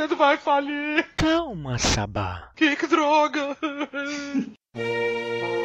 [0.00, 1.06] Nintendo vai falir.
[1.14, 2.52] Calma, Sabá.
[2.56, 3.54] Que, que droga.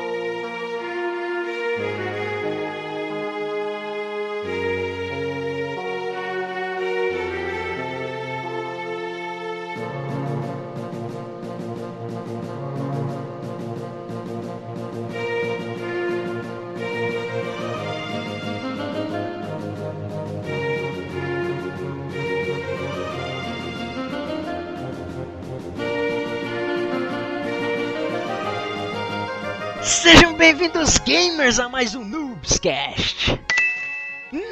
[30.06, 33.42] Sejam bem-vindos, gamers, a mais um Noobscast.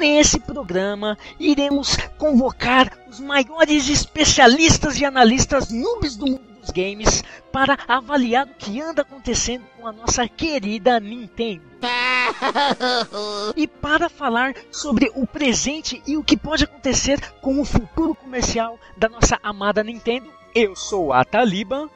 [0.00, 7.22] Nesse programa, iremos convocar os maiores especialistas e analistas noobs do mundo dos games
[7.52, 11.62] para avaliar o que anda acontecendo com a nossa querida Nintendo.
[13.54, 18.76] E para falar sobre o presente e o que pode acontecer com o futuro comercial
[18.96, 21.88] da nossa amada Nintendo, eu sou a Taliban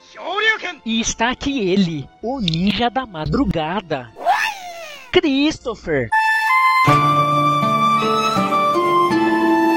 [0.84, 4.10] e está aqui ele, o ninja da madrugada,
[5.12, 6.08] Christopher.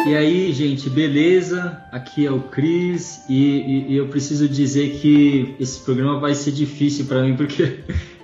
[0.08, 1.82] E aí, gente, beleza?
[1.92, 6.52] Aqui é o Cris e, e- e eu preciso dizer que esse programa vai ser
[6.52, 7.80] difícil pra mim porque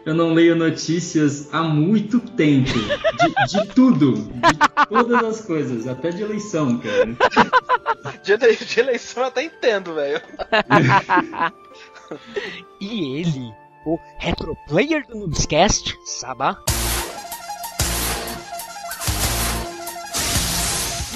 [0.08, 2.72] eu não leio notícias há muito tempo.
[2.72, 7.08] De, de tudo, de todas as coisas, até de eleição, cara.
[8.24, 10.22] De, de eleição eu até entendo, velho.
[12.80, 13.54] E ele,
[13.86, 16.58] o retro player do Noobscast, Sabá.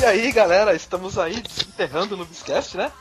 [0.01, 2.91] E aí, galera, estamos aí desenterrando no Biscast, né?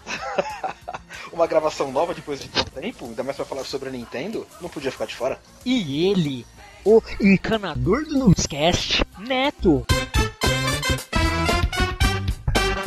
[1.33, 4.69] Uma gravação nova depois de tanto tempo, ainda mais pra falar sobre a Nintendo, não
[4.69, 5.41] podia ficar de fora.
[5.65, 6.45] E ele,
[6.85, 9.87] o encanador do Noobscast, Neto.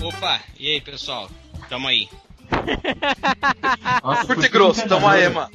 [0.03, 1.27] Opa, e aí pessoal?
[1.67, 2.08] Tamo aí.
[4.03, 5.33] Nossa, Curto e grosso, tamo aí, jogando?
[5.33, 5.52] mano.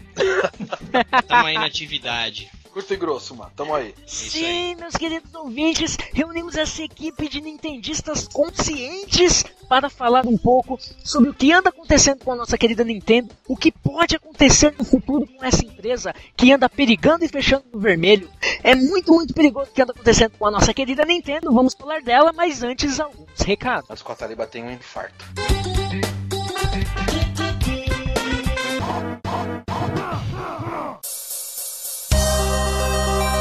[1.28, 2.50] Tamo aí na atividade.
[2.79, 3.93] Curto e grosso, mano, tamo aí.
[4.07, 10.78] isso Sim, meus queridos ouvintes, reunimos essa equipe de nintendistas conscientes para falar um pouco
[11.05, 14.84] sobre o que anda acontecendo com a nossa querida Nintendo, o que pode acontecer no
[14.84, 18.31] futuro com essa empresa que anda perigando e fechando no vermelho.
[18.62, 22.00] É muito, muito perigoso o que anda acontecendo com a nossa querida Nintendo, vamos falar
[22.00, 23.89] dela, mas antes alguns recados.
[23.89, 25.25] Mas com a Taliba tem um infarto.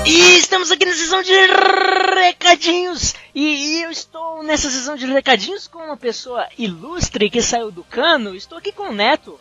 [0.09, 1.33] E estamos aqui na sessão de
[2.15, 3.13] recadinhos.
[3.35, 7.83] E, e eu estou nessa sessão de recadinhos com uma pessoa ilustre que saiu do
[7.83, 8.33] cano.
[8.33, 9.37] Estou aqui com o Neto.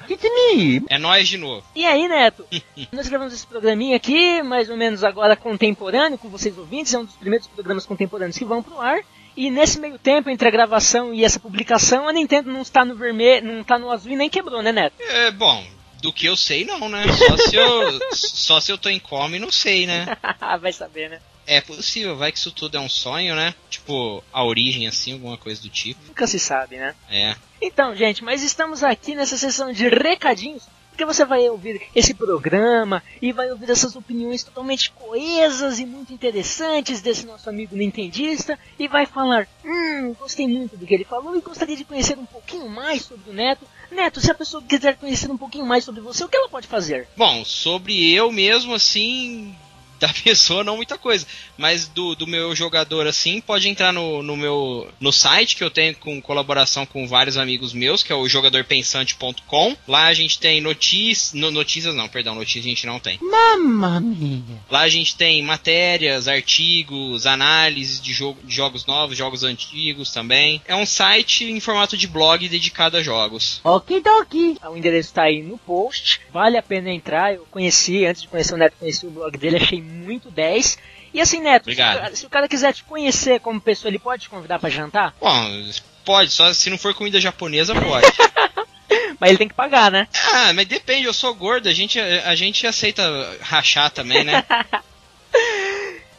[0.91, 1.65] É nós de novo.
[1.73, 2.45] E aí, Neto?
[2.91, 6.93] Nós gravamos esse programinha aqui, mais ou menos agora contemporâneo, com vocês ouvintes.
[6.93, 8.99] É um dos primeiros programas contemporâneos que vão pro ar.
[9.37, 12.97] E nesse meio tempo, entre a gravação e essa publicação, a Nintendo não está no
[12.97, 14.97] vermelho, não está no azul e nem quebrou, né, Neto?
[14.99, 15.65] É, bom,
[16.07, 17.05] do que eu sei não, né?
[17.13, 20.07] Só se eu, só se eu tô em coma e não sei, né?
[20.61, 21.21] Vai saber, né?
[21.45, 23.55] É possível, vai que isso tudo é um sonho, né?
[23.71, 26.01] Tipo, a origem assim, alguma coisa do tipo.
[26.09, 26.93] Nunca se sabe, né?
[27.09, 27.37] É.
[27.63, 33.01] Então, gente, mas estamos aqui nessa sessão de recadinhos, porque você vai ouvir esse programa
[33.23, 38.89] e vai ouvir essas opiniões totalmente coesas e muito interessantes desse nosso amigo nintendista e
[38.89, 42.69] vai falar, hum, gostei muito do que ele falou e gostaria de conhecer um pouquinho
[42.69, 43.65] mais sobre o Neto.
[43.91, 46.67] Neto, se a pessoa quiser conhecer um pouquinho mais sobre você, o que ela pode
[46.67, 47.09] fazer?
[47.17, 49.55] Bom, sobre eu mesmo, assim,
[49.99, 51.27] da pessoa não muita coisa,
[51.57, 55.71] mas do, do meu jogador assim, pode entrar no, no meu no site que eu
[55.71, 59.77] tenho com colaboração com vários amigos meus, que é o jogadorpensante.com.
[59.87, 63.19] Lá a gente tem notícias, no, notícias não, perdão, notícias a gente não tem.
[63.21, 64.43] Mamma mia!
[64.71, 70.61] Lá a gente tem matérias, artigos, análises de, jogo, de jogos novos, jogos antigos também.
[70.67, 73.61] É um site em formato de blog dedicado a jogos.
[73.65, 74.59] Okidoki.
[74.69, 76.21] O endereço tá aí no post.
[76.33, 77.35] Vale a pena entrar.
[77.35, 80.79] Eu conheci, antes de conhecer o Neto, conheci o blog dele, achei muito 10.
[81.15, 81.99] E assim, Neto, se o, Obrigado.
[81.99, 85.15] cara, se o cara quiser te conhecer como pessoa, ele pode te convidar pra jantar?
[85.21, 85.71] Bom,
[86.05, 88.07] pode, só se não for comida japonesa, pode.
[89.19, 90.07] Mas ele tem que pagar, né?
[90.33, 93.03] Ah, mas depende, eu sou gordo, a gente, a gente aceita
[93.41, 94.45] rachar também, né?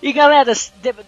[0.01, 0.53] E galera,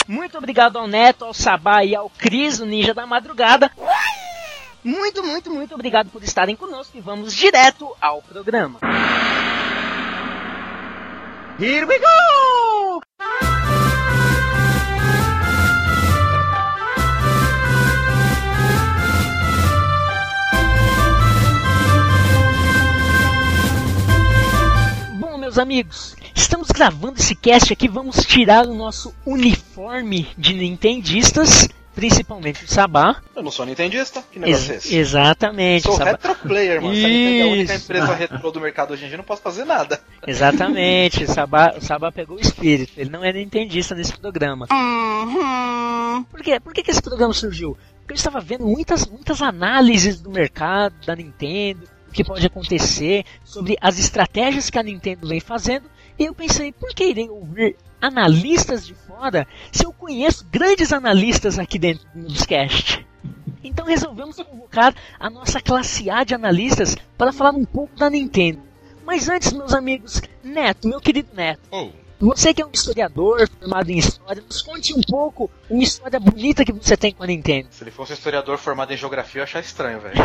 [0.06, 3.72] Muito obrigado ao Neto, ao Sabá e ao Cris, o Ninja da Madrugada.
[4.84, 8.82] Muito, muito, muito obrigado por estarem conosco e vamos direto ao programa.
[11.58, 13.13] Here we go!
[25.54, 32.66] Meus amigos, estamos gravando esse cast aqui, vamos tirar o nosso uniforme de nintendistas, principalmente
[32.66, 33.22] o Sabá.
[33.36, 34.96] Eu não sou nintendista, que negócio Ex é esse?
[34.96, 35.84] Exatamente.
[35.84, 36.96] Sou retro player, mano.
[36.96, 39.44] Se a Nintendo é a única empresa retro do mercado hoje em dia, não posso
[39.44, 40.02] fazer nada.
[40.26, 44.66] Exatamente, o Sabá, o Sabá pegou o espírito, ele não é nintendista nesse programa.
[44.72, 46.24] Uhum.
[46.24, 46.60] Por quê?
[46.60, 47.78] Por que, que esse programa surgiu?
[48.00, 53.78] Porque eu estava vendo muitas, muitas análises do mercado, da Nintendo, que pode acontecer, sobre
[53.82, 55.86] as estratégias que a Nintendo vem fazendo.
[56.18, 61.58] E eu pensei, por que irei ouvir analistas de fora se eu conheço grandes analistas
[61.58, 63.06] aqui dentro do Newscast?
[63.64, 68.62] Então resolvemos convocar a nossa classe A de analistas para falar um pouco da Nintendo.
[69.06, 72.03] Mas antes, meus amigos, Neto, meu querido Neto, oh.
[72.20, 76.64] Você que é um historiador formado em história, nos conte um pouco uma história bonita
[76.64, 77.68] que você tem com a Nintendo.
[77.72, 80.16] Se ele fosse um historiador formado em geografia, eu ia achar estranho, velho.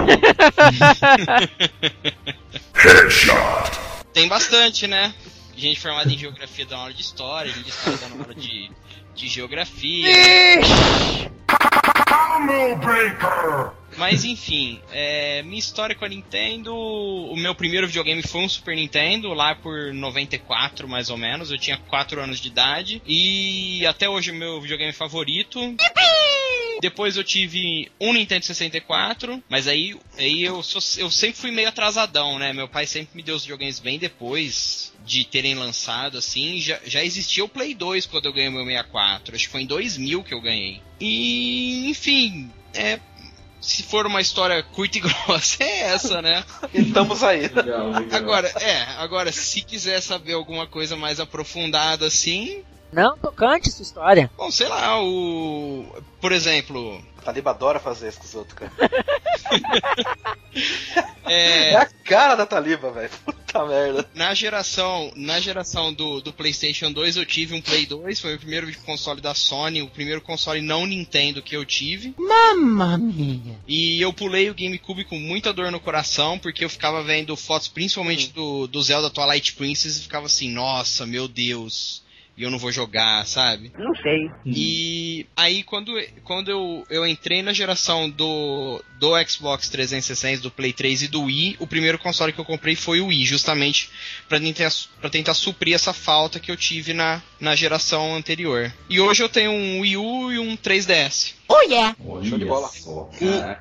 [2.75, 3.35] Headshot.
[4.13, 5.13] Tem bastante, né?
[5.57, 8.71] Gente formada em geografia dá aula de história, gente de história dá aula de,
[9.15, 10.07] de geografia.
[12.81, 13.73] Breaker!
[13.99, 16.75] Mas enfim, é, minha história com a Nintendo.
[16.75, 21.51] O meu primeiro videogame foi um Super Nintendo, lá por 94 mais ou menos.
[21.51, 23.03] Eu tinha 4 anos de idade.
[23.05, 25.59] E até hoje o meu videogame favorito.
[26.81, 31.69] Depois eu tive um Nintendo 64, mas aí, aí eu, sou, eu sempre fui meio
[31.69, 32.53] atrasadão, né?
[32.53, 36.61] Meu pai sempre me deu os videogames bem depois de terem lançado, assim.
[36.61, 39.35] Já, já existia o Play 2 quando eu ganhei o meu 64.
[39.35, 40.81] Acho que foi em 2000 que eu ganhei.
[41.01, 43.01] E, enfim, é,
[43.61, 46.45] se for uma história curta e grossa, é essa, né?
[46.73, 47.49] Estamos aí.
[47.49, 48.05] Legal, legal.
[48.13, 52.63] Agora, é, agora, se quiser saber alguma coisa mais aprofundada assim.
[52.93, 54.31] Não, tocante essa história.
[54.37, 55.85] Bom, sei lá, o.
[56.21, 57.03] Por exemplo.
[57.19, 58.73] A Taliba adora fazer isso com os outros, cara.
[61.27, 61.71] é...
[61.71, 61.77] é...
[61.77, 63.11] a cara da Taliba, velho.
[63.25, 64.09] Puta merda.
[64.15, 68.39] Na geração, na geração do, do PlayStation 2, eu tive um Play 2, foi o
[68.39, 72.15] primeiro console da Sony, o primeiro console não Nintendo que eu tive.
[72.19, 73.57] Mamma mia!
[73.67, 77.69] E eu pulei o GameCube com muita dor no coração, porque eu ficava vendo fotos,
[77.69, 82.07] principalmente do, do Zelda Twilight Princess, e ficava assim, nossa, meu Deus
[82.39, 83.73] e eu não vou jogar, sabe?
[83.77, 84.31] Não sei.
[84.47, 85.93] E aí quando,
[86.23, 91.25] quando eu, eu entrei na geração do, do Xbox 360, do Play 3 e do
[91.25, 93.91] Wii, o primeiro console que eu comprei foi o Wii, justamente
[94.29, 98.73] para tentar, pra tentar suprir essa falta que eu tive na, na geração anterior.
[98.89, 101.38] E hoje eu tenho um Wii U e um 3DS.
[101.51, 101.97] Oh yeah!
[102.23, 102.69] Show de bola.
[102.69, 103.09] Só,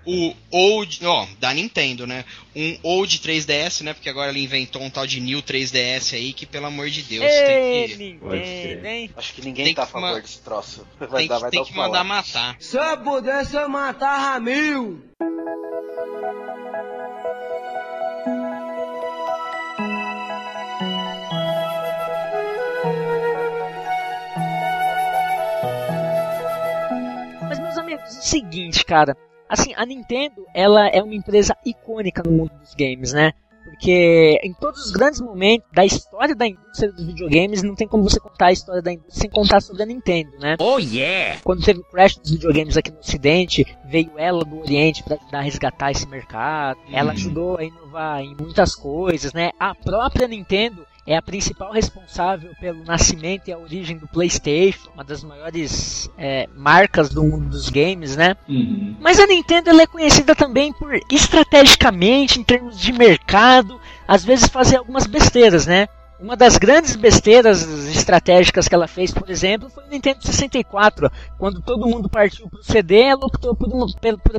[0.06, 2.26] o, o old, ó, da Nintendo, né?
[2.54, 3.94] Um old 3DS, né?
[3.94, 7.24] Porque agora ele inventou um tal de New 3DS aí que, pelo amor de Deus,
[7.24, 7.96] Ei, tem que.
[7.98, 9.10] Nintendo, hein?
[9.16, 10.86] Acho que ninguém tem tá a favor desse troço.
[11.00, 12.58] Vai tem dar, que, vai tem dar que mandar matar.
[12.60, 14.42] Se eu pudesse, eu matar
[27.98, 28.22] Ramil!
[28.22, 29.16] seguinte, cara.
[29.50, 33.32] Assim, a Nintendo, ela é uma empresa icônica no mundo dos games, né?
[33.64, 38.02] Porque em todos os grandes momentos da história da indústria dos videogames, não tem como
[38.04, 40.56] você contar a história da indústria sem contar sobre a Nintendo, né?
[40.60, 41.38] Oh yeah!
[41.44, 45.40] Quando teve o crash dos videogames aqui no Ocidente, veio ela do Oriente para ajudar
[45.40, 46.80] a resgatar esse mercado.
[46.92, 47.18] Ela Uhum.
[47.18, 49.52] ajudou a inovar em muitas coisas, né?
[49.60, 55.06] A própria Nintendo é a principal responsável pelo nascimento e a origem do PlayStation, uma
[55.06, 58.36] das maiores é, marcas do mundo dos games, né?
[58.48, 58.98] Uhum.
[59.00, 64.50] Mas a Nintendo ela é conhecida também por, estrategicamente, em termos de mercado, às vezes
[64.50, 65.88] fazer algumas besteiras, né?
[66.20, 71.12] Uma das grandes besteiras estratégicas que ela fez, por exemplo, foi o Nintendo 64.
[71.38, 73.70] Quando todo mundo partiu pro CD, ela optou por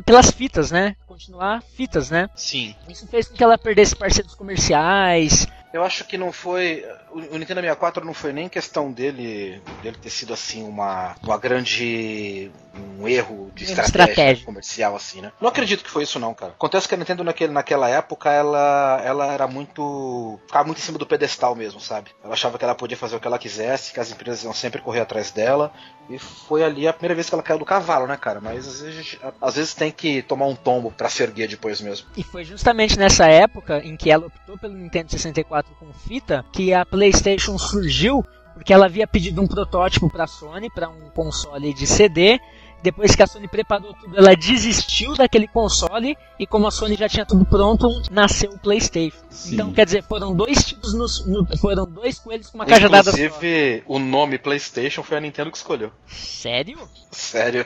[0.03, 0.95] pelas fitas, né?
[1.07, 2.29] Continuar fitas, né?
[2.35, 2.75] Sim.
[2.87, 5.47] Isso fez com que ela perdesse parceiros comerciais.
[5.71, 6.85] Eu acho que não foi.
[7.11, 12.51] O Nintendo 64 não foi nem questão dele, dele ter sido assim uma, uma grande.
[12.99, 14.45] um erro de estratégia, estratégia.
[14.45, 15.31] comercial, assim, né?
[15.39, 16.51] Não acredito que foi isso, não, cara.
[16.51, 20.39] Acontece que a Nintendo naquele, naquela época ela, ela era muito.
[20.47, 22.11] ficava muito em cima do pedestal mesmo, sabe?
[22.23, 24.81] Ela achava que ela podia fazer o que ela quisesse, que as empresas iam sempre
[24.81, 25.71] correr atrás dela.
[26.09, 28.41] E foi ali a primeira vez que ela caiu do cavalo, né, cara?
[28.41, 32.07] Mas às vezes, às vezes tem que tomar um tombo pra se erguer depois mesmo.
[32.17, 36.73] E foi justamente nessa época em que ela optou pelo Nintendo 64 com fita que
[36.73, 41.73] a PlayStation surgiu, porque ela havia pedido um protótipo para a Sony, para um console
[41.73, 42.37] de CD.
[42.81, 47.09] Depois que a Sony preparou tudo, ela desistiu daquele console e como a Sony já
[47.09, 49.17] tinha tudo pronto, nasceu o PlayStation.
[49.29, 49.53] Sim.
[49.55, 53.17] Então, quer dizer, foram dois tiros nos, no- foram dois coelhos com uma cajadada só.
[53.17, 55.91] Inclusive, o nome PlayStation foi a Nintendo que escolheu.
[56.07, 56.79] Sério?
[57.11, 57.65] Sério.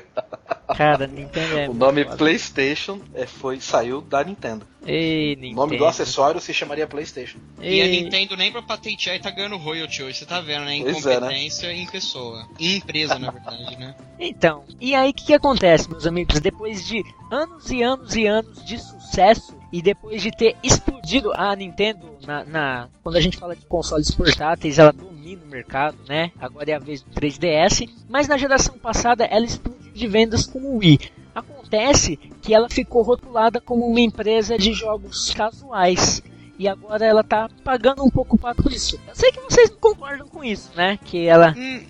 [0.76, 2.18] Cara, Nintendo é O nome foda.
[2.18, 4.66] PlayStation é, foi, saiu da Nintendo.
[4.86, 5.56] Ei, O Nintendo.
[5.56, 7.38] nome do acessório se chamaria PlayStation.
[7.62, 8.02] E a Ei.
[8.04, 10.80] Nintendo nem pra patentear e tá ganhando royalty hoje, você tá vendo, né?
[10.82, 11.28] Pois é, né?
[11.28, 12.48] Incompetência em pessoa.
[12.60, 13.96] Em empresa, na verdade, né?
[14.20, 16.40] Então, e aí o que, que acontece, meus amigos?
[16.40, 21.56] Depois de anos e anos e anos de sucesso, e depois de ter explodido a
[21.56, 26.32] Nintendo na, na- quando a gente fala de consoles portáteis, ela domina o mercado, né?
[26.40, 30.60] Agora é a vez do 3DS, mas na geração passada ela explodiu de vendas com
[30.60, 31.00] o Wii.
[31.74, 36.22] Acontece que ela ficou rotulada como uma empresa de jogos casuais.
[36.60, 39.00] E agora ela tá pagando um pouco por isso.
[39.08, 41.00] Eu sei que vocês não concordam com isso, né?
[41.04, 41.82] Que ela hum,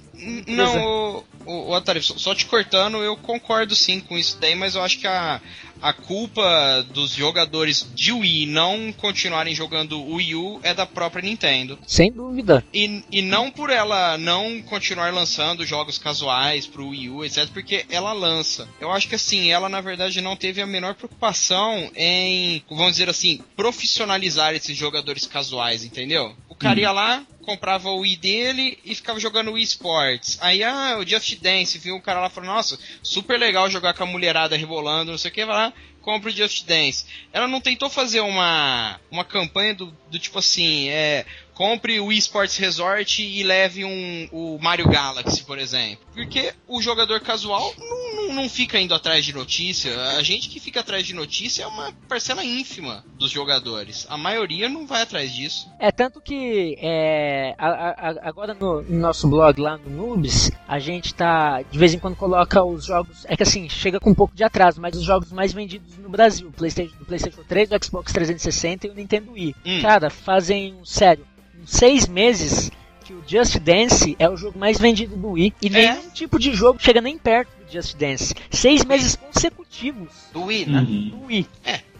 [0.48, 4.56] não, o, o, o Atari, só, só te cortando, eu concordo sim com isso daí,
[4.56, 5.42] mas eu acho que a,
[5.84, 11.22] a culpa dos jogadores de Wii não continuarem jogando o Wii U é da própria
[11.22, 11.78] Nintendo.
[11.86, 12.64] Sem dúvida.
[12.74, 17.86] E, e não por ela não continuar lançando jogos casuais pro Wii U, etc, porque
[17.90, 18.68] ela lança.
[18.80, 23.10] Eu acho que assim, ela na verdade não teve a menor preocupação em, vamos dizer
[23.10, 26.34] assim, profissionalizar esses jogadores casuais, entendeu?
[26.54, 30.38] O cara ia lá, comprava o Wii dele e ficava jogando Wii Sports.
[30.40, 34.04] Aí, ah, o Just Dance, viu um cara lá falando, nossa, super legal jogar com
[34.04, 37.08] a mulherada rebolando, não sei o que, vai lá, compra o Just Dance.
[37.34, 42.20] Ela não tentou fazer uma, uma campanha do, do tipo assim, é, compre o Wii
[42.20, 46.06] Sports Resort e leve um, o Mario Galaxy, por exemplo.
[46.14, 49.92] Porque o jogador casual não, não, não fica indo atrás de notícia.
[50.18, 54.06] A gente que fica atrás de notícia é uma parcela ínfima dos jogadores.
[54.10, 55.68] A maioria não vai atrás disso.
[55.80, 60.78] É tanto que é, a- a- agora no, no nosso blog lá no Noobs, a
[60.78, 63.26] gente tá de vez em quando coloca os jogos.
[63.26, 66.10] É que assim, chega com um pouco de atraso, mas os jogos mais vendidos no
[66.10, 69.56] Brasil: o PlayStation, do PlayStation 3, o Xbox 360 e o Nintendo Wii.
[69.66, 69.82] Hum.
[69.82, 71.26] Cara, fazem, sério,
[71.62, 72.72] uns seis meses
[73.04, 76.54] que o Just Dance é o jogo mais vendido do Wii e nenhum tipo de
[76.54, 78.34] jogo chega nem perto do Just Dance.
[78.50, 80.80] Seis meses consecutivos Do Wii, né?
[80.80, 81.10] Uhum.
[81.10, 81.48] do Wii.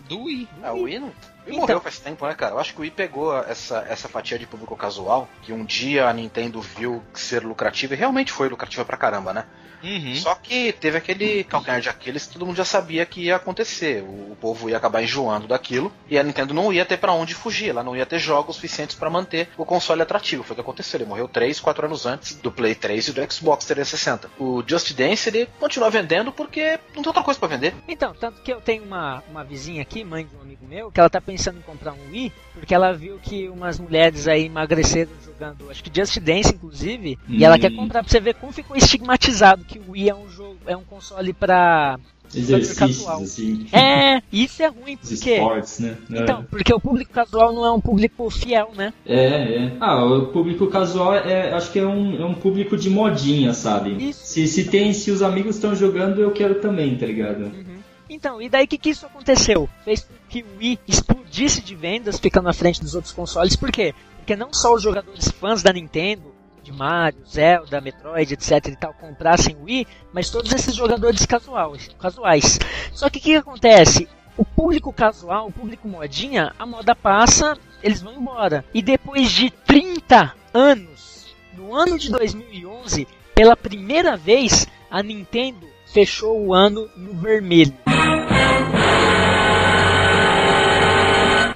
[0.08, 0.48] Do Wii.
[0.64, 1.08] Ah, o Wii não.
[1.08, 1.14] O Wii
[1.48, 1.60] Então.
[1.60, 2.54] morreu faz tempo, né, cara?
[2.54, 6.08] Eu acho que o Wii pegou essa, essa fatia de público casual, que um dia
[6.08, 9.46] a Nintendo viu ser lucrativa, e realmente foi lucrativa pra caramba, né?
[9.84, 10.16] Uhum.
[10.16, 14.02] Só que teve aquele calcanhar de Aquiles que todo mundo já sabia que ia acontecer.
[14.04, 17.70] O, povo ia acabar enjoando daquilo e a Nintendo não ia ter pra onde fugir.
[17.70, 20.44] Ela não ia ter jogos suficientes pra manter o console atrativo.
[20.44, 20.98] Foi o que aconteceu.
[21.00, 24.30] Ele morreu 3, 4 anos antes do Play 3 e do Xbox 360.
[24.38, 27.74] O Just Dance ele continua vendendo porque não tem outra coisa pra vender.
[27.88, 31.00] Então, tanto que eu tenho uma, uma vizinha aqui, mãe de um amigo meu, que
[31.00, 35.12] ela tá pensando em comprar um Wii, porque ela viu que umas mulheres aí emagreceram
[35.24, 37.60] jogando, acho que Just Dance, inclusive, e ela Hum.
[37.60, 40.76] quer comprar pra você ver como ficou estigmatizado que o Wii é um jogo, é
[40.76, 42.00] um console pra.
[42.36, 43.68] Exercícios, assim.
[43.72, 45.36] É, isso é ruim, porque.
[45.36, 45.98] esportes, né?
[46.10, 48.92] Então, porque o público casual não é um público fiel, né?
[49.06, 49.78] É, é.
[49.80, 54.10] Ah, o público casual é, acho que é um, é um público de modinha, sabe?
[54.10, 54.26] Isso.
[54.26, 57.44] Se, se tem, se os amigos estão jogando, eu quero também, tá ligado?
[57.44, 57.84] Uhum.
[58.10, 59.70] Então, e daí o que, que isso aconteceu?
[59.86, 63.56] Fez com que o Wii explodisse de vendas, ficando à frente dos outros consoles.
[63.56, 63.94] Por quê?
[64.18, 66.33] Porque não só os jogadores fãs da Nintendo
[66.64, 71.90] de Mario, Zelda, Metroid, etc e tal, comprassem o Wii, mas todos esses jogadores casuais.
[72.00, 72.60] casuais.
[72.94, 74.08] Só que o que acontece?
[74.38, 78.66] O público casual, o público modinha, a moda passa, eles vão embora.
[78.74, 86.48] E depois de 30 anos, no ano de 2011, pela primeira vez, a Nintendo fechou
[86.48, 87.74] o ano no vermelho.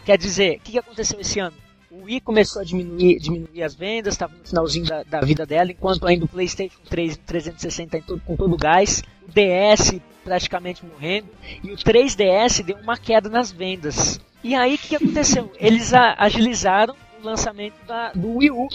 [0.05, 1.66] Quer dizer, o que aconteceu esse ano?
[2.07, 6.07] Wii começou a diminuir, diminuir as vendas, estava no finalzinho da, da, vida dela, enquanto
[6.07, 11.27] ainda o PlayStation 3 360 todo, com todo o gás, o DS praticamente morrendo,
[11.63, 14.19] e o 3DS deu uma queda nas vendas.
[14.41, 15.51] E aí o que aconteceu?
[15.59, 18.67] Eles agilizaram o lançamento da, do Wii U.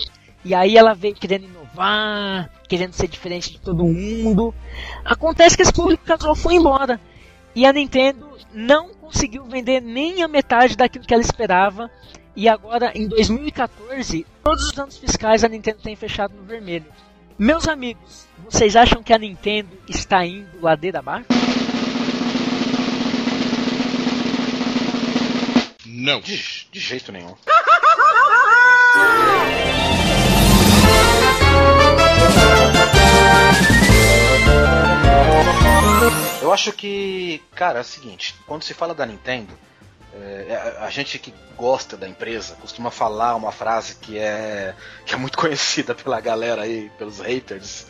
[0.45, 4.53] E aí ela veio querendo inovar, querendo ser diferente de todo mundo.
[5.05, 7.01] Acontece que esse público casual foi embora.
[7.55, 11.91] E a Nintendo não conseguiu vender nem a metade daquilo que ela esperava.
[12.35, 16.87] E agora, em 2014, todos os anos fiscais a Nintendo tem fechado no vermelho.
[17.39, 21.27] Meus amigos, vocês acham que a Nintendo está indo ladeira abaixo?
[25.85, 26.21] Não.
[26.21, 27.35] De, de jeito nenhum.
[36.41, 39.53] Eu acho que, cara, é o seguinte, quando se fala da Nintendo,
[40.15, 44.75] é, a gente que gosta da empresa costuma falar uma frase que é,
[45.07, 47.87] que é muito conhecida pela galera aí, pelos haters,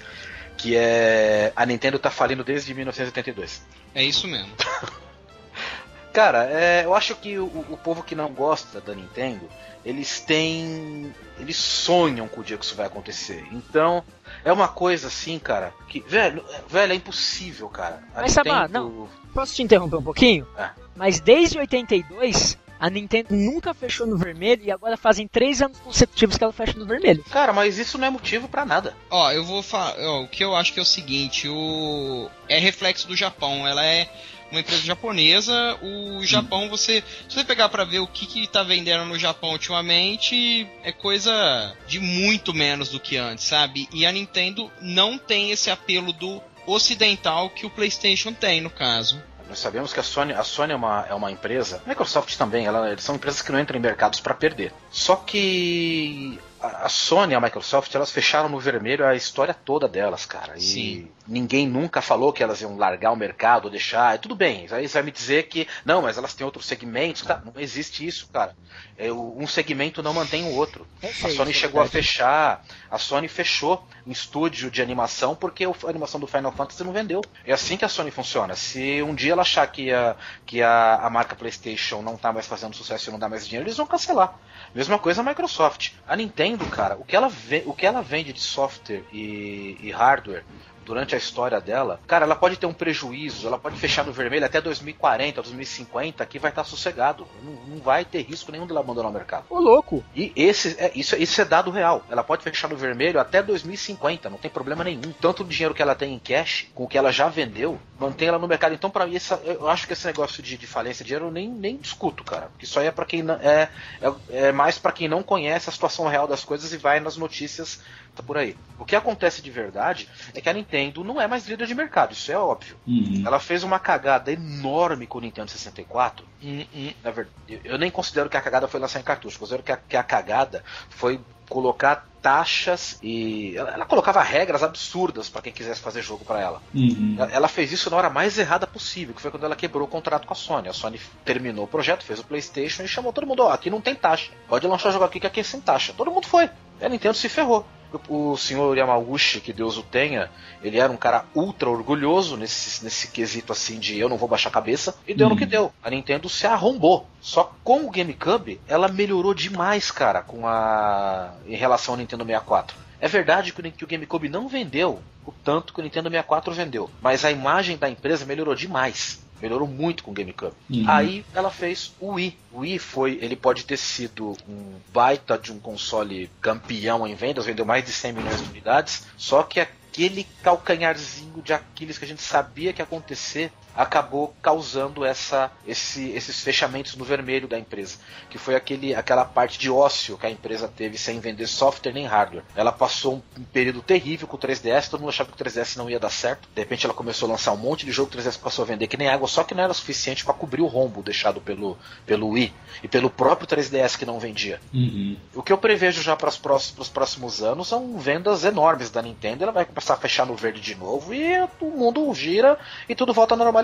[0.56, 3.62] que é a Nintendo tá falindo desde 1982.
[3.94, 4.52] É isso mesmo.
[6.12, 9.48] Cara, é, eu acho que o, o, povo que não gosta da Nintendo,
[9.82, 11.12] eles têm.
[11.38, 13.46] Eles sonham com o dia que isso vai acontecer.
[13.50, 14.04] Então,
[14.44, 16.00] é uma coisa assim, cara, que.
[16.00, 18.02] Velho, velho é impossível, cara.
[18.14, 18.54] A Mas, Nintendo...
[18.54, 19.08] Sabá, não.
[19.32, 20.46] Posso te interromper um pouquinho?
[20.58, 20.81] É.
[20.94, 26.36] Mas desde 82, a Nintendo nunca fechou no vermelho e agora fazem três anos consecutivos
[26.36, 27.24] que ela fecha no vermelho.
[27.30, 28.96] Cara, mas isso não é motivo para nada.
[29.08, 29.94] Ó, eu vou falar.
[30.20, 33.68] O que eu acho que é o seguinte: o é reflexo do Japão.
[33.68, 34.08] Ela é
[34.50, 35.78] uma empresa japonesa.
[35.80, 37.04] O Japão, você.
[37.28, 41.76] Se você pegar para ver o que, que tá vendendo no Japão ultimamente, é coisa
[41.86, 43.88] de muito menos do que antes, sabe?
[43.92, 49.22] E a Nintendo não tem esse apelo do ocidental que o PlayStation tem, no caso.
[49.48, 52.66] Nós sabemos que a Sony, a Sony é, uma, é uma empresa, a Microsoft também,
[52.66, 54.72] ela, eles são empresas que não entram em mercados para perder.
[54.90, 60.24] Só que a Sony e a Microsoft, elas fecharam no vermelho a história toda delas,
[60.24, 60.56] cara.
[60.56, 61.08] E Sim.
[61.26, 64.18] ninguém nunca falou que elas iam largar o mercado, deixar.
[64.18, 67.22] Tudo bem, aí você vai me dizer que, não, mas elas têm outros segmentos.
[67.22, 68.56] Tá, não existe isso, cara.
[68.96, 70.86] É, um segmento não mantém o outro.
[71.02, 76.20] a Sony chegou a fechar, a Sony fechou um estúdio de animação porque a animação
[76.20, 77.22] do Final Fantasy não vendeu.
[77.44, 78.54] É assim que a Sony funciona.
[78.54, 82.46] Se um dia ela achar que a, que a, a marca PlayStation não tá mais
[82.46, 84.38] fazendo sucesso e não dá mais dinheiro, eles vão cancelar.
[84.74, 85.92] Mesma coisa a Microsoft.
[86.06, 87.30] A Nintendo, cara, o que ela,
[87.66, 90.44] o que ela vende de software e, e hardware
[90.84, 94.44] durante a história dela, cara, ela pode ter um prejuízo, ela pode fechar no vermelho
[94.44, 97.26] até 2040, 2050, que vai estar sossegado.
[97.42, 99.44] Não, não, vai ter risco nenhum dela abandonar o mercado.
[99.48, 100.04] Ô, louco!
[100.14, 102.04] E esse, é, isso, isso é dado real.
[102.10, 105.12] Ela pode fechar no vermelho até 2050, não tem problema nenhum.
[105.20, 108.28] Tanto o dinheiro que ela tem em cash, com o que ela já vendeu, mantém
[108.28, 108.74] ela no mercado.
[108.74, 111.30] Então, para mim, essa, eu acho que esse negócio de, de falência de dinheiro eu
[111.30, 112.46] nem, nem discuto, cara.
[112.46, 113.68] Porque isso aí é para quem não, é,
[114.00, 117.16] é, é mais para quem não conhece a situação real das coisas e vai nas
[117.16, 117.80] notícias
[118.14, 118.56] tá por aí.
[118.78, 122.12] O que acontece de verdade é que a Nintendo não é mais líder de mercado,
[122.12, 122.76] isso é óbvio.
[122.86, 123.22] Uhum.
[123.24, 126.26] Ela fez uma cagada enorme com o Nintendo 64.
[126.40, 129.62] E, e, na verdade, eu nem considero que a cagada foi lançar em cartucho, considero
[129.62, 135.42] que a, que a cagada foi colocar taxas e ela, ela colocava regras absurdas para
[135.42, 136.62] quem quisesse fazer jogo para ela.
[136.72, 137.16] Uhum.
[137.18, 137.32] ela.
[137.32, 140.26] Ela fez isso na hora mais errada possível, que foi quando ela quebrou o contrato
[140.26, 140.68] com a Sony.
[140.68, 143.80] A Sony terminou o projeto, fez o PlayStation e chamou todo mundo: ó, aqui não
[143.80, 144.30] tem taxa.
[144.48, 145.92] Pode lançar o jogo aqui que aqui é sem taxa.
[145.96, 146.48] Todo mundo foi.
[146.80, 147.66] A Nintendo se ferrou
[148.08, 150.30] o senhor Yamauchi, que Deus o tenha,
[150.62, 154.48] ele era um cara ultra orgulhoso nesse, nesse quesito assim de eu não vou baixar
[154.48, 155.50] a cabeça, e deu no que uhum.
[155.50, 155.72] deu.
[155.82, 157.06] A Nintendo se arrombou.
[157.20, 162.76] Só com o GameCube, ela melhorou demais, cara, com a em relação Nintendo 64.
[163.00, 167.24] É verdade que o GameCube não vendeu o tanto que o Nintendo 64 vendeu, mas
[167.24, 169.20] a imagem da empresa melhorou demais.
[169.40, 170.54] Melhorou muito com o GameCube.
[170.70, 170.84] Uhum.
[170.86, 172.38] Aí ela fez o Wii.
[172.52, 177.46] O Wii foi, ele pode ter sido um baita de um console campeão em vendas,
[177.46, 182.08] vendeu mais de 100 milhões de unidades, só que aquele calcanharzinho de Aquiles que a
[182.08, 187.98] gente sabia que ia acontecer acabou causando essa, esse, esses fechamentos no vermelho da empresa,
[188.28, 192.06] que foi aquele, aquela parte de ócio que a empresa teve sem vender software nem
[192.06, 192.44] hardware.
[192.54, 195.88] Ela passou um, período terrível com o 3DS, todo mundo achava que o 3DS não
[195.88, 196.48] ia dar certo.
[196.54, 198.86] De repente ela começou a lançar um monte de jogo, o 3DS passou a vender
[198.86, 202.28] que nem água, só que não era suficiente para cobrir o rombo deixado pelo, pelo
[202.28, 204.60] Wii e pelo próprio 3DS que não vendia.
[204.72, 205.16] Uhum.
[205.34, 209.44] O que eu prevejo já para os próximos, próximos anos são vendas enormes da Nintendo.
[209.44, 211.22] Ela vai começar a fechar no verde de novo e
[211.60, 212.58] o mundo gira
[212.88, 213.61] e tudo volta à normalidade.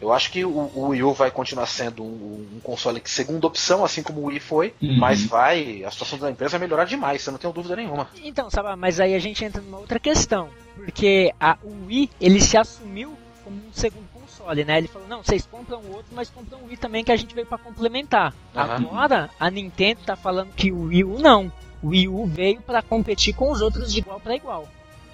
[0.00, 3.46] Eu acho que o, o Wii U vai continuar sendo um, um, console que segunda
[3.46, 4.98] opção, assim como o Wii foi, uhum.
[4.98, 5.84] mas vai.
[5.84, 8.08] A situação da empresa vai melhorar demais, você não tem dúvida nenhuma.
[8.22, 10.48] Então, sabe, mas aí a gente entra numa outra questão.
[10.76, 14.78] Porque a, o Wii, ele se assumiu como um segundo console, né?
[14.78, 17.46] Ele falou, não, vocês compram outro, mas compram o Wii também que a gente veio
[17.46, 18.32] para complementar.
[18.54, 18.62] Uhum.
[18.62, 21.52] Agora, a Nintendo tá falando que o Wii U não.
[21.82, 24.68] O Wii U veio para competir com os outros de igual para igual.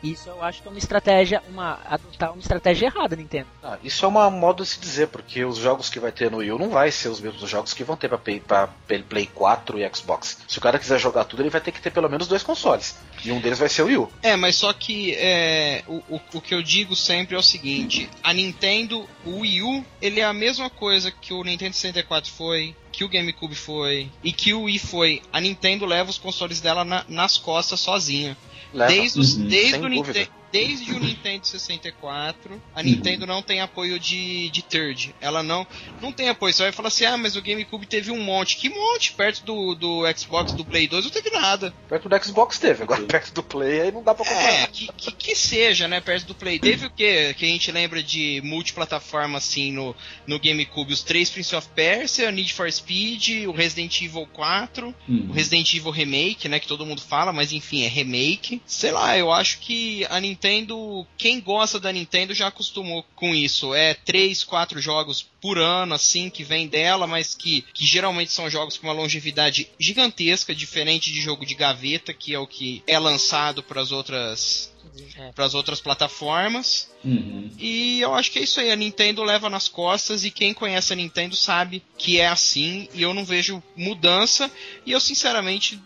[0.05, 3.47] Isso eu acho que é uma estratégia, uma adotar uma estratégia errada, Nintendo.
[3.63, 6.39] Ah, isso é uma modo de se dizer, porque os jogos que vai ter no
[6.39, 8.69] Wii U não vai ser os mesmos jogos que vão ter para Play, pra
[9.09, 10.39] Play 4 e Xbox.
[10.47, 12.97] Se o cara quiser jogar tudo, ele vai ter que ter pelo menos dois consoles.
[13.25, 14.11] E um deles vai ser o Wii U.
[14.23, 18.11] É, mas só que é, o, o, o que eu digo sempre é o seguinte:
[18.23, 22.77] a Nintendo, o Wii U, ele é a mesma coisa que o Nintendo 64 foi,
[22.93, 25.23] que o GameCube foi e que o Wii foi.
[25.33, 28.37] A Nintendo leva os consoles dela na, nas costas sozinha.
[28.75, 28.93] Leva.
[28.93, 33.99] Desde, os, uhum, desde o Nintendo desde o Nintendo 64, a Nintendo não tem apoio
[33.99, 35.13] de, de third.
[35.21, 35.67] Ela não,
[36.01, 36.55] não tem apoio.
[36.55, 38.57] Você vai falar assim, ah, mas o GameCube teve um monte.
[38.57, 39.15] Que monte?
[39.15, 41.75] Perto do, do Xbox, do Play 2, não teve nada.
[41.89, 44.53] Perto do Xbox teve, agora perto do Play aí não dá pra comparar.
[44.53, 46.61] É, que, que, que, seja, né, perto do Play.
[46.61, 47.35] Teve o que?
[47.35, 49.93] Que a gente lembra de multiplataforma, assim, no,
[50.25, 50.93] no GameCube.
[50.93, 55.27] Os três Prince of Persia, Need for Speed, o Resident Evil 4, uhum.
[55.31, 58.63] o Resident Evil Remake, né, que todo mundo fala, mas enfim, é remake.
[58.65, 63.35] Sei lá, eu acho que a Nintendo Nintendo, quem gosta da Nintendo já acostumou com
[63.35, 63.75] isso.
[63.75, 68.51] É três, quatro jogos por ano, assim, que vem dela, mas que, que geralmente são
[68.51, 72.99] jogos com uma longevidade gigantesca, diferente de jogo de gaveta, que é o que é
[72.99, 74.71] lançado para as outras
[75.17, 75.33] é.
[75.33, 76.91] para as outras plataformas.
[77.03, 77.51] Uhum.
[77.59, 78.71] E eu acho que é isso aí.
[78.71, 82.87] A Nintendo leva nas costas e quem conhece a Nintendo sabe que é assim.
[82.93, 84.51] E eu não vejo mudança.
[84.85, 85.81] E eu sinceramente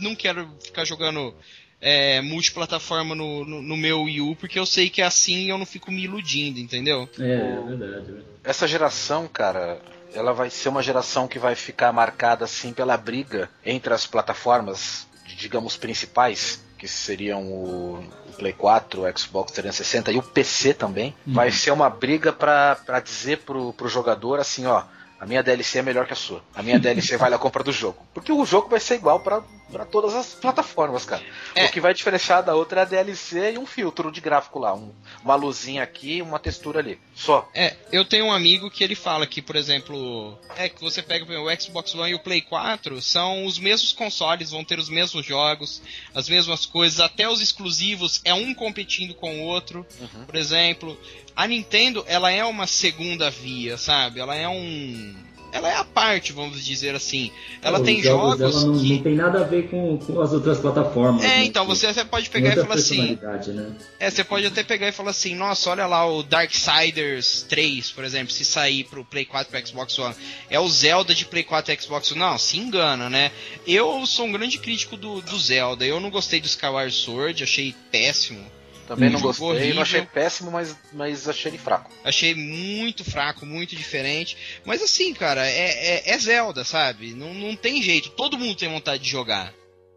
[0.00, 1.34] não quero ficar jogando
[1.80, 5.48] é, multiplataforma no, no, no, meu Wii U, porque eu sei que é assim e
[5.48, 7.08] eu não fico me iludindo, entendeu?
[7.18, 8.14] É, é verdade.
[8.44, 9.80] Essa geração, cara,
[10.12, 15.06] ela vai ser uma geração que vai ficar marcada assim pela briga entre as plataformas,
[15.36, 18.04] digamos, principais, que seriam o
[18.38, 21.14] Play 4, o Xbox 360 e o PC também.
[21.26, 21.34] Uhum.
[21.34, 24.84] Vai ser uma briga para dizer pro, pro jogador assim, ó,
[25.20, 26.42] a minha DLC é melhor que a sua.
[26.54, 27.98] A minha DLC vale a compra do jogo.
[28.14, 29.42] Porque o jogo vai ser igual para
[29.84, 31.22] todas as plataformas, cara.
[31.54, 31.66] É.
[31.66, 34.74] O que vai diferenciar da outra é a DLC e um filtro de gráfico lá.
[34.74, 36.98] Um, uma luzinha aqui uma textura ali.
[37.14, 37.48] Só.
[37.54, 41.24] É, eu tenho um amigo que ele fala que, por exemplo, é que você pega
[41.24, 45.24] o Xbox One e o Play 4 são os mesmos consoles, vão ter os mesmos
[45.24, 45.82] jogos,
[46.14, 49.86] as mesmas coisas, até os exclusivos é um competindo com o outro.
[50.00, 50.24] Uhum.
[50.24, 50.98] Por exemplo,
[51.36, 54.20] a Nintendo, ela é uma segunda via, sabe?
[54.20, 57.30] Ela é um ela é a parte, vamos dizer assim.
[57.62, 58.94] Ela tem jogos, jogos não, que...
[58.94, 61.24] não tem nada a ver com, com as outras plataformas.
[61.24, 61.44] É, né?
[61.44, 63.18] então você até pode pegar e falar assim.
[63.20, 63.72] Né?
[63.98, 68.04] É, você pode até pegar e falar assim, nossa, olha lá o Darksiders 3, por
[68.04, 70.14] exemplo, se sair pro Play 4 pro Xbox One.
[70.48, 72.20] É o Zelda de Play 4 e Xbox One.
[72.20, 73.32] Não, se engana, né?
[73.66, 75.84] Eu sou um grande crítico do, do Zelda.
[75.84, 78.59] Eu não gostei do Skyward Sword, achei péssimo.
[78.90, 79.74] Também não gostei, horrível.
[79.76, 81.92] não achei péssimo, mas, mas achei ele fraco.
[82.02, 84.36] Achei muito fraco, muito diferente.
[84.64, 87.14] Mas assim, cara, é, é, é Zelda, sabe?
[87.14, 89.54] Não, não tem jeito, todo mundo tem vontade de jogar.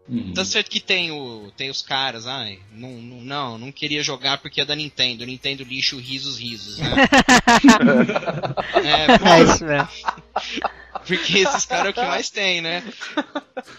[0.08, 0.32] Uhum.
[0.32, 4.38] Tá certo que tem, o, tem os caras, ai, não, não, não, não queria jogar
[4.38, 5.26] porque é da Nintendo.
[5.26, 6.94] Nintendo lixo, risos, risos, né?
[8.84, 9.88] é, porque, é isso mesmo.
[11.04, 12.82] Porque esses caras é o que mais tem, né?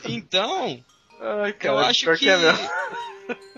[0.04, 0.84] Então,
[1.19, 2.30] ai, cara, eu acho que.
[2.30, 2.38] É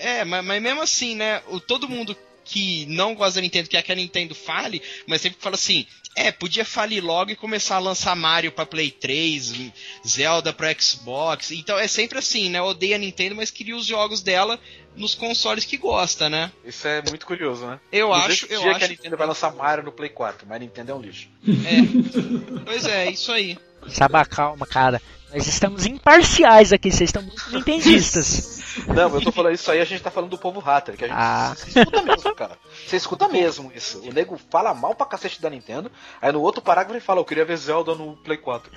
[0.00, 1.42] é, mas, mas mesmo assim, né?
[1.48, 5.40] O, todo mundo que não gosta da Nintendo quer que a Nintendo fale, mas sempre
[5.40, 5.86] fala assim:
[6.16, 9.72] é, podia falir logo e começar a lançar Mario pra Play 3,
[10.06, 11.52] Zelda pra Xbox.
[11.52, 12.60] Então é sempre assim, né?
[12.60, 14.58] Odeia a Nintendo, mas queria os jogos dela
[14.96, 16.50] nos consoles que gosta, né?
[16.64, 17.78] Isso é muito curioso, né?
[17.92, 18.46] Eu Não acho.
[18.46, 20.92] Eu dia acho que a Nintendo vai lançar Mario no Play 4, mas a Nintendo
[20.92, 21.28] é um lixo.
[21.46, 22.60] É.
[22.64, 23.56] pois é, isso aí.
[23.88, 25.00] Saba, calma, cara.
[25.32, 28.58] Nós estamos imparciais aqui, vocês estão muito nintendistas.
[28.86, 31.08] Não, eu tô falando isso aí, a gente tá falando do povo hater, que a
[31.08, 31.54] gente ah.
[31.56, 32.58] escuta mesmo, cara.
[32.86, 34.00] Você escuta mesmo isso.
[34.00, 37.24] O nego fala mal pra cacete da Nintendo, aí no outro parágrafo ele fala, eu
[37.24, 38.70] queria ver Zelda no Play 4.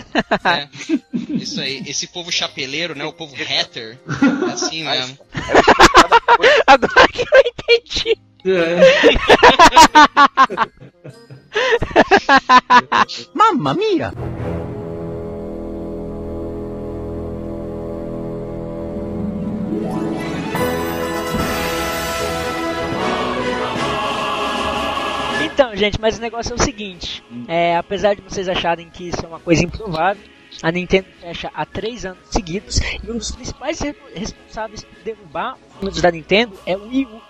[0.45, 0.67] É,
[1.29, 3.99] isso aí, esse povo chapeleiro, né, o povo hater,
[4.47, 5.17] é assim mesmo.
[6.67, 8.17] Agora que eu entendi.
[13.33, 14.13] Mamma mia!
[25.45, 29.23] Então, gente, mas o negócio é o seguinte: é, apesar de vocês acharem que isso
[29.23, 30.23] é uma coisa improvável,
[30.61, 35.55] a Nintendo fecha há três anos seguidos e um dos principais re- responsáveis por derrubar
[35.69, 37.21] os números da Nintendo é o Wii U.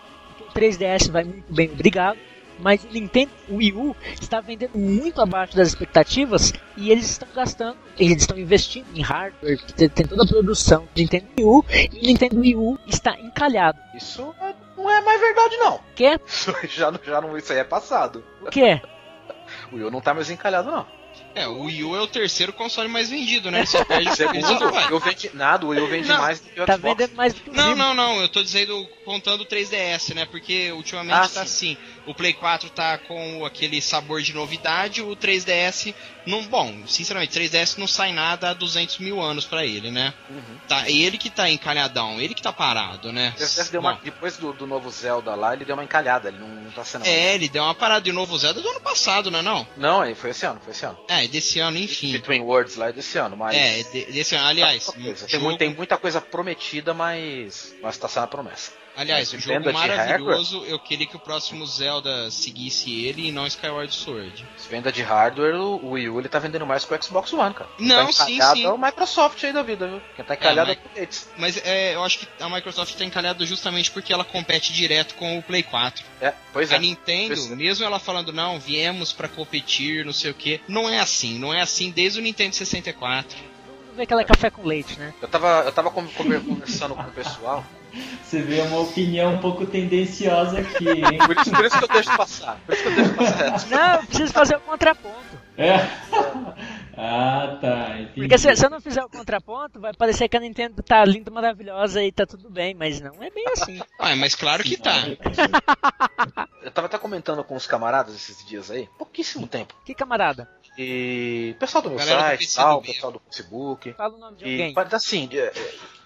[0.41, 2.17] O 3DS vai muito bem, obrigado.
[2.63, 7.27] Mas o Nintendo o Wii U está vendendo muito abaixo das expectativas e eles estão
[7.35, 11.45] gastando, eles estão investindo em hardware, que tem, tem toda a produção do Nintendo Wii
[11.45, 13.77] U e o Nintendo Wii U está encalhado.
[13.95, 15.79] Isso é- não é mais verdade, não.
[15.95, 16.19] Que?
[16.25, 18.23] Isso já, já não, isso aí é passado.
[18.41, 18.81] O que é?
[19.71, 20.87] O Wii U não tá mais encalhado, não.
[21.35, 23.59] É, o Wii U é o terceiro console mais vendido, né?
[23.59, 26.39] Ele só perde Segundo, o Wii U vende nada, o Wii U vende Não, mais
[26.39, 26.97] do que o Tá Xbox.
[26.97, 30.25] vendendo mais do que o Não, não, não, eu tô dizendo contando o 3DS, né?
[30.25, 31.77] Porque ultimamente Ah, tá assim.
[32.05, 35.93] O Play 4 tá com aquele sabor de novidade, o 3DS
[36.25, 36.43] não.
[36.43, 40.13] Bom, sinceramente, 3DS não sai nada há 200 mil anos pra ele, né?
[40.29, 40.57] Uhum.
[40.67, 43.33] Tá, ele que tá encalhadão, ele que tá parado, né?
[43.35, 46.39] O 3DS deu uma- depois do, do novo Zelda lá, ele deu uma encalhada, ele
[46.39, 47.05] não, não tá sendo.
[47.05, 49.41] É, ele deu uma parada de novo Zelda do ano passado, né?
[49.41, 49.65] Não?
[49.77, 50.97] Não, ele foi esse ano, foi esse ano.
[51.07, 52.11] É, desse ano, enfim.
[52.11, 53.55] Between Worlds lá é desse ano, mas.
[53.55, 54.47] É, de- desse ano.
[54.47, 57.73] Aliás, Tem, jogo- tem muita coisa prometida, mas.
[57.81, 58.71] Mas tá sendo a promessa.
[58.95, 60.63] Aliás, um venda jogo maravilhoso.
[60.65, 64.45] Eu queria que o próximo Zelda seguisse ele e não Skyward Sword.
[64.69, 67.53] Venda de hardware, o o Wii U ele tá vendendo mais que o Xbox One,
[67.53, 67.69] cara.
[67.77, 68.65] Quem Não, tá sim, sim.
[68.65, 70.01] É o Microsoft aí da vida, viu?
[70.15, 71.39] Quem tá encalhado é, mas- o.
[71.41, 75.37] Mas é, eu acho que a Microsoft tá encalhada justamente porque ela compete direto com
[75.37, 76.03] o Play 4.
[76.21, 76.79] É, pois A é.
[76.79, 77.55] Nintendo, Pois é.
[77.55, 81.53] mesmo ela falando, não, viemos pra competir, não sei o que, não é assim, não
[81.53, 83.37] é assim desde o Nintendo 64.
[83.81, 85.13] Vamos ver que ela é café com leite, né?
[85.21, 87.63] Eu tava, eu tava con- conver- conversando com o pessoal.
[88.23, 91.19] Você vê uma opinião um pouco tendenciosa aqui, hein?
[91.25, 92.59] Por isso, por isso que eu deixo passar.
[92.65, 93.69] Por isso que eu deixo passar.
[93.69, 95.37] Não, eu preciso fazer o contraponto.
[95.57, 95.77] É.
[96.95, 97.99] Ah, tá.
[97.99, 98.13] Entendi.
[98.21, 101.31] Porque se, se eu não fizer o contraponto, vai parecer que a Nintendo tá linda,
[101.31, 103.81] maravilhosa e tá tudo bem, mas não é bem assim.
[103.97, 104.93] Ah, mas claro que tá.
[106.61, 109.73] Eu tava até comentando com os camaradas esses dias aí, pouquíssimo tempo.
[109.83, 110.47] Que camarada?
[110.77, 112.93] E pessoal do meu Galera site, tal, do meio.
[112.93, 113.93] pessoal do Facebook.
[113.93, 114.75] Fala o nome de E alguém.
[114.91, 115.51] assim, é,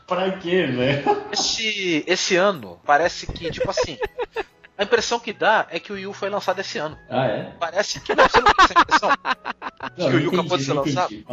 [0.07, 1.27] Pra quê, velho?
[1.33, 3.97] esse, esse ano parece que, tipo assim,
[4.77, 6.97] a impressão que dá é que o Wii U foi lançado esse ano.
[7.09, 7.43] Ah, é?
[7.59, 9.09] Parece que não, você não tem essa impressão.
[9.09, 11.09] Não, que o não Yu acabou de ser lançado?
[11.11, 11.25] aí.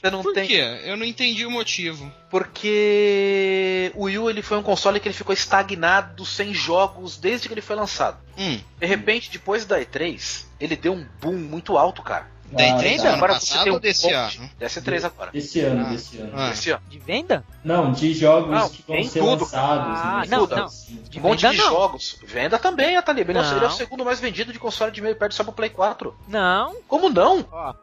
[0.00, 0.46] Você não Por tem.
[0.46, 0.80] quê?
[0.84, 2.10] Eu não entendi o motivo.
[2.30, 7.48] Porque o Wii U ele foi um console que ele ficou estagnado sem jogos desde
[7.48, 8.18] que ele foi lançado.
[8.38, 12.30] Hum, De repente, depois da E3, ele deu um boom muito alto, cara.
[12.52, 13.02] Da Ah, E3 tá.
[13.02, 14.50] do ano Agora você tem um ou desse monte- ano?
[14.58, 15.30] Dessa E3 agora.
[15.32, 15.90] Desse ano, Ah.
[15.90, 16.32] desse ano.
[16.34, 16.50] Ah.
[16.50, 16.82] Esse ano.
[16.88, 17.44] De venda?
[17.64, 19.42] Não, de jogos Não, que vão tem ser tudo.
[19.44, 19.98] lançados.
[20.00, 20.36] Ah, né?
[20.36, 20.64] não, não.
[20.64, 21.02] Assim.
[21.16, 21.70] Um monte venda, de não.
[21.70, 22.18] jogos.
[22.24, 23.28] Venda também, a Talib.
[23.30, 23.56] Ele, é o- Não.
[23.56, 26.14] ele é o segundo mais vendido de console de meio perto só pro Play 4.
[26.28, 26.76] Não.
[26.88, 27.44] Como não?
[27.50, 27.74] Ó,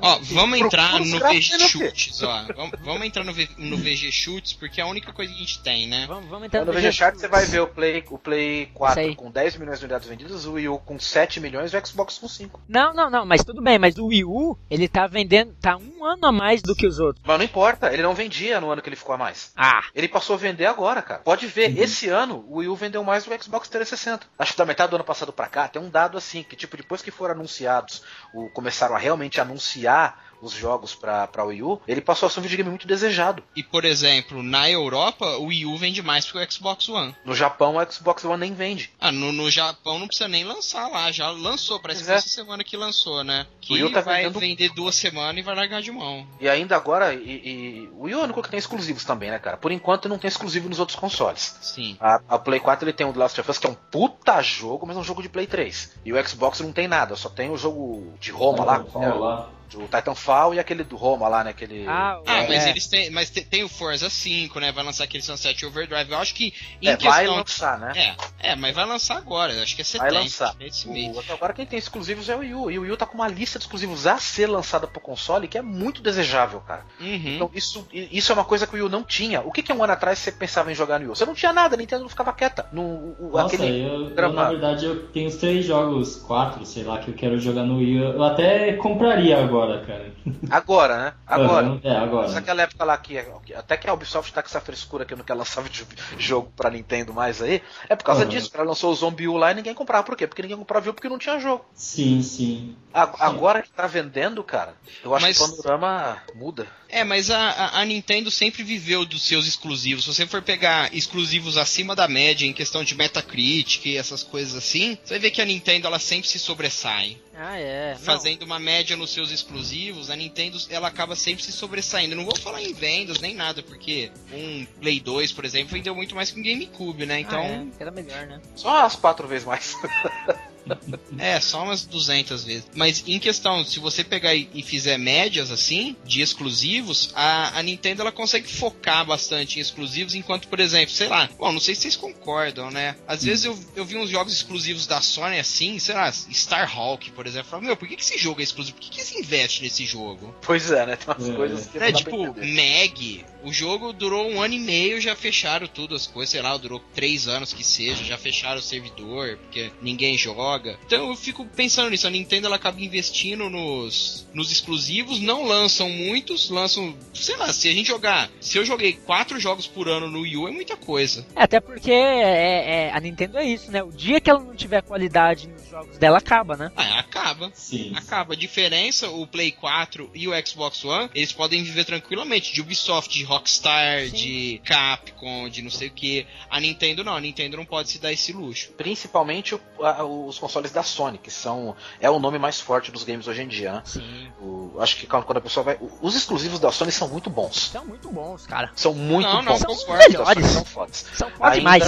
[0.00, 0.34] Ó, aqui.
[0.34, 2.44] vamos entrar no VG Chutes, ó.
[2.56, 5.40] Vamos, vamos entrar no, V- no VG Chutes, porque é a única coisa que a
[5.40, 6.06] gente tem, né?
[6.06, 9.00] Vamos, vamos entrar no VG Chart você vai ver o Play, o Play Isso 4
[9.00, 9.16] aí.
[9.16, 12.18] com 10 milhões de unidades vendidas, o Wii U com 7 milhões e o Xbox
[12.18, 12.60] com 5.
[12.68, 16.04] Não, não, não, mas tudo bem, mas o Wii U, ele tá vendendo, tá um
[16.04, 17.24] ano a mais do que os outros.
[17.26, 19.52] Mas não importa, ele não vendia no ano que ele ficou a mais.
[19.56, 21.20] Ah, Ele passou a vender agora, cara.
[21.22, 24.26] Pode ver, esse ano o Wii U vendeu mais do que o Xbox 360.
[24.38, 26.76] Acho que da metade do ano passado pra cá tem um dado assim, que tipo,
[26.76, 28.02] depois que foram anunciados,
[28.34, 32.30] o, começaram a realmente anunciar anunciar os jogos pra, pra Wii U, ele passou a
[32.30, 33.42] ser um videogame muito desejado.
[33.56, 37.14] E, por exemplo, na Europa, o Wii U vende mais que o Xbox One.
[37.24, 38.90] No Japão, o Xbox One nem vende.
[39.00, 42.14] Ah, no, no Japão não precisa nem lançar lá, já lançou, parece Pois que foi
[42.14, 42.18] é.
[42.18, 43.46] essa semana que lançou, né?
[43.60, 46.26] Que O Wii U tá vai vendendo- vender duas semanas e vai largar de mão.
[46.40, 49.30] E ainda agora, e, e- o Wii U é o único que tem exclusivos também,
[49.30, 49.56] né, cara?
[49.56, 51.56] Por enquanto não tem exclusivo nos outros consoles.
[51.62, 51.96] Sim.
[52.00, 54.42] A, a Play 4 ele tem o The Last of Us, que é um puta
[54.42, 55.92] jogo, mas é um jogo de Play 3.
[56.04, 59.48] E o Xbox não tem nada, só tem o jogo de Roma lá, é, lá.
[59.74, 61.50] o Titanfall e aquele do Roma lá, né?
[61.50, 61.86] Aquele.
[61.86, 62.48] ah, Ah, é.
[62.48, 63.10] mas eles têm.
[63.10, 64.72] Mas tem, tem o Forza 5, né?
[64.72, 66.10] Vai lançar aquele Sunset Overdrive.
[66.10, 67.36] Eu acho que em é, vai questão.
[67.36, 67.92] lançar, né?
[68.40, 69.52] É, é, mas vai lançar agora.
[69.52, 70.14] eu Acho que é Vai setembro.
[70.24, 70.54] lançar.
[70.60, 71.14] é Esse mês.
[71.16, 72.70] O, até agora quem tem exclusivos é o Wii U.
[72.70, 75.46] E o Wii U tá com uma lista de exclusivos a ser lançada pro console
[75.48, 76.84] que é muito desejável, cara.
[77.00, 77.34] Uhum.
[77.34, 79.40] Então isso, isso é uma coisa que o Wii U não tinha.
[79.42, 81.16] O que que um ano atrás você pensava em jogar no Wii U?
[81.16, 82.66] Você não tinha nada, a Nintendo não ficava quieta.
[82.72, 86.82] No, o, Nossa, aquele eu, eu, na verdade eu tenho os três jogos, quatro, sei
[86.84, 87.96] lá, que eu quero jogar no Wii.
[87.98, 90.12] Eu até compraria agora, cara.
[90.50, 91.14] Agora, né?
[91.26, 91.66] Agora.
[91.66, 92.22] Uhum, é, agora.
[92.24, 93.18] Mas naquela época lá que
[93.54, 95.62] até que a Ubisoft tá com essa frescura que não quer lançar
[96.18, 98.28] jogo pra Nintendo mais aí, é por causa uhum.
[98.28, 98.50] disso.
[98.54, 100.04] Ela lançou o Zombie U lá e ninguém comprava.
[100.04, 100.26] Por quê?
[100.26, 101.64] Porque ninguém comprava viu porque não tinha jogo.
[101.74, 102.76] Sim, sim.
[102.92, 105.38] A, agora que tá vendendo, cara, eu acho Mas...
[105.38, 106.66] que o panorama muda.
[106.92, 110.04] É, mas a, a, Nintendo sempre viveu dos seus exclusivos.
[110.04, 114.54] Se você for pegar exclusivos acima da média em questão de Metacritic e essas coisas
[114.54, 117.16] assim, você vai ver que a Nintendo ela sempre se sobressai.
[117.34, 117.96] Ah, é.
[117.98, 118.48] Fazendo Não.
[118.48, 122.14] uma média nos seus exclusivos, a Nintendo ela acaba sempre se sobressaindo.
[122.14, 126.14] não vou falar em vendas nem nada, porque um Play 2, por exemplo, vendeu muito
[126.14, 127.20] mais que um GameCube, né?
[127.20, 127.40] Então.
[127.40, 127.66] Ah, é.
[127.80, 128.38] Era melhor, né?
[128.54, 129.74] Só as quatro vezes mais.
[131.18, 132.64] é, só umas 200 vezes.
[132.74, 138.02] Mas em questão, se você pegar e fizer médias assim, de exclusivos, a, a Nintendo
[138.02, 141.82] ela consegue focar bastante em exclusivos, enquanto, por exemplo, sei lá, bom, não sei se
[141.82, 142.96] vocês concordam, né?
[143.06, 143.26] Às hum.
[143.26, 147.50] vezes eu, eu vi uns jogos exclusivos da Sony assim, sei lá, Starhawk, por exemplo,
[147.50, 148.76] falo, meu, por que, que esse jogo é exclusivo?
[148.76, 150.34] Por que, que eles investem nesse jogo?
[150.42, 150.96] Pois é, né?
[150.96, 151.32] Tem umas é.
[151.34, 151.78] coisas que.
[151.78, 156.30] É, tipo, Meg, o jogo durou um ano e meio, já fecharam tudo as coisas,
[156.30, 160.78] sei lá, durou três anos que seja, já fecharam o servidor, porque ninguém joga.
[160.86, 165.88] Então eu fico pensando nisso, a Nintendo ela acaba investindo nos, nos exclusivos, não lançam
[165.88, 170.08] muitos, lançam, sei lá, se a gente jogar, se eu joguei quatro jogos por ano
[170.08, 171.26] no Wii U é muita coisa.
[171.34, 173.82] É, até porque é, é, a Nintendo é isso, né?
[173.82, 176.72] O dia que ela não tiver qualidade nos jogos dela, acaba, né?
[176.76, 177.50] Ah, acaba.
[177.54, 177.92] Sim.
[177.94, 178.34] Acaba.
[178.34, 183.12] A diferença, o Play 4 e o Xbox One, eles podem viver tranquilamente de Ubisoft,
[183.12, 184.12] de Rockstar, Sim.
[184.12, 186.26] de Capcom, de não sei o que.
[186.50, 188.70] A Nintendo não, a Nintendo não pode se dar esse luxo.
[188.72, 193.04] Principalmente o, a, os consoles da Sony, que são é o nome mais forte dos
[193.04, 193.72] games hoje em dia.
[193.72, 193.82] Né?
[193.84, 194.28] Sim.
[194.40, 197.70] O, acho que quando a pessoa vai, os exclusivos da Sony são muito bons.
[197.70, 198.70] São muito bons, cara.
[198.74, 199.60] São muito não, bons.
[199.60, 200.46] Não, são melhores.
[200.46, 201.06] São fodas.
[201.14, 201.84] São fodas demais.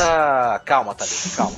[0.64, 1.54] Calma, Thalita, calma.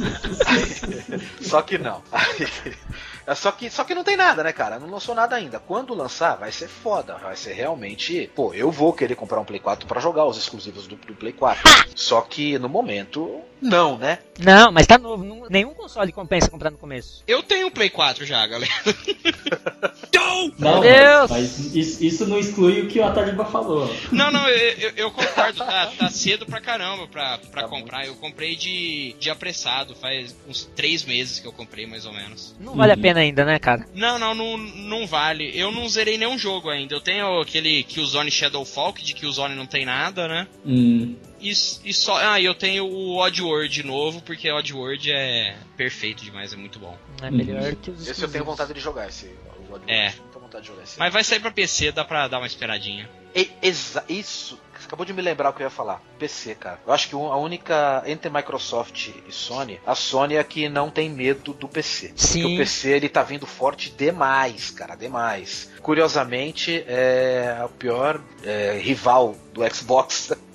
[1.40, 2.02] Só que não.
[3.26, 4.78] É só que, só que não tem nada, né, cara?
[4.78, 5.58] Não lançou nada ainda.
[5.58, 7.16] Quando lançar, vai ser foda.
[7.16, 8.30] Vai ser realmente.
[8.34, 11.32] Pô, eu vou querer comprar um Play 4 para jogar os exclusivos do, do Play
[11.32, 11.62] 4.
[11.96, 14.18] só que no momento, não, né?
[14.38, 15.46] Não, mas tá novo.
[15.48, 17.22] Nenhum console compensa comprar no começo.
[17.26, 18.72] Eu tenho um Play 4 já, galera.
[20.58, 21.30] não, Deus!
[21.30, 23.90] Mas, isso, isso, não exclui o que o Atariba falou.
[24.12, 25.58] Não, não, eu, eu, eu concordo.
[25.58, 28.02] Tá, tá, cedo pra caramba pra, pra tá comprar.
[28.02, 28.06] Bom.
[28.06, 29.94] Eu comprei de, de apressado.
[29.94, 32.54] Faz uns três meses que eu comprei, mais ou menos.
[32.60, 32.98] Não vale uhum.
[32.98, 33.86] a pena ainda, né, cara?
[33.94, 35.50] Não, não, não, não vale.
[35.54, 36.94] Eu não zerei nenhum jogo ainda.
[36.94, 40.46] Eu tenho aquele Killzone Shadowfall, que de Killzone não tem nada, né?
[40.64, 41.16] Hum.
[41.50, 42.16] E, e só.
[42.16, 46.96] Ah, eu tenho o Oddworld novo, porque Oddworld é perfeito demais, é muito bom.
[47.22, 48.06] É melhor que os.
[48.06, 49.30] Esse eu tenho vontade de jogar, esse
[49.68, 49.90] Oddworld.
[49.90, 50.12] É.
[50.34, 50.98] vontade de jogar esse.
[50.98, 53.08] Mas vai sair pra PC, dá pra dar uma esperadinha.
[53.34, 56.00] E, exa isso, acabou de me lembrar o que eu ia falar.
[56.18, 56.80] PC, cara.
[56.86, 61.10] Eu acho que a única entre Microsoft e Sony, a Sony é que não tem
[61.10, 62.12] medo do PC.
[62.16, 62.42] Sim.
[62.42, 65.70] Porque o PC ele tá vindo forte demais, cara, demais.
[65.82, 70.32] Curiosamente, é o pior é, rival do Xbox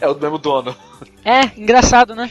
[0.00, 0.74] é o mesmo dono.
[1.24, 2.30] É, engraçado, né?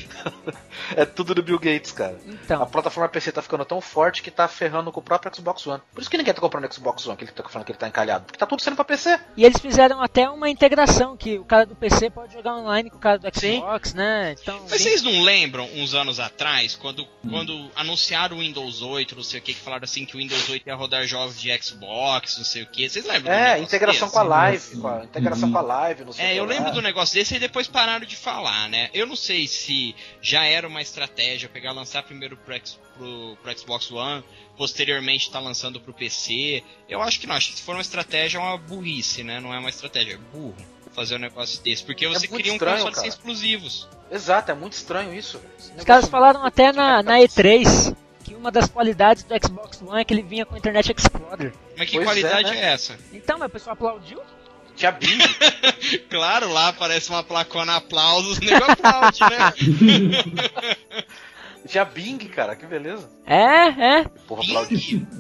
[0.96, 2.18] é tudo do Bill Gates, cara.
[2.26, 2.62] Então.
[2.62, 5.82] A plataforma PC tá ficando tão forte que tá ferrando com o próprio Xbox One.
[5.94, 7.80] Por isso que ninguém tá comprando o Xbox One, que ele tá falando que ele
[7.80, 8.26] tá encalhado.
[8.26, 9.20] Porque tá tudo sendo pra PC.
[9.36, 12.98] E eles fizeram até uma integração, que o cara do PC pode jogar online com
[12.98, 13.98] o cara do Xbox, Sim.
[13.98, 14.36] né?
[14.42, 17.30] Então, Mas vocês não lembram, uns anos atrás, quando, hum.
[17.30, 20.50] quando anunciaram o Windows 8, não sei o que, que falaram assim que o Windows
[20.50, 22.90] 8 ia rodar jogos de Xbox, não sei o que.
[22.90, 23.34] Vocês lembram?
[23.34, 24.14] É, integração desse?
[24.14, 24.78] com a live.
[24.78, 25.52] Com a integração hum.
[25.52, 28.16] com a live, não sei É, eu lembro do negócio desse e depois pararam de
[28.16, 28.90] falar, né?
[28.94, 32.56] Eu não sei se já era uma estratégia pegar lançar primeiro pro,
[32.98, 34.24] pro, pro Xbox One,
[34.58, 36.64] posteriormente tá lançando pro PC.
[36.88, 39.40] Eu acho que não, acho que se for uma estratégia é uma burrice, né?
[39.40, 40.56] Não é uma estratégia, é burro
[40.92, 43.88] fazer um negócio desse, porque você é cria um estranho, console sem exclusivos.
[44.12, 45.40] Exato, é muito estranho isso.
[45.78, 50.04] Os caras falaram até na, na E3 que uma das qualidades do Xbox One é
[50.04, 51.54] que ele vinha com o Internet Explorer.
[51.78, 52.62] Mas que pois qualidade é, né?
[52.62, 52.98] é essa?
[53.14, 54.20] Então, mas o pessoal aplaudiu?
[54.80, 55.20] Tinha Bing.
[56.10, 59.54] claro, lá aparece uma placona aplausos, nego aplaude, né?
[61.68, 63.10] Tinha Bing, cara, que beleza.
[63.28, 64.06] É, é.
[64.26, 65.06] Porra, aplaudi.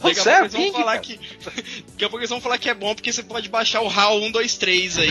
[0.00, 1.20] Daqui a pouco eles vão falar que.
[1.88, 4.20] Daqui a pouco eles vão falar que é bom porque você pode baixar o HAL
[4.20, 5.10] 123 aí.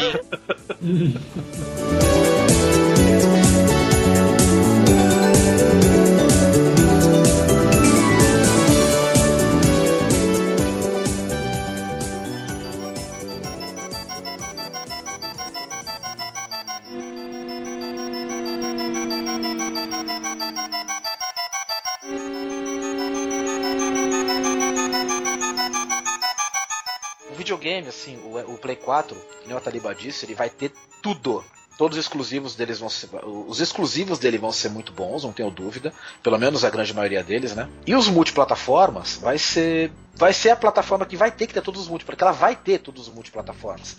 [28.68, 31.44] Play 4, que nem o Taliba disse, ele vai ter tudo.
[31.78, 33.08] Todos os exclusivos deles vão ser.
[33.24, 35.94] Os exclusivos dele vão ser muito bons, não tenho dúvida.
[36.24, 37.70] Pelo menos a grande maioria deles, né?
[37.86, 39.92] E os multiplataformas vai ser.
[40.16, 42.36] Vai ser a plataforma que vai ter que ter todos os multiplataformas.
[42.36, 43.98] Porque ela vai ter todos os multiplataformas.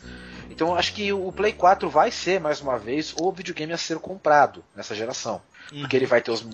[0.50, 3.98] Então acho que o Play 4 vai ser, mais uma vez, o videogame a ser
[4.00, 5.40] comprado nessa geração.
[5.72, 5.80] Uhum.
[5.80, 6.44] Porque ele vai ter os,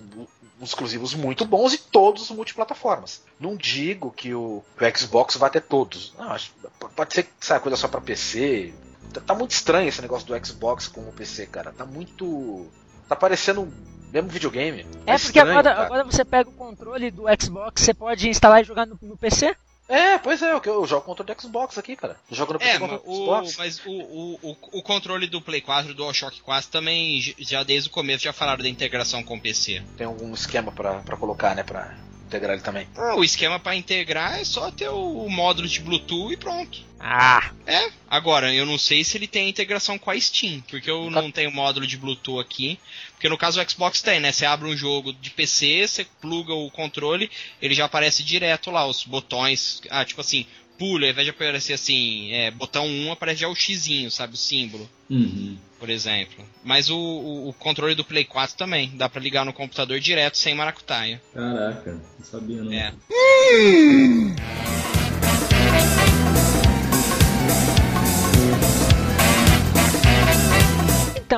[0.59, 3.23] os, exclusivos muito bons e todos os multiplataformas.
[3.39, 6.13] Não digo que o, o Xbox vai ter todos.
[6.17, 6.51] Não, acho,
[6.95, 8.73] pode ser que saia coisa só para PC.
[9.13, 11.71] Tá, tá, muito estranho esse negócio do Xbox com o PC, cara.
[11.71, 12.67] Tá muito.
[13.07, 13.71] Tá parecendo
[14.11, 14.81] mesmo videogame.
[15.05, 18.61] É, é porque estranho, agora, agora você pega o controle do Xbox, você pode instalar
[18.61, 19.55] e jogar no, no PC?
[19.87, 22.17] É, pois é, eu, eu jogo controle do Xbox aqui, cara.
[22.29, 23.57] Eu jogo no é, o, Xbox.
[23.57, 27.91] Mas o, o, o, controle do Play 4 do DualShock 4 também, já desde o
[27.91, 29.83] começo, já falaram da integração com o PC.
[29.95, 32.87] Tem algum esquema para colocar, né, pra integrar ele também?
[32.95, 36.83] Ah, o esquema para integrar é só ter o módulo de Bluetooth e pronto.
[36.99, 37.51] Ah!
[37.67, 41.29] É, agora, eu não sei se ele tem integração com a Steam, porque eu não
[41.29, 42.79] tenho módulo de Bluetooth aqui.
[43.25, 44.31] Porque no caso o Xbox tem, né?
[44.31, 47.27] Você abre um jogo de PC, você pluga o controle,
[47.59, 49.81] ele já aparece direto lá, os botões.
[49.89, 50.45] Ah, tipo assim,
[50.77, 54.35] pula, ao invés de aparecer assim, é, botão 1, aparece já o xizinho, sabe?
[54.35, 54.87] O símbolo.
[55.09, 55.57] Uhum.
[55.79, 56.45] Por exemplo.
[56.63, 58.91] Mas o, o, o, controle do Play 4 também.
[58.93, 61.19] Dá pra ligar no computador direto, sem maracutaia.
[61.33, 62.71] Caraca, não sabia não.
[62.71, 62.93] É.
[63.09, 65.04] Então,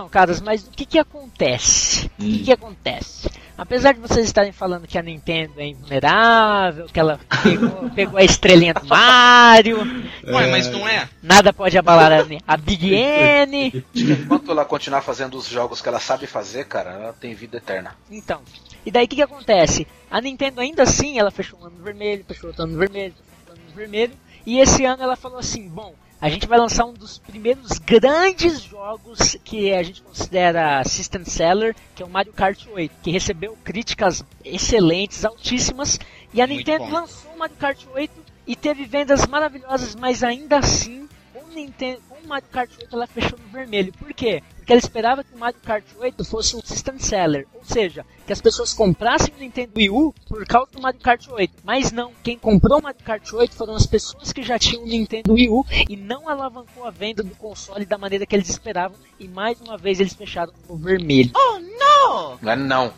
[0.08, 2.10] caras, mas o que que acontece?
[2.20, 3.30] O que que acontece?
[3.58, 8.24] Apesar de vocês estarem falando que a Nintendo é invulnerável, que ela pegou, pegou a
[8.24, 9.80] estrelinha do Mario.
[10.28, 11.10] Ué, mas não é?
[11.24, 13.84] Nada pode abalar a, a Big N.
[13.95, 17.95] Enquanto ela continuar fazendo os jogos que ela sabe fazer, cara, ela tem vida eterna.
[18.12, 18.41] Então,
[18.86, 19.88] e daí o que, que acontece?
[20.10, 23.53] A Nintendo ainda assim, ela fechou um ano vermelho, fechou outro ano vermelho, fechou outro
[23.53, 24.14] ano vermelho,
[24.45, 28.61] e esse ano ela falou assim, bom, a gente vai lançar um dos primeiros grandes
[28.61, 33.55] jogos que a gente considera system seller, que é o Mario Kart 8, que recebeu
[33.63, 35.99] críticas excelentes, altíssimas,
[36.34, 36.91] e a Muito Nintendo bom.
[36.91, 38.11] lançou o Mario Kart 8
[38.47, 41.07] e teve vendas maravilhosas, mas ainda assim,
[41.50, 43.93] o Nintendo, o Mario Kart 8 ela fechou no vermelho.
[43.93, 44.43] Por quê?
[44.58, 48.34] Porque ela esperava que o Mario Kart 8 fosse um system seller, ou seja, que
[48.34, 51.54] as pessoas comprassem o Nintendo Wii U por causa do Mario Kart 8.
[51.64, 54.88] Mas não, quem comprou o Mario Kart 8 foram as pessoas que já tinham o
[54.88, 58.98] Nintendo Wii U e não alavancou a venda do console da maneira que eles esperavam.
[59.20, 61.32] E mais uma vez eles fecharam no vermelho.
[61.36, 62.38] Oh não!
[62.41, 62.93] Não é não.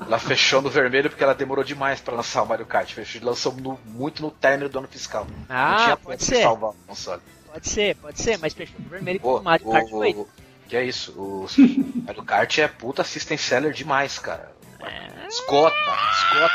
[0.00, 2.92] Ela fechou no vermelho porque ela demorou demais para lançar o Mario Kart.
[2.92, 5.26] Fechou, lançou no, muito no término do ano fiscal.
[5.48, 6.42] Ah, pode ser.
[6.42, 7.22] salvar o console.
[7.46, 10.28] Pode ser, pode ser, mas fechou no vermelho com o Mario Kart 8.
[10.68, 11.46] Que é isso, o
[12.04, 14.52] Mario Kart é puta system seller demais, cara.
[14.80, 15.26] É.
[15.26, 16.54] Esgota, esgota.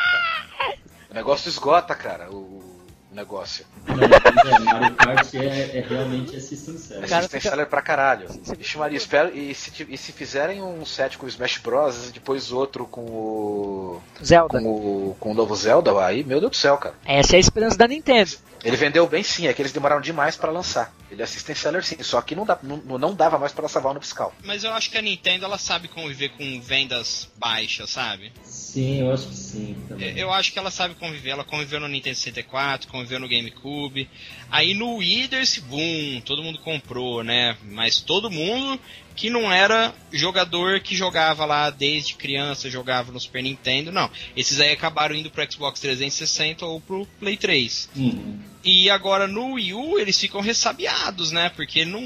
[1.09, 2.31] O negócio esgota, cara.
[2.31, 2.72] O,
[3.13, 3.65] negócio.
[3.85, 7.61] Não, é, Mario Kart é, é realmente é System Seller.
[7.61, 8.27] É pra caralho.
[8.57, 12.09] Vixe Maria, espero, e, se, e se fizerem um set com o Smash Bros.
[12.09, 14.01] e depois outro com o.
[14.23, 14.59] Zelda.
[14.59, 16.95] Com o, com o novo Zelda, aí, meu Deus do céu, cara.
[17.05, 18.31] Essa é a esperança da Nintendo.
[18.63, 20.93] Ele vendeu bem sim, é que eles demoraram demais para lançar.
[21.13, 23.93] Ele é assistem seller sim, só que não, dá, não, não dava mais para salvar
[23.93, 24.33] no fiscal.
[24.43, 28.33] Mas eu acho que a Nintendo ela sabe conviver com vendas baixas, sabe?
[28.43, 29.77] Sim, eu acho que sim.
[29.87, 30.17] Também.
[30.17, 31.29] Eu acho que ela sabe conviver.
[31.29, 34.09] Ela conviveu no Nintendo 64, conviveu no GameCube.
[34.49, 37.55] Aí no Wii deu esse boom, todo mundo comprou, né?
[37.63, 38.79] Mas todo mundo
[39.15, 44.09] que não era jogador que jogava lá desde criança, jogava no Super Nintendo, não.
[44.35, 47.89] Esses aí acabaram indo pro Xbox 360 ou pro Play 3.
[47.95, 48.52] Uhum.
[48.63, 51.49] E agora no Wii U eles ficam ressabiados, né?
[51.49, 52.01] Porque não.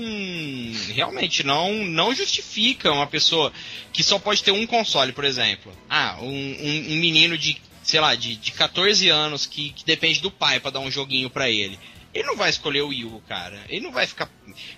[0.93, 3.53] Realmente não, não justifica uma pessoa
[3.93, 5.71] que só pode ter um console, por exemplo.
[5.87, 10.19] Ah, um, um, um menino de, sei lá, de, de 14 anos que, que depende
[10.19, 11.77] do pai para dar um joguinho para ele.
[12.11, 13.59] Ele não vai escolher o Wii U, cara.
[13.69, 14.27] Ele não vai ficar,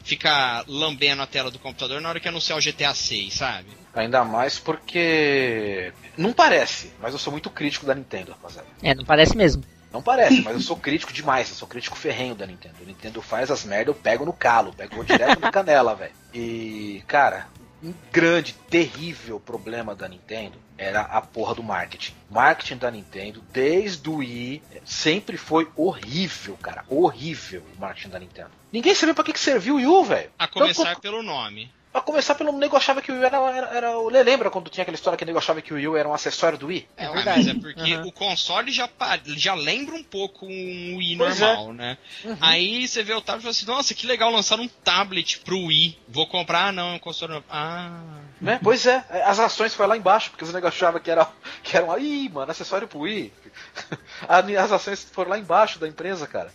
[0.04, 3.70] ficar lambendo a tela do computador na hora que anunciar o GTA 6, sabe?
[3.94, 5.94] Ainda mais porque.
[6.18, 8.68] Não parece, mas eu sou muito crítico da Nintendo, rapaziada.
[8.84, 9.64] É, não parece mesmo.
[9.92, 12.76] Não parece, mas eu sou crítico demais, eu sou crítico ferrenho da Nintendo.
[12.82, 16.14] A Nintendo faz as merdas, eu pego no calo, pego direto na canela, velho.
[16.34, 17.48] E, cara,
[17.84, 22.14] um grande, terrível problema da Nintendo era a porra do marketing.
[22.30, 26.86] Marketing da Nintendo, desde o Wii, sempre foi horrível, cara.
[26.88, 28.52] Horrível o marketing da Nintendo.
[28.72, 30.30] Ninguém sabia pra que, que serviu o Wii U, velho.
[30.38, 31.72] A começar então, pelo nome.
[31.92, 34.84] Pra começar pelo nego achava que o Wii era, era, era o lembra quando tinha
[34.84, 36.88] aquela história que o nego achava que o Wii era um acessório do Wii?
[36.96, 37.38] É, verdade.
[37.40, 38.08] Mas é porque uhum.
[38.08, 38.88] o console já,
[39.36, 41.48] já lembra um pouco um Wii pois é.
[41.48, 41.74] normal, é.
[41.74, 41.98] né?
[42.24, 42.38] Uhum.
[42.42, 45.58] Aí você vê o tablet e fala assim, nossa, que legal lançar um tablet pro
[45.58, 45.98] Wii.
[46.08, 48.02] Vou comprar, ah, não, é um console Ah.
[48.40, 48.60] Né?
[48.64, 51.28] Pois é, as ações foi lá embaixo, porque os nego achavam que era,
[51.64, 51.98] que era um.
[51.98, 53.34] Ih, mano, acessório pro Wii.
[54.28, 56.52] As ações foram lá embaixo da empresa, cara.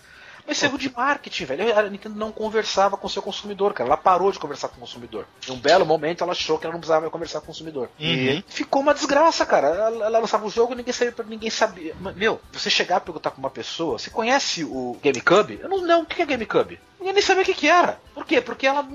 [0.47, 1.79] Mas erro de marketing, velho.
[1.79, 3.89] A Nintendo não conversava com o seu consumidor, cara.
[3.89, 5.27] Ela parou de conversar com o consumidor.
[5.49, 7.89] Em um belo momento ela achou que ela não precisava conversar com o consumidor.
[7.99, 8.07] Uhum.
[8.07, 9.69] E ficou uma desgraça, cara.
[9.69, 11.95] Ela, ela lançava o jogo e ninguém sabia, ninguém sabia.
[12.15, 15.61] Meu, você chegar a perguntar pra uma pessoa, você conhece o GameCube?
[15.63, 16.81] Eu não, não, o que é GameCube?
[16.99, 17.99] Ninguém nem sabia o que, que era.
[18.15, 18.41] Por quê?
[18.41, 18.87] Porque ela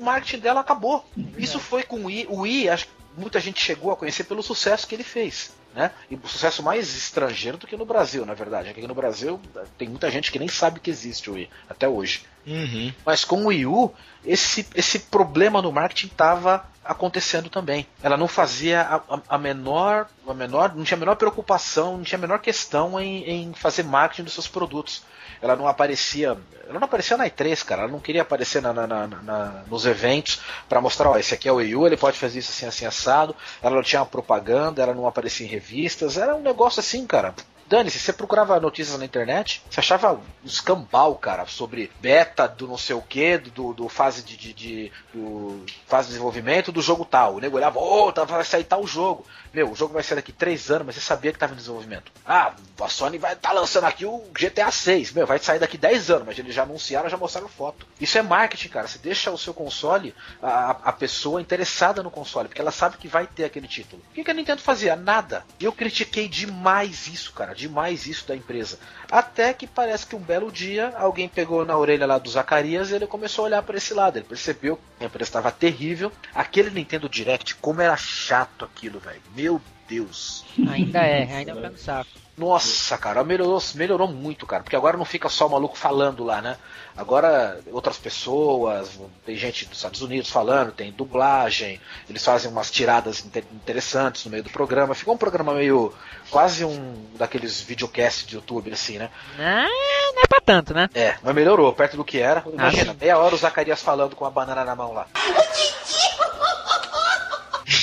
[0.00, 1.04] o marketing dela acabou.
[1.36, 2.26] Isso foi com o Wii.
[2.28, 5.52] O Wii, acho que muita gente chegou a conhecer pelo sucesso que ele fez.
[5.74, 5.90] Né?
[6.10, 8.70] E o sucesso mais estrangeiro do que no Brasil, na verdade.
[8.70, 9.40] Aqui no Brasil
[9.78, 12.24] tem muita gente que nem sabe que existe o Wii, até hoje.
[12.46, 12.92] Uhum.
[13.04, 13.92] Mas com o Wii U,
[14.24, 17.86] esse, esse problema no marketing estava acontecendo também.
[18.02, 22.02] Ela não fazia a, a, a, menor, a menor, não tinha a menor preocupação, não
[22.02, 25.02] tinha a menor questão em, em fazer marketing dos seus produtos
[25.42, 26.36] ela não aparecia.
[26.68, 27.82] Ela não aparecia na E3, cara.
[27.82, 31.52] Ela não queria aparecer na, na, na, nos eventos para mostrar, ó, esse aqui é
[31.52, 33.34] o Wii U, ele pode fazer isso assim, assim, assado.
[33.62, 36.16] Ela não tinha propaganda, ela não aparecia em revistas.
[36.16, 37.34] Era um negócio assim, cara.
[37.70, 42.76] Dane-se, você procurava notícias na internet, você achava um escambau, cara, sobre beta do não
[42.76, 47.04] sei o que, do, do, fase de, de, de, do fase de desenvolvimento do jogo
[47.04, 47.36] tal.
[47.36, 49.24] O nego olhava, ô, oh, vai sair tal jogo.
[49.54, 52.10] Meu, o jogo vai sair daqui três anos, mas você sabia que estava em desenvolvimento.
[52.26, 55.12] Ah, a Sony vai estar tá lançando aqui o GTA 6.
[55.12, 57.86] Meu, vai sair daqui 10 anos, mas eles já anunciaram, já mostraram foto.
[58.00, 58.88] Isso é marketing, cara.
[58.88, 63.06] Você deixa o seu console, a, a pessoa interessada no console, porque ela sabe que
[63.06, 64.02] vai ter aquele título.
[64.10, 64.96] O que, que a Nintendo fazia?
[64.96, 65.44] Nada.
[65.60, 67.54] Eu critiquei demais isso, cara.
[67.60, 68.78] Demais isso da empresa.
[69.10, 72.94] Até que parece que um belo dia alguém pegou na orelha lá do Zacarias e
[72.94, 74.16] ele começou a olhar para esse lado.
[74.16, 76.10] Ele percebeu que a empresa estava terrível.
[76.34, 79.20] Aquele Nintendo Direct, como era chato aquilo, velho.
[79.36, 79.60] Meu
[79.90, 80.44] Deus.
[80.68, 82.08] Ainda é, ainda é um saco.
[82.38, 84.62] Nossa, cara, melhorou, melhorou muito, cara.
[84.62, 86.56] Porque agora não fica só o maluco falando lá, né?
[86.96, 93.26] Agora outras pessoas, tem gente dos Estados Unidos falando, tem dublagem, eles fazem umas tiradas
[93.52, 94.94] interessantes no meio do programa.
[94.94, 95.92] Ficou um programa meio.
[96.30, 99.10] quase um daqueles videocasts de YouTube, assim, né?
[99.36, 100.88] Não, não é pra tanto, né?
[100.94, 102.44] É, mas melhorou, perto do que era.
[102.46, 105.06] Imagina, ah, meia hora o Zacarias falando com a banana na mão lá.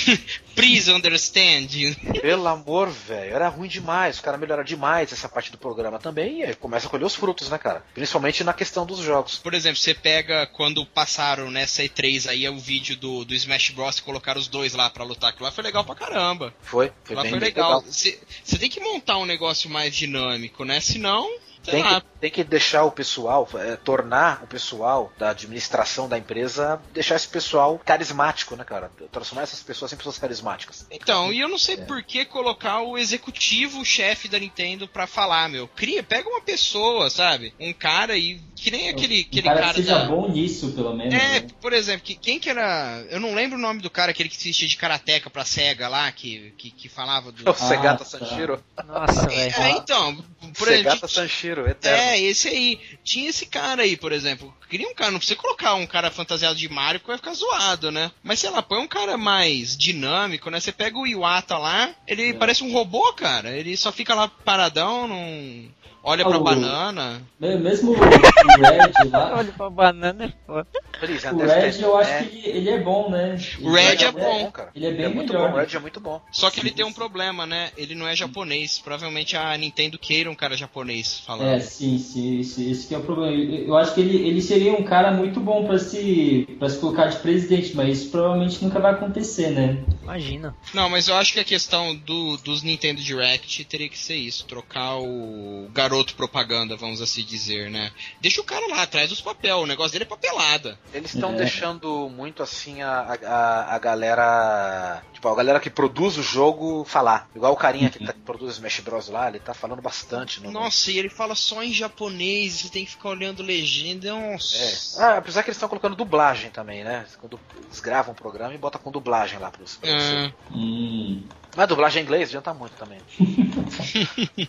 [0.58, 1.68] Please understand.
[2.20, 3.32] Pelo amor, velho.
[3.32, 4.18] Era ruim demais.
[4.18, 6.40] O cara melhora demais essa parte do programa também.
[6.40, 7.84] E aí começa a colher os frutos, né, cara?
[7.94, 9.38] Principalmente na questão dos jogos.
[9.38, 13.70] Por exemplo, você pega quando passaram nessa E3 aí é o vídeo do, do Smash
[13.70, 13.98] Bros.
[13.98, 15.30] e colocaram os dois lá para lutar.
[15.30, 16.52] Aquilo lá foi legal pra caramba.
[16.60, 17.80] Foi, foi lá bem foi legal.
[17.82, 18.18] Você
[18.58, 20.80] tem que montar um negócio mais dinâmico, né?
[20.80, 21.30] Senão
[21.64, 26.80] tem que, tem que deixar o pessoal, é, tornar o pessoal da administração da empresa,
[26.92, 28.90] deixar esse pessoal carismático, né, cara?
[29.10, 30.86] Transformar essas pessoas em pessoas carismáticas.
[30.90, 31.84] Então, e eu não sei é.
[31.84, 35.68] por que colocar o executivo, o chefe da Nintendo pra falar, meu.
[35.68, 37.54] Cria, pega uma pessoa, sabe?
[37.58, 40.04] Um cara e que nem aquele, aquele cara, cara que seja da...
[40.06, 41.14] bom nisso, pelo menos.
[41.14, 41.48] É, né?
[41.60, 43.04] por exemplo, que, quem que era.
[43.10, 45.88] Eu não lembro o nome do cara, aquele que se vestia de karateca pra SEGA
[45.88, 47.48] lá, que, que, que falava do.
[47.48, 48.84] O Segata ah, tá.
[48.84, 49.54] Nossa, velho.
[49.56, 50.16] É, então,
[50.56, 51.08] por Segata exemplo.
[51.08, 51.98] Sanshiro, eterno.
[51.98, 52.80] É, esse aí.
[53.02, 54.54] Tinha esse cara aí, por exemplo.
[54.68, 57.90] Queria um cara, não precisa colocar um cara fantasiado de Mario que vai ficar zoado,
[57.90, 58.10] né?
[58.22, 60.60] Mas sei lá, põe um cara mais dinâmico, né?
[60.60, 62.32] Você pega o Iwata lá, ele é.
[62.34, 63.50] parece um robô, cara.
[63.50, 65.68] Ele só fica lá paradão, não
[66.08, 66.42] Olha pra o...
[66.42, 67.20] banana.
[67.38, 69.36] Mesmo o Red lá.
[69.36, 70.66] Olha pra banana é foda.
[71.02, 73.38] O Red eu acho que ele, é bom, né?
[73.60, 74.70] O Red é, bom, cara.
[74.74, 75.50] Ele é bem ele é muito melhor.
[75.50, 76.22] Bom, o Red é muito bom.
[76.32, 77.70] Só que ele tem um problema, né?
[77.76, 78.78] Ele não é japonês.
[78.78, 81.50] Provavelmente a Nintendo queira um cara japonês falando.
[81.50, 82.40] É, sim, sim.
[82.40, 83.36] Esse, esse que é o problema.
[83.36, 87.08] Eu acho que ele, ele seria um cara muito bom pra se, pra se colocar
[87.08, 89.84] de presidente, mas isso provavelmente nunca vai acontecer, né?
[90.02, 90.56] Imagina.
[90.72, 94.46] Não, mas eu acho que a questão do, dos Nintendo Direct teria que ser isso.
[94.46, 97.90] Trocar o garoto propaganda, vamos assim dizer, né?
[98.20, 100.78] Deixa o cara lá atrás dos papel, o negócio dele é papelada.
[100.92, 101.36] Eles estão é.
[101.36, 105.02] deixando muito assim a, a, a galera.
[105.12, 107.28] Tipo, a galera que produz o jogo falar.
[107.34, 110.42] Igual o carinha que, tá, que produz Smash Bros lá, ele tá falando bastante.
[110.42, 114.12] No Nossa, e ele fala só em japonês, você tem que ficar olhando legenda.
[114.12, 115.00] Nossa.
[115.00, 115.04] É.
[115.04, 117.06] Ah, apesar que eles estão colocando dublagem também, né?
[117.20, 119.76] Quando eles gravam o programa e botam com dublagem lá pros.
[119.76, 120.32] pros é.
[120.52, 121.22] Hum.
[121.56, 123.00] Mas dublagem em inglês adianta muito também.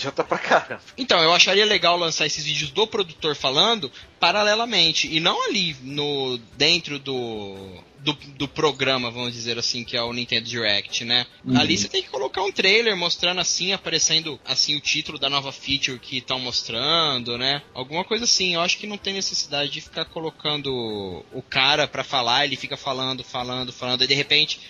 [0.00, 0.82] adianta pra caramba.
[0.96, 5.08] Então, eu acharia legal lançar esses vídeos do produtor falando paralelamente.
[5.14, 10.12] E não ali no dentro do, do, do programa, vamos dizer assim, que é o
[10.12, 11.26] Nintendo Direct, né?
[11.44, 11.58] Uhum.
[11.58, 15.52] Ali você tem que colocar um trailer mostrando assim, aparecendo assim o título da nova
[15.52, 17.62] feature que estão mostrando, né?
[17.74, 18.54] Alguma coisa assim.
[18.54, 22.76] Eu acho que não tem necessidade de ficar colocando o cara pra falar, ele fica
[22.76, 24.60] falando, falando, falando, e de repente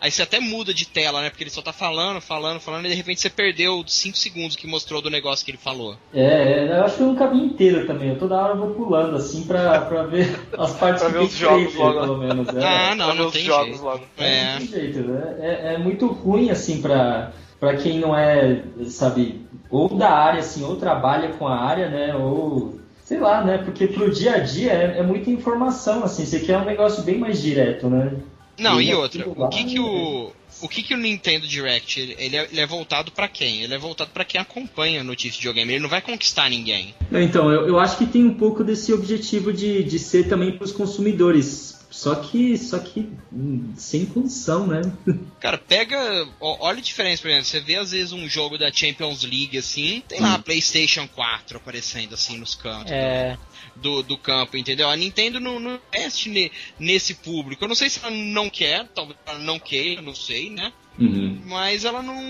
[0.00, 1.28] Aí você até muda de tela, né?
[1.28, 4.66] Porque ele só tá falando, falando, falando, e de repente você perdeu 5 segundos que
[4.66, 5.94] mostrou do negócio que ele falou.
[6.14, 8.08] É, é eu acho que é um caminho inteiro também.
[8.08, 11.74] Eu toda hora vou pulando, assim, pra, pra ver as partes pra ver os jogos
[11.74, 12.00] logo.
[12.00, 12.48] pelo menos.
[12.48, 12.64] É.
[12.64, 13.82] Ah, não, não tem jeito.
[13.82, 14.04] Logo.
[14.16, 14.52] É.
[14.54, 15.12] Não tem jeito.
[15.12, 20.40] É, é, é muito ruim, assim, pra, pra quem não é, sabe, ou da área,
[20.40, 22.16] assim, ou trabalha com a área, né?
[22.16, 23.58] Ou sei lá, né?
[23.58, 26.24] Porque pro dia a dia é, é muita informação, assim.
[26.24, 28.12] Você quer um negócio bem mais direto, né?
[28.60, 32.36] Não, e, e outra, o que que o, o que, que o Nintendo Direct ele
[32.36, 33.62] é, ele é voltado para quem?
[33.62, 35.72] Ele é voltado para quem acompanha a notícia de videogame.
[35.72, 36.94] Ele não vai conquistar ninguém.
[37.10, 40.64] Então, eu, eu acho que tem um pouco desse objetivo de, de ser também para
[40.64, 41.79] os consumidores.
[41.90, 44.80] Só que, só que hum, sem condição, né?
[45.40, 45.98] Cara, pega.
[46.38, 47.46] Olha a diferença, por exemplo.
[47.46, 50.42] Você vê às vezes um jogo da Champions League assim, tem lá a hum.
[50.42, 52.92] PlayStation 4 aparecendo assim nos cantos.
[52.92, 53.36] É.
[53.74, 54.88] Do, do campo, entendeu?
[54.88, 57.64] A Nintendo não, não investe nesse público.
[57.64, 60.72] Eu não sei se ela não quer, talvez ela não queira, não sei, né?
[60.98, 61.40] Uhum.
[61.46, 62.22] Mas ela não,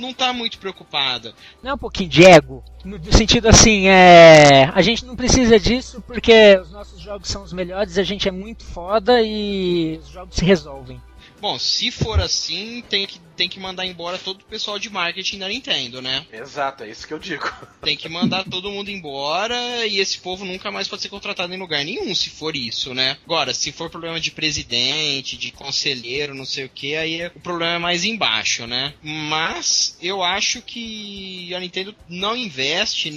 [0.00, 1.34] não tá muito preocupada.
[1.62, 2.64] Não é um pouquinho de ego?
[2.84, 4.70] No sentido assim, é.
[4.74, 8.32] A gente não precisa disso porque os nossos jogos são os melhores, a gente é
[8.32, 11.00] muito foda e os jogos se resolvem.
[11.40, 15.38] Bom, se for assim, tem que, tem que mandar embora todo o pessoal de marketing
[15.38, 16.26] da Nintendo, né?
[16.30, 17.50] Exato, é isso que eu digo.
[17.80, 21.56] Tem que mandar todo mundo embora e esse povo nunca mais pode ser contratado em
[21.56, 23.16] lugar nenhum, se for isso, né?
[23.24, 27.40] Agora, se for problema de presidente, de conselheiro, não sei o que, aí é, o
[27.40, 28.92] problema é mais embaixo, né?
[29.02, 33.08] Mas eu acho que a Nintendo não investe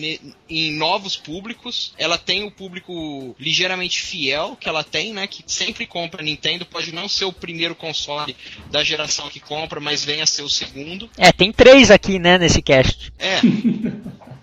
[0.49, 1.93] em novos públicos.
[1.97, 5.28] Ela tem o público ligeiramente fiel que ela tem, né?
[5.28, 8.34] Que sempre compra Nintendo, pode não ser o primeiro console
[8.71, 11.09] da geração que compra, mas venha a ser o segundo.
[11.18, 13.11] É, tem três aqui, né, nesse cast.
[13.18, 13.39] É.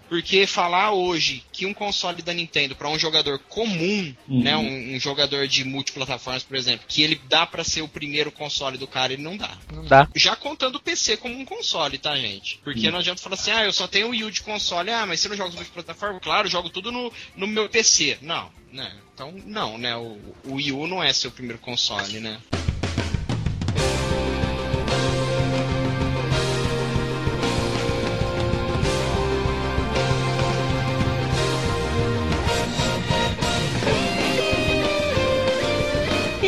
[0.09, 4.43] Porque falar hoje que um console da Nintendo para um jogador comum, uhum.
[4.43, 8.33] né, um, um, jogador de multiplataformas, por exemplo, que ele dá para ser o primeiro
[8.33, 9.57] console do cara, ele não dá.
[9.73, 10.09] Não dá.
[10.17, 12.59] Já contando o PC como um console, tá, gente?
[12.65, 12.93] Porque uhum.
[12.93, 15.21] não adianta falar assim, ah, eu só tenho o Wii U de console, ah, mas
[15.21, 16.19] você não joga multiplataforma?
[16.19, 18.19] Claro, eu jogo tudo no, no meu PC.
[18.21, 18.93] Não, né?
[19.15, 19.95] Então, não, né?
[19.95, 22.41] O, o Wii U não é seu primeiro console, né?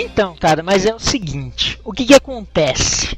[0.04, 3.16] Então, cara, mas é o seguinte: o que, que acontece?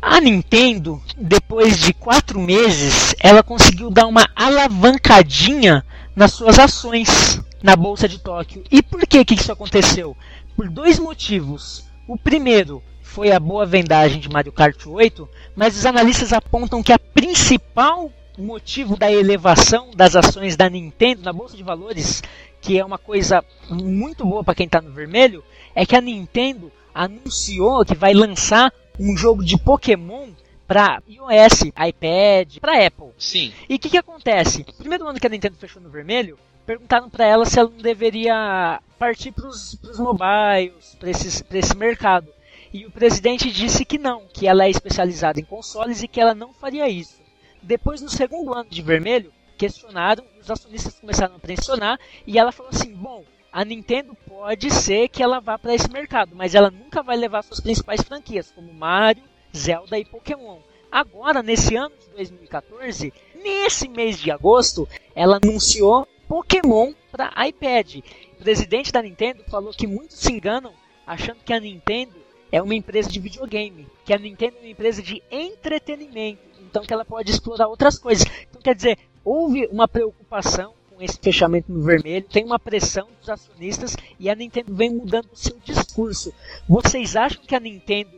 [0.00, 7.74] A Nintendo, depois de quatro meses, ela conseguiu dar uma alavancadinha nas suas ações na
[7.74, 8.62] Bolsa de Tóquio.
[8.70, 10.16] E por que, que isso aconteceu?
[10.56, 11.84] Por dois motivos.
[12.06, 16.92] O primeiro foi a boa vendagem de Mario Kart 8, mas os analistas apontam que
[16.92, 22.22] a principal motivo da elevação das ações da Nintendo na bolsa de valores,
[22.60, 25.44] que é uma coisa muito boa para quem está no vermelho,
[25.74, 30.28] é que a Nintendo anunciou que vai lançar um jogo de Pokémon
[30.66, 33.10] para iOS, iPad, para Apple.
[33.18, 33.52] Sim.
[33.68, 34.64] E o que, que acontece?
[34.66, 37.78] No primeiro ano que a Nintendo fechou no vermelho, perguntaram para ela se ela não
[37.78, 41.10] deveria partir para os mobiles, para
[41.58, 42.28] esse mercado.
[42.72, 46.34] E o presidente disse que não, que ela é especializada em consoles e que ela
[46.34, 47.20] não faria isso.
[47.62, 52.70] Depois, no segundo ano de vermelho, questionaram, os acionistas começaram a pressionar e ela falou
[52.72, 57.02] assim: bom, a Nintendo pode ser que ela vá para esse mercado, mas ela nunca
[57.02, 59.22] vai levar suas principais franquias, como Mario,
[59.54, 60.58] Zelda e Pokémon.
[60.90, 67.96] Agora, nesse ano de 2014, nesse mês de agosto, ela anunciou Pokémon para iPad.
[68.32, 70.72] O presidente da Nintendo falou que muitos se enganam
[71.06, 72.16] achando que a Nintendo
[72.50, 76.92] é uma empresa de videogame, que a Nintendo é uma empresa de entretenimento, então que
[76.92, 78.26] ela pode explorar outras coisas.
[78.48, 83.96] Então quer dizer, houve uma preocupação esse fechamento no vermelho, tem uma pressão dos acionistas
[84.18, 86.32] e a Nintendo vem mudando o seu discurso.
[86.68, 88.10] Vocês acham que a Nintendo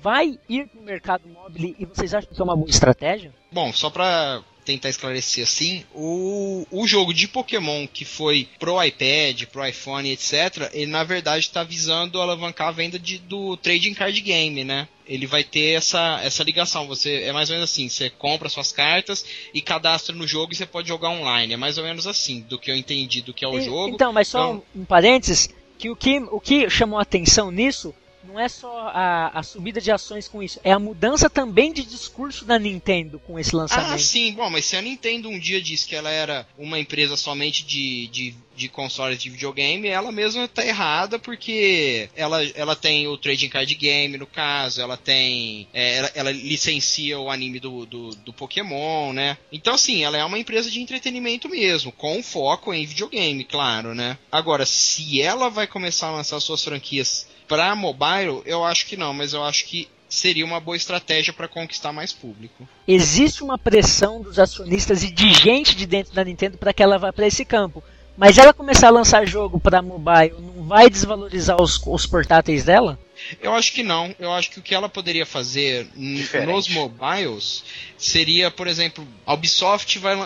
[0.00, 3.34] vai ir para o mercado móvel e vocês acham que é uma boa estratégia?
[3.52, 9.44] Bom, só para tentar esclarecer assim, o, o jogo de Pokémon que foi pro iPad,
[9.46, 14.20] pro iPhone, etc., ele na verdade está visando alavancar a venda de, do trading card
[14.20, 14.88] game, né?
[15.06, 16.86] Ele vai ter essa, essa ligação.
[16.86, 20.56] Você é mais ou menos assim: você compra suas cartas e cadastra no jogo e
[20.56, 21.54] você pode jogar online.
[21.54, 23.94] É mais ou menos assim, do que eu entendi do que é o e, jogo.
[23.94, 24.62] Então, mas só então...
[24.76, 27.92] um, parênteses: que o, que o que chamou a atenção nisso
[28.30, 31.82] não é só a, a, subida de ações com isso, é a mudança também de
[31.82, 33.92] discurso da Nintendo com esse lançamento.
[33.92, 37.16] Ah, sim, bom, mas se a Nintendo um dia disse que ela era uma empresa
[37.16, 43.08] somente de, de, de consoles de videogame, ela mesma tá errada porque ela, ela tem
[43.08, 45.66] o trading card game, no caso, ela tem.
[45.72, 49.36] É, ela, ela, licencia o anime do, do, do Pokémon, né?
[49.50, 54.16] Então, assim, ela é uma empresa de entretenimento mesmo, com foco em videogame, claro, né?
[54.30, 59.12] Agora, se ela vai começar a lançar suas franquias para mobile, eu acho que não,
[59.12, 62.66] mas eu acho que seria uma boa estratégia para conquistar mais público.
[62.86, 66.96] Existe uma pressão dos acionistas e de gente de dentro da Nintendo para que ela
[66.96, 67.82] vá para esse campo.
[68.16, 72.96] Mas ela começar a lançar jogo para mobile, não vai desvalorizar os, os portáteis dela?
[73.40, 74.14] Eu acho que não.
[74.18, 76.52] Eu acho que o que ela poderia fazer Diferente.
[76.52, 77.64] nos mobiles
[77.98, 80.16] seria, por exemplo, a Ubisoft vai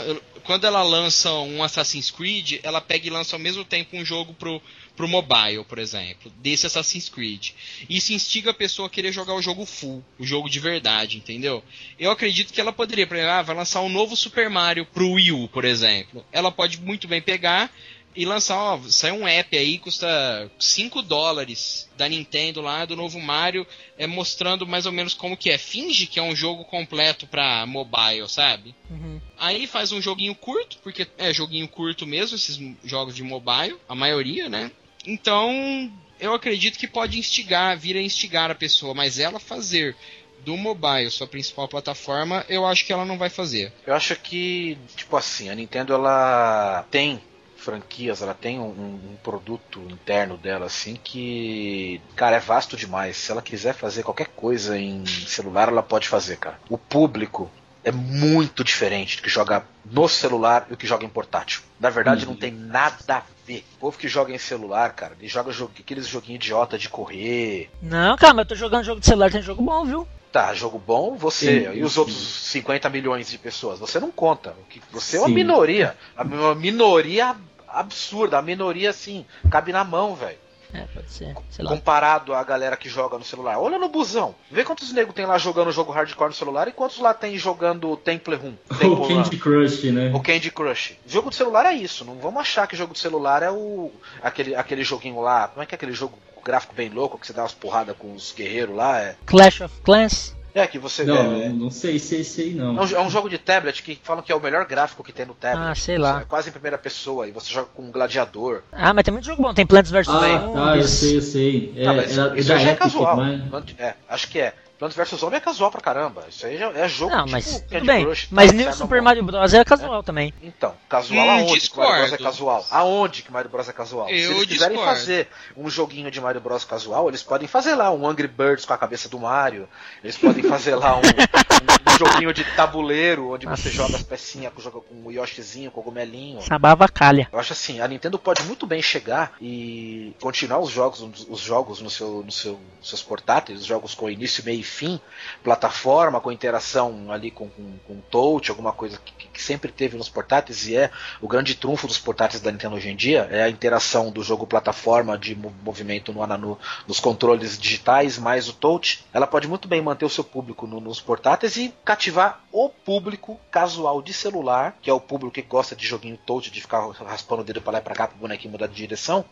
[0.45, 4.35] quando ela lança um Assassin's Creed, ela pega e lança ao mesmo tempo um jogo
[4.35, 4.61] pro
[4.97, 7.51] pro mobile, por exemplo, desse Assassin's Creed.
[7.89, 11.63] Isso instiga a pessoa a querer jogar o jogo full, o jogo de verdade, entendeu?
[11.99, 15.13] Eu acredito que ela poderia, por exemplo, ah, vai lançar um novo Super Mario pro
[15.13, 16.25] Wii U, por exemplo.
[16.33, 17.71] Ela pode muito bem pegar
[18.17, 23.21] e lançar, ó, sai um app aí, custa 5 dólares da Nintendo lá, do novo
[23.21, 23.67] Mario,
[23.99, 25.59] é, mostrando mais ou menos como que é.
[25.59, 28.75] Finge que é um jogo completo pra mobile, sabe?
[28.89, 29.21] Uhum.
[29.37, 33.95] Aí faz um joguinho curto, porque é joguinho curto mesmo, esses jogos de mobile, a
[33.97, 34.71] maioria, né?
[35.07, 39.97] Então, eu acredito que pode instigar, vir a instigar a pessoa, mas ela fazer
[40.45, 43.73] do mobile sua principal plataforma, eu acho que ela não vai fazer.
[43.87, 47.21] Eu acho que, tipo assim, a Nintendo ela tem
[47.57, 53.17] franquias, ela tem um, um produto interno dela assim que, cara, é vasto demais.
[53.17, 56.61] Se ela quiser fazer qualquer coisa em celular, ela pode fazer, cara.
[56.69, 57.51] O público
[57.85, 61.63] é muito diferente do que joga no celular e o que joga em portátil.
[61.79, 62.31] Na verdade, Uhum.
[62.33, 63.65] não tem nada a ver.
[63.77, 67.71] O povo que joga em celular, cara, ele joga jogo, aqueles joguinhos idiota de correr.
[67.83, 70.09] Não, cara, mas eu tô jogando jogo de celular, tem jogo bom, viu?
[70.33, 71.71] Tá, jogo bom, você.
[71.71, 72.01] Sim, e os sim.
[72.01, 73.79] outros 50 milhões de pessoas?
[73.79, 74.57] Você não conta.
[74.91, 75.35] Você é uma Sim.
[75.35, 75.97] minoria.
[76.19, 77.37] Uma minoria
[77.69, 78.39] absurda.
[78.39, 80.39] A minoria, assim, cabe na mão, velho.
[80.75, 81.35] É, pode ser.
[81.51, 81.71] Sei lá.
[81.71, 83.59] Comparado à galera que joga no celular.
[83.59, 84.35] Olha no busão.
[84.51, 87.97] Vê quantos negros tem lá jogando jogo hardcore no celular e quantos lá tem jogando
[87.97, 88.55] Temple Run.
[88.85, 89.09] O.
[89.09, 90.13] Candy Crush, né?
[90.15, 90.97] O Candy Crush.
[91.07, 92.05] Jogo de celular é isso.
[92.05, 93.91] Não vamos achar que jogo de celular é o.
[94.23, 95.49] aquele, aquele joguinho lá.
[95.49, 98.13] Como é que é aquele jogo gráfico bem louco que você dá umas porradas com
[98.13, 99.01] os guerreiros lá?
[99.01, 100.35] É, Clash of Clans?
[100.55, 102.79] É que você Não, é, não, não sei se é esse aí não.
[102.79, 105.13] É um, é um jogo de tablet que falam que é o melhor gráfico que
[105.13, 105.71] tem no tablet.
[105.71, 106.21] Ah, sei lá.
[106.21, 108.63] É quase em primeira pessoa e você joga com um gladiador.
[108.73, 109.53] Ah, mas tem muito jogo bom.
[109.53, 110.53] Tem Plants vs Ah, Zombies.
[110.55, 111.75] tá, eu sei, eu sei.
[111.77, 113.17] É, Ah, mas é, isso já é casual.
[113.51, 114.55] Plant- É, acho que é.
[114.79, 116.25] Plants vs Zombie é casual pra caramba.
[116.29, 118.05] Isso aí já é jogo Não, tipo mas Candy tudo bem.
[118.05, 118.53] Crush, Mas?
[118.53, 119.01] New Isso é Super.
[119.03, 119.55] Mario Bros.
[119.55, 120.35] é casual também.
[120.43, 122.25] Então, casual Hum, aonde que Mario Bros é discordo.
[122.25, 122.67] casual?
[122.71, 124.09] Aonde que Mario Bros é casual?
[124.09, 124.99] Se Eu eles quiserem discordo.
[124.99, 128.73] fazer um joguinho de Mario Bros casual, eles podem fazer lá um Angry Birds com
[128.73, 129.69] a cabeça do Mario.
[130.03, 133.71] Eles podem fazer lá um, um- um joguinho de tabuleiro onde você Nossa.
[133.71, 136.43] joga as pecinhas, joga com o Yoshizinho, cogumelinho.
[136.43, 137.29] Sabava calha.
[137.33, 141.81] Eu acho assim, a Nintendo pode muito bem chegar e continuar os jogos, os jogos
[141.81, 145.01] no seu, no seu, nos seus portáteis, os jogos com início, meio fim,
[145.43, 150.09] plataforma, com interação ali com, com, com touch, alguma coisa que, que sempre teve nos
[150.09, 153.49] portáteis e é o grande trunfo dos portáteis da Nintendo hoje em dia, é a
[153.51, 159.05] interação do jogo plataforma de mo- movimento no, no, nos controles digitais mais o touch.
[159.13, 163.39] Ela pode muito bem manter o seu público no- nos portáteis e cativar o público
[163.51, 167.43] casual de celular, que é o público que gosta de joguinho touch, de ficar raspando
[167.43, 169.25] o dedo para lá e pra cá pro bonequinho mudar de direção,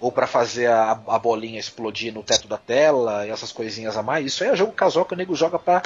[0.00, 4.02] ou para fazer a, a bolinha explodir no teto da tela e essas coisinhas a
[4.02, 4.26] mais.
[4.26, 5.82] Isso aí é jogo casual que o nego joga pra,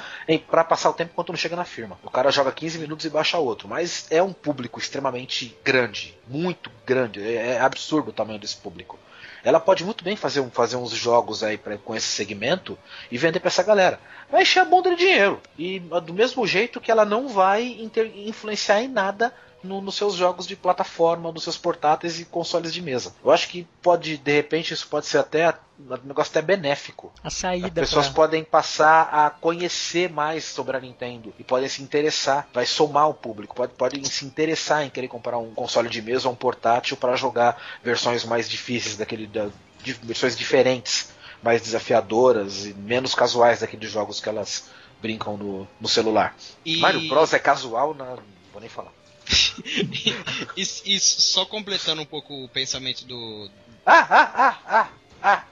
[0.51, 1.99] pra passar o tempo enquanto não chega na firma.
[2.03, 6.71] O cara joga 15 minutos e baixa outro, mas é um público extremamente grande, muito
[6.87, 8.99] grande, é, é absurdo o tamanho desse público.
[9.43, 12.79] Ela pode muito bem fazer, fazer uns jogos aí pra, com esse segmento
[13.11, 14.01] e vender pra essa galera.
[14.31, 15.39] Vai encher a bunda de dinheiro.
[15.59, 19.35] E do mesmo jeito que ela não vai inter- influenciar em nada
[19.65, 23.15] no- nos seus jogos de plataforma, nos seus portáteis e consoles de mesa.
[23.25, 27.13] Eu acho que pode, de repente, isso pode ser até um negócio até benéfico.
[27.23, 28.15] A As saída pessoas pra...
[28.15, 33.15] podem passar a conhecer mais sobre a Nintendo e podem se interessar, vai somar o
[33.15, 36.97] público, pode, podem se interessar em querer comprar um console de mesa ou um portátil
[36.97, 39.49] para jogar versões mais difíceis daquele, da,
[39.83, 41.09] de- versões diferentes,
[41.43, 44.65] mais desafiadoras e menos casuais daqueles jogos que elas
[45.01, 46.35] brincam no, no celular.
[46.65, 48.93] E, Mario Bros é casual, na, não vou nem falar.
[50.57, 53.51] e, e só completando um pouco o pensamento do,
[53.87, 54.89] Ah, ah, ah, ah,
[55.23, 55.45] ah.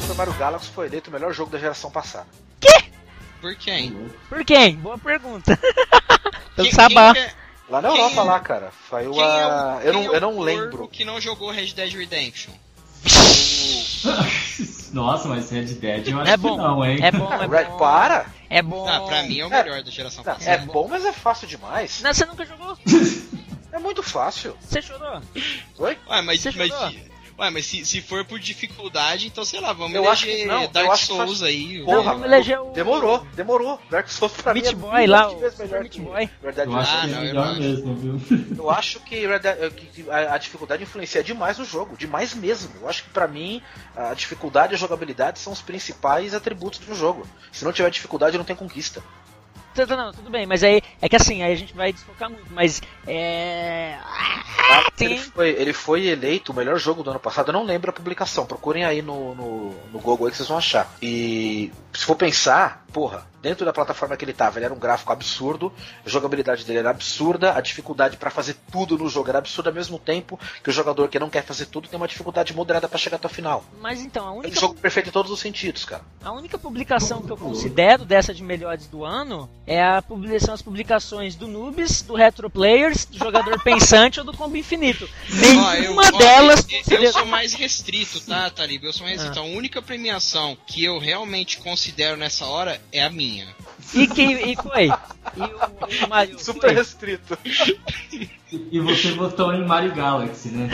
[0.00, 2.26] Super Mario Galaxy foi eleito o melhor jogo da geração passada.
[3.40, 4.10] Por quem?
[4.28, 4.76] Por quem?
[4.76, 5.56] Boa pergunta.
[6.56, 7.12] Pelo Quem- Sabá.
[7.14, 7.34] quem é-
[7.68, 8.72] Lá na Quem Europa, é- lá, cara.
[8.88, 9.78] Foi quem é a.
[9.78, 10.86] o- eu não, é eu não lembro.
[10.88, 12.52] que não jogou Red Dead Redemption.
[14.92, 16.50] Nossa, mas Red Dead eu acho É bom.
[16.52, 16.98] que não, hein?
[17.02, 17.76] É bom, é Red, bom.
[17.78, 18.26] para!
[18.48, 18.88] É bom.
[18.88, 19.62] Ah, pra mim é o É.
[19.62, 20.50] melhor da geração Não, passada.
[20.50, 22.00] é bom, mas é fácil demais.
[22.02, 22.76] Não, você nunca jogou?
[23.72, 24.56] É muito fácil.
[24.60, 25.20] Você chorou?
[25.78, 25.98] Oi?
[26.08, 26.92] Ué, mas, Você mas, jogou?
[27.38, 30.50] Ué, mas se, se for por dificuldade, então sei lá, vamos Eu acho eleger que-
[30.52, 31.82] não, eu Dark Souls faz- aí.
[31.84, 33.80] Porra, vamos eleger o- Demorou, demorou.
[33.90, 36.30] Dark Souls pra Meat mim é Boy mil lá, vezes o melhor Meat que Boy.
[36.42, 38.56] Red Dead Eu acho Ah, não, é melhor mesmo, viu?
[38.56, 39.24] Eu acho que,
[40.10, 42.70] a, a dificuldade influencia demais no jogo, demais mesmo.
[42.80, 43.62] Eu acho que pra mim
[43.96, 47.26] a dificuldade e a jogabilidade são os principais atributos do jogo.
[47.52, 49.02] Se não tiver dificuldade, não tem conquista.
[49.76, 52.46] Tudo, não, tudo bem, mas aí é que assim, aí a gente vai desfocar muito,
[52.52, 53.96] mas é.
[54.68, 57.48] Ah, Tem- Ele, foi, ele foi eleito o melhor jogo do ano passado.
[57.48, 58.46] Eu não lembro a publicação.
[58.46, 60.90] Procurem aí no, no, no Google aí que vocês vão achar.
[61.00, 65.12] E se for pensar, porra, dentro da plataforma que ele tava, ele era um gráfico
[65.12, 65.72] absurdo,
[66.04, 69.74] a jogabilidade dele era absurda, a dificuldade pra fazer tudo no jogo era absurda ao
[69.74, 72.98] mesmo tempo que o jogador que não quer fazer tudo tem uma dificuldade moderada pra
[72.98, 73.64] chegar até o final.
[73.80, 76.02] Mas então, a É um única, jogo perfeito em todos os sentidos, cara.
[76.24, 80.62] a única publicação que eu considero dessa de melhores do ano é a publicação, as
[80.62, 85.08] publicações do Noobs, do Retro Players, do Jogador Pensante ou do Combo Infinito.
[85.30, 88.82] Ó, eu- Nenhuma ó, delas eu, eu sou mais restrito, tá, Talib?
[88.84, 89.24] Eu sou mais Ah.
[89.26, 89.46] restrito.
[89.46, 91.85] A única premiação que eu realmente considero
[92.16, 93.46] nessa hora é a minha.
[93.94, 94.86] E que e foi?
[94.88, 95.40] E
[96.02, 96.74] o, o Mario Super foi?
[96.74, 97.38] restrito.
[98.70, 100.68] E você votou em Mario Galaxy, né?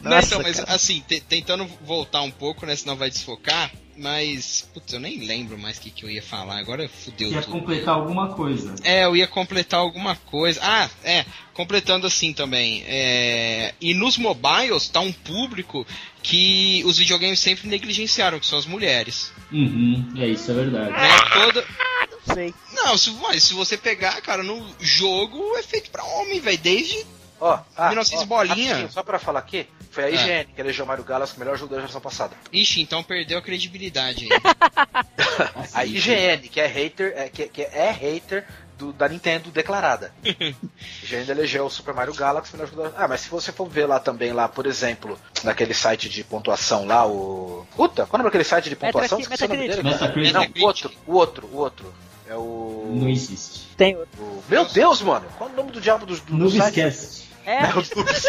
[0.00, 0.74] Não, então, mas cara.
[0.74, 2.76] assim, te- tentando voltar um pouco, né?
[2.76, 3.70] Senão vai desfocar.
[3.96, 6.58] Mas, putz, eu nem lembro mais o que, que eu ia falar.
[6.58, 7.52] Agora fudeu Quer tudo.
[7.52, 8.74] completar alguma coisa.
[8.84, 10.60] É, eu ia completar alguma coisa.
[10.62, 11.24] Ah, é,
[11.54, 12.84] completando assim também.
[12.86, 15.86] É, e nos mobiles tá um público
[16.22, 19.32] que os videogames sempre negligenciaram, que são as mulheres.
[19.50, 20.90] Uhum, é isso, é verdade.
[20.90, 21.08] Né?
[21.32, 21.64] Toda...
[22.10, 22.54] Não sei.
[22.74, 26.58] Não, se, mas se você pegar, cara, no jogo é feito pra homem, velho.
[26.58, 27.06] Desde.
[27.40, 28.88] Ó, ah, 1900 ó, bolinha.
[28.90, 30.14] Só pra falar aqui, foi a É.
[30.14, 32.34] IGN que elegeu Mario Galaxy o melhor jogo da geração passada.
[32.52, 34.28] Ixi, então perdeu a credibilidade aí.
[35.56, 38.46] Nossa, A IGN, que é hater, é, que, que é hater
[38.78, 40.12] do- da Nintendo declarada.
[40.24, 43.04] IGN elegeu o Super Mario Galaxy o melhor jogo da...
[43.04, 46.86] Ah, mas se você for ver lá também, lá, por exemplo, naquele site de pontuação
[46.86, 47.66] lá, o.
[47.76, 49.18] Puta, qual é o nome daquele site de pontuação?
[49.18, 49.94] Metacritic, Esqueci o nome dele, cara.
[49.94, 50.62] Metacritic Não, Metacritic.
[50.62, 51.94] o outro, o outro, o outro.
[52.28, 52.90] É o.
[52.92, 53.68] não existe.
[53.76, 54.20] Tem outro.
[54.20, 55.26] o- Meu Deus, mano!
[55.38, 56.80] Qual é o nome do diabo do, do, do site?
[56.80, 57.25] Noobscast.
[57.46, 58.26] É, É o Noobs.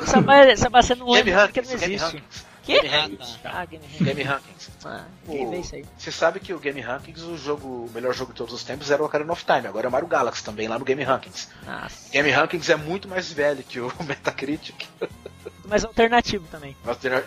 [0.00, 2.16] o Sabá, Sabá você não Game lembra porque Rankings, não Game existe.
[2.16, 2.50] Rankings.
[2.62, 2.72] Que?
[2.80, 3.38] Game Ah, Rankings.
[3.44, 4.04] Ah, Game Rankings.
[4.04, 4.70] Game Rankings.
[4.84, 5.84] Ah, quem vê isso aí?
[5.96, 8.90] Você sabe que o Game Rankings, o jogo, o melhor jogo de todos os tempos
[8.90, 11.48] era o Ocarina of Time, agora é o Mario Galaxy também lá no Game Rankings.
[11.66, 12.10] Nossa.
[12.12, 14.84] Game Rankings é muito mais velho que o Metacritic.
[15.70, 16.76] Mas alternativo também.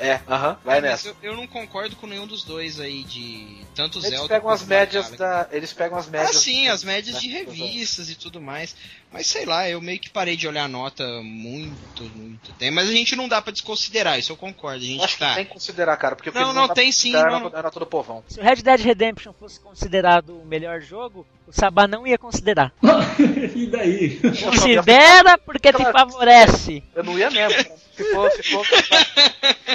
[0.01, 1.07] É, aham, vai Mas nessa.
[1.07, 3.57] eu, eu não concordo com nenhum dos dois aí de.
[3.73, 5.47] Tanto Eles Zelda pegam as médias da.
[5.51, 6.35] Eles pegam as Ah, médias.
[6.35, 7.21] sim, as médias né?
[7.21, 8.75] de revistas e tudo mais.
[9.11, 12.75] Mas sei lá, eu meio que parei de olhar a nota muito, muito tempo.
[12.75, 14.83] Mas a gente não dá pra desconsiderar, isso eu concordo.
[14.83, 15.35] A gente Acho que tá.
[15.35, 17.47] tem que considerar, cara, porque o que Não, não, dá tem sim, não.
[17.53, 18.23] Era, todo povão.
[18.27, 22.73] Se o Red Dead Redemption fosse considerado o melhor jogo, o Sabá não ia considerar.
[23.55, 24.19] e daí?
[24.19, 25.91] Considera porque te Claro.
[25.97, 26.83] favorece.
[26.95, 27.63] Eu não ia mesmo.
[27.63, 27.75] cara.
[27.95, 28.65] Se for, se for,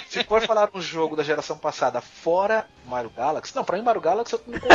[0.08, 4.00] se for falar um jogo da geração passada fora Mario Galaxy, não, pra mim Mario
[4.00, 4.58] Galaxy eu não.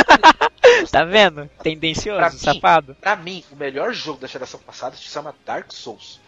[0.91, 1.49] Tá vendo?
[1.61, 2.37] Tendencioso, Pra mim.
[2.37, 2.95] safado.
[2.99, 6.19] Pra mim, o melhor jogo da geração passada se chama Dark Souls.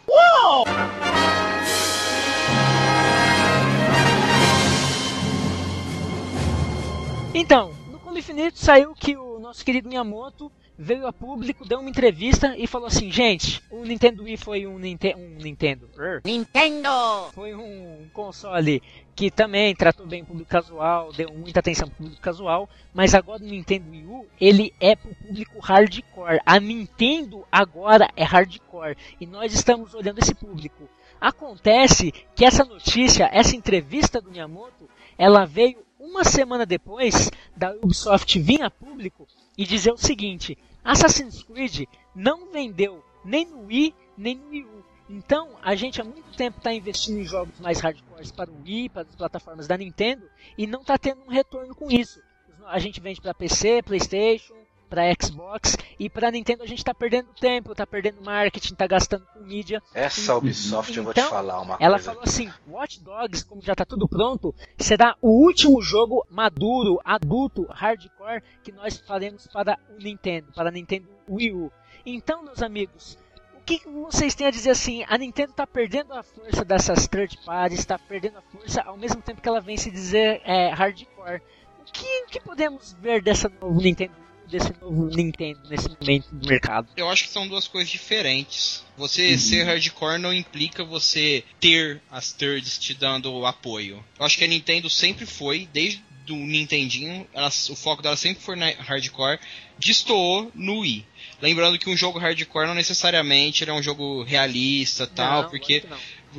[7.34, 11.89] Então, no Combo Infinito saiu que o nosso querido Miyamoto veio a público, deu uma
[11.89, 15.89] entrevista e falou assim, gente, o Nintendo Wii foi um, Ninte um Nintendo.
[15.97, 16.89] er, Nintendo!
[17.34, 18.82] Foi um console
[19.15, 23.41] que também tratou bem o público casual, deu muita atenção pro público casual, mas agora
[23.41, 26.41] o Nintendo Wii U, ele é pro público hardcore.
[26.45, 30.89] A Nintendo agora é hardcore e nós estamos olhando esse público.
[31.19, 38.38] Acontece que essa notícia, essa entrevista do Miyamoto, ela veio uma semana depois da Ubisoft
[38.39, 39.26] vir a público
[39.58, 44.86] e dizer o seguinte: Assassin's Creed não vendeu nem no Wii nem no Wii U.
[45.10, 48.89] Então, a gente há muito tempo está investindo em jogos mais hardcores para o Wii,
[48.89, 50.28] para as plataformas da Nintendo,
[50.58, 52.20] e não está tendo um retorno com isso.
[52.66, 57.27] A gente vende para PC, PlayStation, para Xbox, e para Nintendo a gente está perdendo
[57.39, 59.81] tempo, está perdendo marketing, está gastando com mídia.
[59.93, 62.11] Essa Ubisoft eu vou te Então, falar uma Ela coisa.
[62.11, 67.65] falou assim: Watch Dogs, como já está tudo pronto, será o último jogo maduro, adulto,
[67.69, 71.71] hardcore que nós faremos para o Nintendo, para a Nintendo Wii U.
[72.05, 73.17] Então, meus amigos,
[73.55, 75.03] o que vocês têm a dizer assim?
[75.07, 79.21] A Nintendo está perdendo a força dessas third parties, está perdendo a força ao mesmo
[79.21, 81.41] tempo que ela vem se dizer é, hardcore.
[81.81, 84.13] O que, o que podemos ver dessa novo Nintendo,
[84.47, 86.87] desse novo Nintendo nesse momento do mercado?
[86.95, 88.83] Eu acho que são duas coisas diferentes.
[88.97, 94.03] Você ser hardcore não implica você ter as thirds te dando apoio.
[94.19, 98.41] Eu acho que a Nintendo sempre foi, desde do Nintendinho, ela- o foco dela sempre
[98.43, 99.37] foi na hardcore,
[99.77, 101.05] destoou no Wii.
[101.39, 105.97] Lembrando que um jogo hardcore não necessariamente é um jogo realista tal, Não, porque não.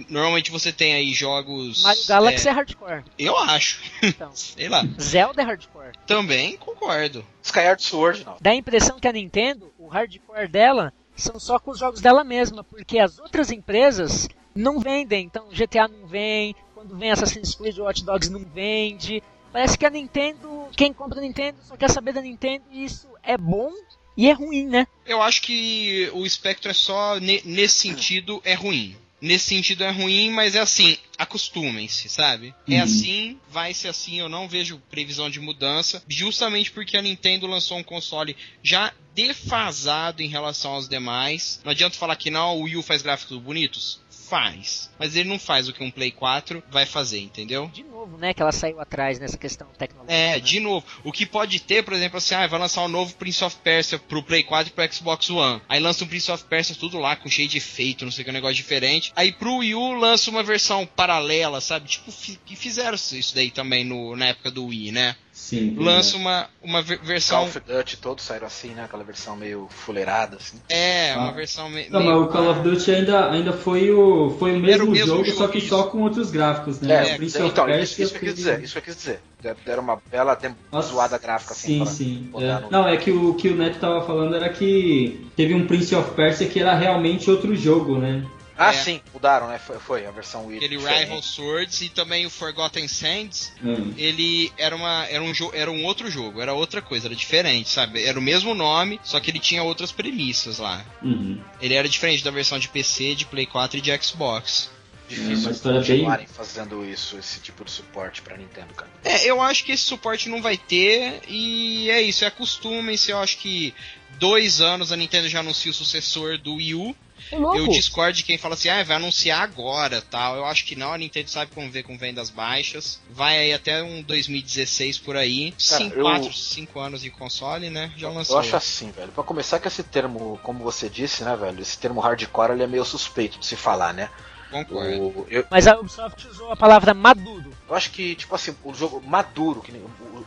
[0.08, 1.82] Normalmente você tem aí jogos.
[1.82, 3.04] Mario Galaxy é, é hardcore.
[3.18, 4.30] eu acho, Então.
[4.34, 4.84] sei lá.
[5.00, 5.92] Zelda é hardcore.
[6.06, 7.24] Também concordo.
[7.42, 8.36] Skyward Sword, não.
[8.40, 12.22] Dá a impressão que a Nintendo, o hardcore dela, são só com os jogos dela
[12.24, 15.24] mesma, porque as outras empresas não vendem.
[15.24, 19.22] Então GTA não vem, quando vem Assassin's Creed, Watch Dogs não vende.
[19.52, 23.08] Parece que a Nintendo, quem compra a Nintendo só quer saber da Nintendo e isso
[23.22, 23.72] é bom
[24.16, 24.86] e é ruim, né?
[25.04, 28.96] Eu acho que o espectro é só nesse sentido é ruim.
[29.20, 32.54] Nesse sentido é ruim, mas é assim, acostumem-se, sabe?
[32.68, 32.76] É uhum.
[32.76, 37.46] É assim, vai ser assim, eu não vejo previsão de mudança, justamente porque a Nintendo
[37.46, 41.60] lançou um console já defasado em relação aos demais.
[41.64, 44.90] Não adianta falar que não, o Wii U faz gráficos bonitos faz.
[44.98, 47.70] Mas ele não faz o que um Play 4 vai fazer, entendeu?
[47.72, 48.34] De novo, né?
[48.34, 50.12] Que ela saiu atrás nessa questão tecnológica.
[50.12, 50.40] É, né?
[50.40, 50.86] de novo.
[51.04, 53.98] O que pode ter, por exemplo, assim, ah, vai lançar um novo Prince of Persia
[53.98, 55.62] pro Play 4 e pro Xbox One.
[55.68, 58.24] Aí lança um Prince of Persia tudo lá, com cheio de efeito, não sei o
[58.24, 59.12] que, um negócio diferente.
[59.14, 61.88] Aí pro Wii U lança uma versão paralela, sabe?
[61.88, 62.12] Tipo,
[62.44, 65.16] que fizeram isso daí também no, na época do Wii, né?
[65.36, 65.76] Sim.
[65.78, 67.40] Lança uma, uma versão.
[67.40, 68.84] Call of Duty todos saíram assim, né?
[68.84, 70.56] Aquela versão meio fuleirada, assim.
[70.66, 71.18] É, ah.
[71.18, 71.90] uma versão me...
[71.90, 72.20] Não, meio.
[72.20, 75.24] mas o Call of Duty ainda, ainda foi o, foi o mesmo, o mesmo jogo,
[75.26, 75.68] jogo, só que isso.
[75.68, 76.94] só com outros gráficos, né?
[76.94, 79.20] É, é Prince então, isso, isso que eu quis dizer, isso que eu quis dizer.
[79.64, 80.36] Deram uma bela
[80.72, 81.84] Nossa, zoada gráfica assim.
[81.84, 82.42] Sim, sim.
[82.42, 82.60] É.
[82.62, 82.70] No...
[82.70, 86.12] Não, é que o que o Neto tava falando era que teve um Prince of
[86.12, 88.24] Persia que era realmente outro jogo, né?
[88.58, 88.72] Ah, é.
[88.72, 89.58] sim, mudaram, né?
[89.58, 90.56] Foi, foi a versão Wii.
[90.56, 93.92] Aquele Rival Swords e também o Forgotten Sands, hum.
[93.96, 98.02] ele era, uma, era, um era um outro jogo, era outra coisa, era diferente, sabe?
[98.02, 100.84] Era o mesmo nome, só que ele tinha outras premissas lá.
[101.02, 101.40] Uhum.
[101.60, 104.70] Ele era diferente da versão de PC, de Play 4 e de Xbox.
[105.08, 106.34] Difícil é, continuarem bem...
[106.34, 108.90] fazendo isso, esse tipo de suporte pra Nintendo, cara.
[109.04, 113.18] É, eu acho que esse suporte não vai ter, e é isso, é acostumem-se, eu
[113.18, 113.72] acho que
[114.18, 116.96] dois anos a Nintendo já anuncia o sucessor do Wii U,
[117.32, 120.36] eu discordo de quem fala assim, ah, vai anunciar agora tal.
[120.36, 123.00] Eu acho que não, a Nintendo sabe como ver com vendas baixas.
[123.10, 125.54] Vai aí até um 2016 por aí.
[125.94, 127.92] 4, 5 anos de console, né?
[127.96, 128.36] Já lançou.
[128.36, 129.12] Eu acho assim, velho.
[129.12, 131.60] Pra começar que esse termo, como você disse, né, velho?
[131.60, 134.10] Esse termo hardcore ele é meio suspeito de se falar, né?
[134.50, 135.26] Concordo.
[135.28, 135.44] eu...
[135.50, 137.50] Mas a Ubisoft usou a palavra maduro.
[137.68, 139.72] Eu acho que, tipo assim, o jogo maduro, que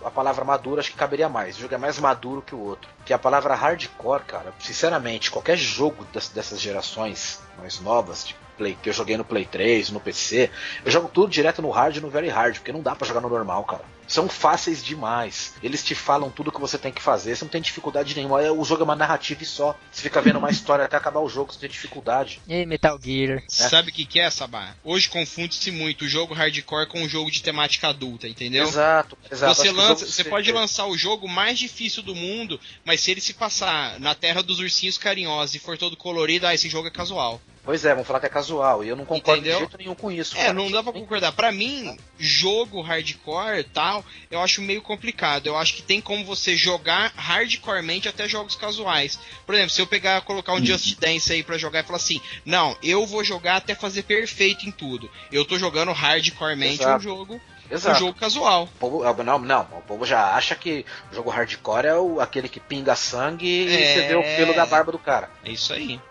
[0.04, 1.58] a palavra maduro acho que caberia mais.
[1.58, 2.90] O jogo é mais maduro que o outro.
[3.06, 8.90] Que a palavra hardcore, cara, sinceramente, qualquer jogo dessas gerações mais novas, tipo Play, que
[8.90, 10.52] eu joguei no Play 3, no PC.
[10.84, 13.22] Eu jogo tudo direto no hard e no very hard, porque não dá para jogar
[13.22, 13.84] no normal, cara.
[14.06, 15.54] São fáceis demais.
[15.62, 18.42] Eles te falam tudo que você tem que fazer, você não tem dificuldade nenhuma.
[18.42, 19.78] É, o jogo é uma narrativa e só.
[19.92, 22.42] Você fica vendo uma história até acabar o jogo, você tem dificuldade.
[22.48, 23.38] E Metal Gear.
[23.38, 23.44] É.
[23.48, 24.74] Sabe o que, que é, Sabá?
[24.84, 28.68] Hoje confunde-se muito o jogo hardcore com o jogo de temática adulta, entendeu?
[28.68, 29.56] Exato, exato.
[29.56, 33.34] Você, lança, você pode lançar o jogo mais difícil do mundo, mas se ele se
[33.34, 37.42] passar na terra dos ursinhos carinhosos e for todo colorido, ah, esse jogo é casual.
[37.70, 38.84] Pois é, vão falar que é casual.
[38.84, 39.60] E eu não concordo Entendeu?
[39.60, 40.36] de jeito nenhum com isso.
[40.36, 40.54] É, cara.
[40.54, 41.32] não dá pra concordar.
[41.34, 45.46] Pra mim, jogo hardcore tal, eu acho meio complicado.
[45.46, 49.20] Eu acho que tem como você jogar hardcoremente até jogos casuais.
[49.46, 52.20] Por exemplo, se eu pegar colocar um Just Dance aí pra jogar e falar assim,
[52.44, 55.08] não, eu vou jogar até fazer perfeito em tudo.
[55.32, 57.40] Eu tô jogando hardcoremente um jogo
[57.70, 57.98] Exato.
[57.98, 58.64] um jogo casual.
[58.64, 62.20] O povo, é, não, não, o povo já acha que o jogo hardcore é o,
[62.20, 63.72] aquele que pinga sangue é...
[63.72, 65.30] e você vê o pelo da barba do cara.
[65.46, 66.02] É isso aí.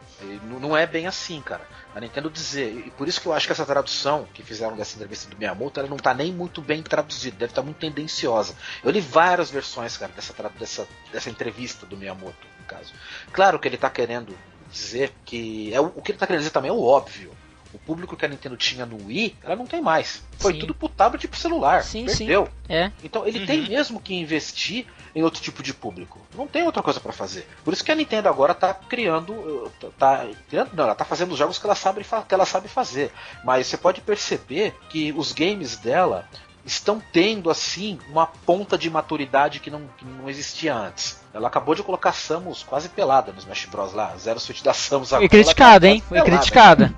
[0.61, 1.67] Não é bem assim, cara.
[1.95, 4.97] A Nintendo dizer, e por isso que eu acho que essa tradução que fizeram dessa
[4.97, 8.55] entrevista do Miyamoto, ela não tá nem muito bem traduzida, deve estar tá muito tendenciosa.
[8.83, 12.93] Eu li várias versões, cara, dessa, dessa, dessa entrevista do Miyamoto, no caso.
[13.33, 14.37] Claro que ele tá querendo
[14.71, 15.73] dizer que.
[15.73, 17.33] É, o que ele tá querendo dizer também é o óbvio.
[17.73, 20.23] O público que a Nintendo tinha no Wii, ela não tem mais.
[20.39, 20.59] Foi sim.
[20.59, 21.83] tudo pro tablet e pro celular.
[21.83, 22.47] Sim, Perdeu.
[22.47, 22.53] Sim.
[22.69, 22.93] É.
[23.05, 23.47] Então ele uhum.
[23.47, 24.87] tem mesmo que investir
[25.19, 26.21] em outro tipo de público.
[26.37, 27.45] Não tem outra coisa para fazer.
[27.65, 31.39] Por isso que a Nintendo agora tá criando, tá criando, não, ela tá fazendo os
[31.39, 33.13] jogos que ela sabe que ela sabe fazer.
[33.45, 36.25] Mas você pode perceber que os games dela
[36.65, 41.21] estão tendo assim uma ponta de maturidade que não, que não existia antes.
[41.35, 45.13] Ela acabou de colocar Samus quase pelada no Smash Bros lá, Zero Switch da Samus
[45.13, 45.29] agora.
[45.29, 46.01] Foi criticada, hein?
[46.07, 46.95] Foi criticada.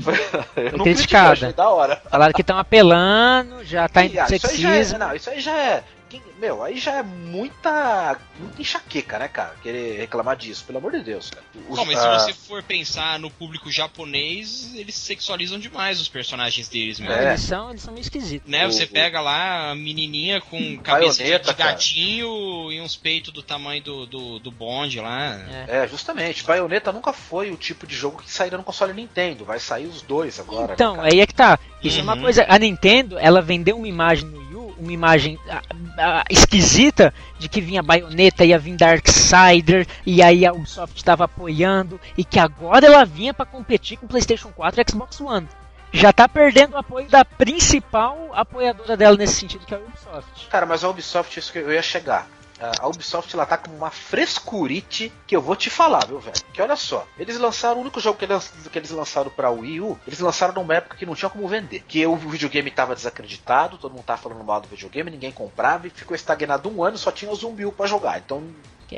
[0.00, 0.14] Foi,
[0.80, 1.52] criticada.
[1.52, 2.02] da hora.
[2.10, 4.72] Falaram que estão apelando, já tá indo sexismo.
[4.74, 5.84] Isso aí, é, não, isso aí já é
[6.38, 9.54] meu, aí já é muita, muita enxaqueca, né, cara?
[9.62, 11.44] Querer reclamar disso, pelo amor de Deus, cara.
[11.68, 16.68] Os, Bom, mas se você for pensar no público japonês, eles sexualizam demais os personagens
[16.68, 17.14] deles, mesmo.
[17.14, 17.30] É.
[17.30, 18.50] Eles, são, eles são meio esquisitos.
[18.50, 22.74] Né, você pega lá a menininha com cabeça de gatinho cara.
[22.74, 25.36] e uns peitos do tamanho do, do, do bonde lá.
[25.68, 25.84] É.
[25.84, 26.44] é, justamente.
[26.44, 29.44] Bayonetta nunca foi o tipo de jogo que sairia no console Nintendo.
[29.44, 30.68] Vai sair os dois agora.
[30.68, 31.58] Né, então, né, aí é que tá.
[31.82, 32.00] Isso uhum.
[32.00, 32.22] é uma uhum.
[32.22, 32.46] coisa.
[32.48, 34.39] A Nintendo, ela vendeu uma imagem no
[34.80, 40.52] uma imagem a, a, esquisita de que vinha Bayonetta, ia vir Darksider, e aí a
[40.52, 45.20] Ubisoft estava apoiando, e que agora ela vinha para competir com PlayStation 4 e Xbox
[45.20, 45.48] One.
[45.92, 50.48] Já tá perdendo o apoio da principal apoiadora dela nesse sentido, que é a Ubisoft.
[50.48, 52.28] Cara, mas a Ubisoft, isso que eu ia chegar.
[52.60, 56.36] A Ubisoft ela tá com uma frescurite que eu vou te falar, viu, velho?
[56.52, 59.80] Que olha só, eles lançaram o único jogo que eles, que eles lançaram pra Wii
[59.80, 61.82] U, eles lançaram numa época que não tinha como vender.
[61.88, 65.90] Que o videogame tava desacreditado, todo mundo tava falando mal do videogame, ninguém comprava e
[65.90, 68.18] ficou estagnado um ano, só tinha o Zumbi U pra jogar.
[68.18, 68.42] Então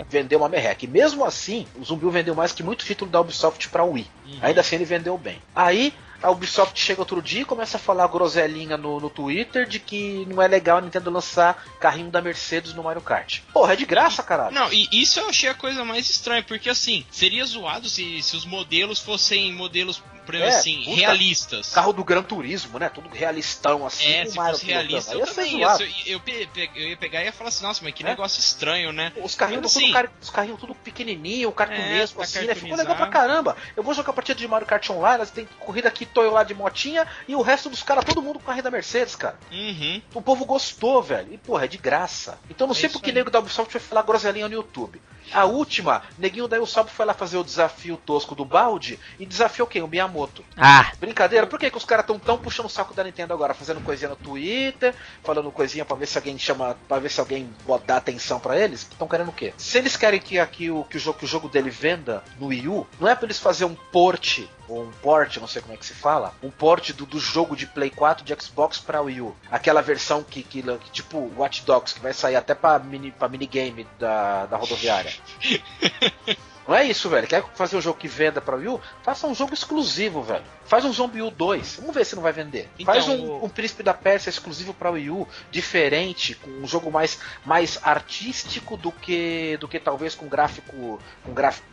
[0.08, 0.84] vendeu uma merreca.
[0.84, 4.10] E mesmo assim, o Zumbi U vendeu mais que muito título da Ubisoft pra Wii.
[4.26, 4.38] Uhum.
[4.40, 5.42] Ainda assim ele vendeu bem.
[5.54, 5.92] Aí
[6.22, 10.24] a Ubisoft chega outro dia e começa a falar groselinha no, no Twitter de que
[10.26, 13.40] não é legal a Nintendo lançar carrinho da Mercedes no Mario Kart.
[13.52, 14.54] Porra, é de graça, caralho.
[14.54, 18.36] Não, e isso eu achei a coisa mais estranha, porque assim, seria zoado se, se
[18.36, 21.72] os modelos fossem modelos é, assim, puta, realistas.
[21.72, 22.88] Carro do Gran Turismo, né?
[22.88, 24.10] Tudo realistão, assim.
[24.12, 25.66] É, se fosse realista, eu também ia,
[26.06, 28.06] eu, eu, eu, ia pegar e ia falar assim, nossa, mas que é?
[28.06, 29.12] negócio estranho, né?
[29.22, 32.54] Os carrinhos, assim, tudo, os carrinhos tudo pequenininho, cartunesco, tá assim, né?
[32.54, 33.56] Ficou legal pra caramba.
[33.76, 36.44] Eu vou jogar a partida de Mario Kart Online, tem corrida aqui, tô eu lá
[36.44, 39.38] de motinha, e o resto dos caras, todo mundo com carrinho da Mercedes, cara.
[39.50, 40.02] Uhum.
[40.14, 41.32] O povo gostou, velho.
[41.32, 42.38] E, porra, é de graça.
[42.48, 45.00] Então não é sei porque o nego da Ubisoft vai falar groselinha no YouTube.
[45.32, 49.66] A última, neguinho da Usopp foi lá fazer o desafio tosco do balde e desafiou
[49.66, 49.82] quem?
[49.82, 50.11] O Miyamoto.
[50.56, 50.92] Ah.
[51.00, 51.46] Brincadeira?
[51.46, 53.54] Por que, que os caras tão tão puxando o saco da Nintendo agora?
[53.54, 56.76] Fazendo coisinha no Twitter, falando coisinha pra ver se alguém chama.
[56.88, 57.52] para ver se alguém
[57.86, 58.82] dá atenção para eles?
[58.82, 59.52] Estão querendo o quê?
[59.56, 62.48] Se eles querem que aqui o, que o, jogo, que o jogo dele venda no
[62.48, 65.74] Wii U, não é pra eles fazer um port ou um port, não sei como
[65.74, 69.02] é que se fala, um port do, do jogo de Play 4 de Xbox para
[69.02, 69.36] Wii U.
[69.50, 73.28] Aquela versão que, que, que, tipo Watch Dogs, que vai sair até pra, mini, pra
[73.28, 75.12] minigame da, da rodoviária.
[76.72, 77.28] Não é isso, velho.
[77.28, 78.80] Quer fazer um jogo que venda pra Wii U?
[79.02, 80.42] Faça um jogo exclusivo, velho.
[80.64, 81.76] Faz um Zombie U 2.
[81.80, 82.66] Vamos ver se não vai vender.
[82.78, 86.90] Então, Faz um, um, Príncipe da Pérsia exclusivo pra Wii U, diferente, com um jogo
[86.90, 91.66] mais, mais artístico do que do que talvez com gráfico com gráfico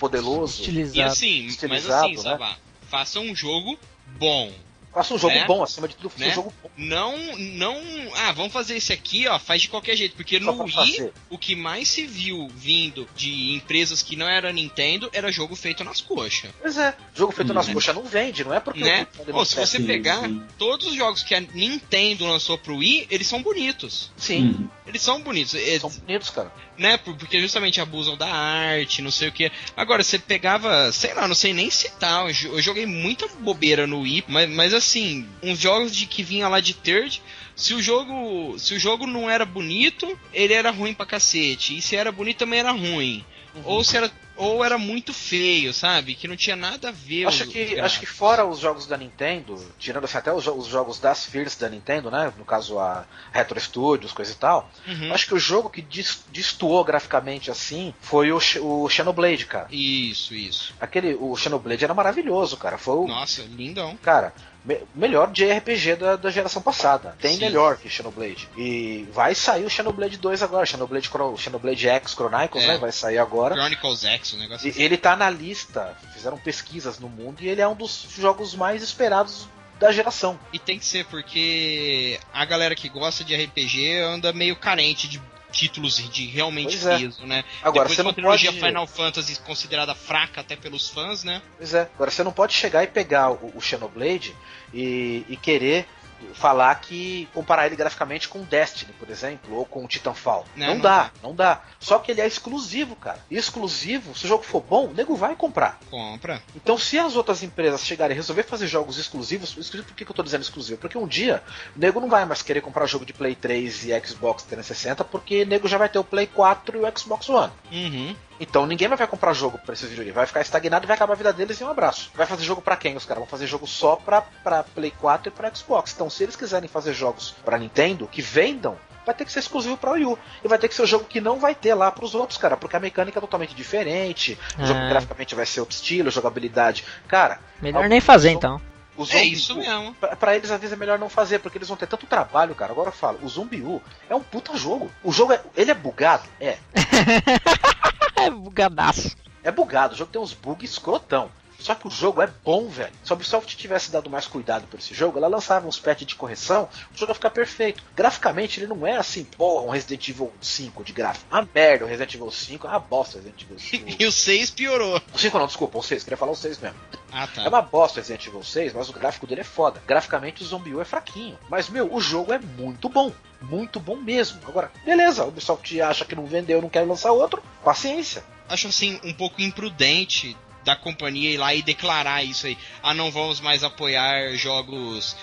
[0.00, 0.62] poderoso.
[0.62, 0.98] Estilizado.
[0.98, 2.32] E assim, estilizado, mas assim, né?
[2.32, 2.56] Sabá,
[2.88, 3.78] faça um jogo
[4.18, 4.52] bom
[4.92, 5.44] Faça um jogo né?
[5.46, 6.32] bom, acima de tudo, faça né?
[6.32, 6.70] um jogo bom.
[6.76, 7.80] Não, não.
[8.16, 10.16] Ah, vamos fazer esse aqui, ó, faz de qualquer jeito.
[10.16, 11.12] Porque Só no Wii, fazer.
[11.28, 15.84] o que mais se viu vindo de empresas que não era Nintendo era jogo feito
[15.84, 16.50] nas coxas.
[16.60, 17.54] Pois é, jogo feito hum.
[17.54, 18.80] nas coxas não vende, não é porque.
[18.80, 19.06] Né?
[19.30, 20.46] Pô, se você pegar sim, sim.
[20.58, 24.10] todos os jogos que a Nintendo lançou pro Wii, eles são bonitos.
[24.16, 24.56] Sim.
[24.58, 24.68] Hum.
[24.90, 25.54] Eles são bonitos.
[25.54, 26.52] Eles, são bonitos, cara.
[26.76, 26.96] Né?
[26.98, 29.50] Porque justamente abusam da arte, não sei o que.
[29.76, 32.26] Agora, você pegava, sei lá, não sei nem citar.
[32.26, 36.60] Eu joguei muita bobeira no Wii, mas, mas assim, uns jogos de que vinha lá
[36.60, 37.22] de third.
[37.54, 41.76] Se o jogo, se o jogo não era bonito, ele era ruim pra cacete.
[41.76, 43.24] E se era bonito também era ruim.
[43.54, 43.62] Uhum.
[43.64, 44.10] Ou se era
[44.40, 46.14] ou era muito feio, sabe?
[46.14, 47.26] Que não tinha nada a ver.
[47.26, 50.98] Acho que, acho que fora os jogos da Nintendo, tirando assim, até os, os, jogos
[50.98, 52.32] das Fears da Nintendo, né?
[52.38, 54.70] No caso a Retro Studios, coisa e tal.
[54.86, 55.12] Uhum.
[55.12, 55.82] Acho que o jogo que
[56.30, 59.68] destoou graficamente assim foi o, o Xenoblade, cara.
[59.70, 60.74] Isso, isso.
[60.80, 62.78] Aquele, o Xenoblade era maravilhoso, cara.
[62.78, 63.96] Foi o, Nossa, lindão.
[64.02, 64.32] Cara,
[64.64, 67.16] me, melhor JRPG da, da geração passada.
[67.20, 67.40] Tem Sim.
[67.40, 68.48] melhor que Xenoblade.
[68.56, 72.68] E vai sair o Xenoblade 2 agora, Xenoblade, Xenoblade X Chronicles, é.
[72.68, 72.78] né?
[72.78, 73.54] Vai sair agora.
[73.54, 74.66] Chronicles X, o negócio.
[74.66, 74.82] E, assim.
[74.82, 78.82] Ele tá na lista, fizeram pesquisas no mundo e ele é um dos jogos mais
[78.82, 80.38] esperados da geração.
[80.52, 85.20] E tem que ser, porque a galera que gosta de RPG anda meio carente de
[85.50, 86.98] títulos de realmente pois é.
[86.98, 87.26] peso, é.
[87.26, 87.44] né?
[87.62, 88.64] Agora, Depois você não trilogia pode...
[88.64, 91.42] Final Fantasy considerada fraca até pelos fãs, né?
[91.58, 91.88] Pois é.
[91.94, 94.34] Agora você não pode chegar e pegar o, o Xenoblade
[94.72, 95.86] e, e querer
[96.34, 100.44] falar que comparar ele graficamente com Destiny, por exemplo, ou com Titanfall.
[100.56, 101.62] Não, não, não dá, dá, não dá.
[101.78, 103.18] Só que ele é exclusivo, cara.
[103.30, 105.78] E exclusivo, se o jogo for bom, o nego vai comprar.
[105.90, 106.42] Compra.
[106.54, 110.10] Então, se as outras empresas chegarem e resolver fazer jogos exclusivos, exclusivo por que, que
[110.10, 110.80] eu tô dizendo exclusivo?
[110.80, 111.42] Porque um dia
[111.76, 115.42] o nego não vai mais querer comprar jogo de Play 3 e Xbox 360, porque
[115.42, 117.52] o nego já vai ter o Play 4 e o Xbox One.
[117.72, 118.16] Uhum.
[118.40, 120.14] Então ninguém vai comprar jogo pra esses videogames.
[120.14, 122.10] Vai ficar estagnado e vai acabar a vida deles em um abraço.
[122.14, 122.96] Vai fazer jogo para quem?
[122.96, 125.92] Os caras vão fazer jogo só pra, pra Play 4 e pra Xbox.
[125.92, 129.76] Então se eles quiserem fazer jogos pra Nintendo, que vendam, vai ter que ser exclusivo
[129.76, 130.18] para o Wii U.
[130.42, 132.14] E vai ter que ser o um jogo que não vai ter lá para os
[132.14, 134.88] outros, cara, porque a mecânica é totalmente diferente, o jogo ah.
[134.88, 136.84] graficamente vai ser outro estilo, jogabilidade.
[137.06, 137.40] Cara.
[137.60, 138.60] Melhor nem fazer então.
[138.96, 139.94] O Zumbi é isso mesmo.
[139.94, 142.54] Pra, pra, eles, às vezes, é melhor não fazer, porque eles vão ter tanto trabalho,
[142.54, 142.72] cara.
[142.72, 143.80] Agora eu falo, o Zumbi U
[144.10, 144.90] é um puta jogo.
[145.02, 145.40] O jogo é.
[145.56, 146.24] Ele é bugado?
[146.38, 146.58] É.
[148.26, 149.16] é bugadaço.
[149.42, 151.30] É bugado, o jogo tem uns bugs escrotão.
[151.60, 152.92] Só que o jogo é bom, velho.
[153.04, 156.14] Se a Ubisoft tivesse dado mais cuidado por esse jogo, ela lançava uns patches de
[156.14, 157.82] correção, o jogo ia ficar perfeito.
[157.94, 161.26] Graficamente, ele não é assim, porra, um Resident Evil 5 de gráfico.
[161.30, 163.96] Uma merda, o Resident Evil 5 é uma bosta o Resident Evil 5.
[164.02, 165.00] e o 6 piorou.
[165.12, 166.78] O 5 não, desculpa, o 6, queria falar o 6 mesmo.
[167.12, 167.44] Ah, tá.
[167.44, 169.82] É uma bosta o Resident Evil 6, mas o gráfico dele é foda.
[169.86, 171.38] Graficamente, o Zombie U é fraquinho.
[171.48, 173.12] Mas, meu, o jogo é muito bom.
[173.42, 174.40] Muito bom mesmo.
[174.46, 178.22] Agora, beleza, a Ubisoft acha que não vendeu, não quer lançar outro, paciência.
[178.48, 182.56] Acho assim, um pouco imprudente da companhia ir lá e declarar isso aí.
[182.82, 185.16] Ah, não vamos mais apoiar jogos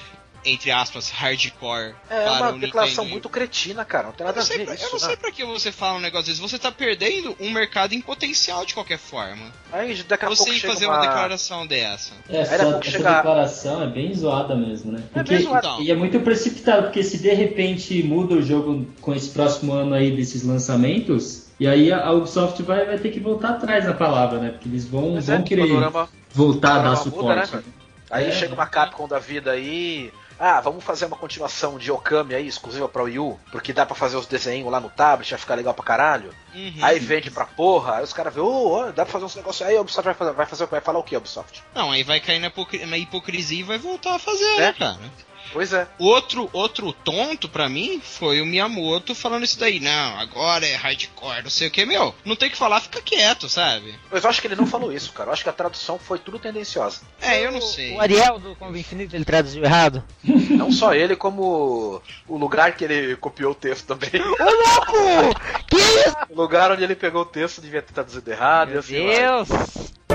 [0.45, 1.93] entre aspas, hardcore.
[2.09, 3.11] É para uma o declaração Nintendo.
[3.11, 4.07] muito cretina, cara.
[4.07, 5.05] Não tem Eu nada não, a sei ver pra, isso, eu não né?
[5.05, 6.41] sei pra que você fala um negócio desse.
[6.41, 9.51] Você tá perdendo um mercado em potencial de qualquer forma.
[9.71, 10.95] Aí daqui a Você pouco fazer uma...
[10.95, 12.13] uma declaração dessa.
[12.29, 15.03] É, essa, essa declaração é bem zoada mesmo, né?
[15.11, 15.67] É Porque, bem zoada.
[15.67, 15.81] Então.
[15.81, 19.93] E é muito precipitado, porque se de repente muda o jogo com esse próximo ano
[19.93, 24.39] aí desses lançamentos, e aí a Ubisoft vai, vai ter que voltar atrás na palavra,
[24.39, 24.49] né?
[24.49, 27.51] Porque eles vão, Mas vão é, querer panorama- voltar a dar muda, né, suporte.
[27.51, 27.63] velho?
[28.09, 28.31] Aí É.
[28.31, 30.11] chega uma Capcom da vida aí.
[30.39, 33.95] Ah, vamos fazer uma continuação de Okami aí, exclusiva pra Wii U, porque dá pra
[33.95, 36.29] fazer os desenhos lá no tablet, vai ficar legal pra caralho.
[36.53, 36.73] Uhum.
[36.83, 39.67] Aí vende pra porra, aí os caras vê, ô, ó, dá pra fazer uns negócios
[39.67, 41.63] aí, a Ubisoft vai fazer, vai fazer, vai falar o que, Ubisoft?
[41.73, 44.59] Não, aí vai cair na, hipocri- na hipocrisia e vai voltar a fazer, É.
[44.59, 44.99] né, cara?
[45.57, 45.87] Pois é.
[45.97, 49.79] Outro, outro tonto pra mim foi o Miyamoto falando isso daí.
[49.79, 51.83] Não, agora é hardcore, não sei o que.
[51.83, 53.95] Meu, não tem o que falar, fica quieto, sabe?
[54.11, 55.29] Mas eu acho que ele não falou isso, cara.
[55.29, 57.01] Eu acho que a tradução foi tudo tendenciosa.
[57.19, 57.95] É, eu não sei.
[57.95, 60.03] O Ariel do Combo Infinito ele traduziu errado.
[60.51, 64.21] Não só ele, como o lugar que ele copiou o texto também.
[64.21, 65.39] Ô louco!
[65.67, 66.15] Que isso?
[66.29, 68.69] o lugar onde ele pegou o texto devia ter traduzido errado.
[68.69, 68.93] e Meu assim.
[68.93, 69.47] Deus!
[69.49, 70.06] Zombie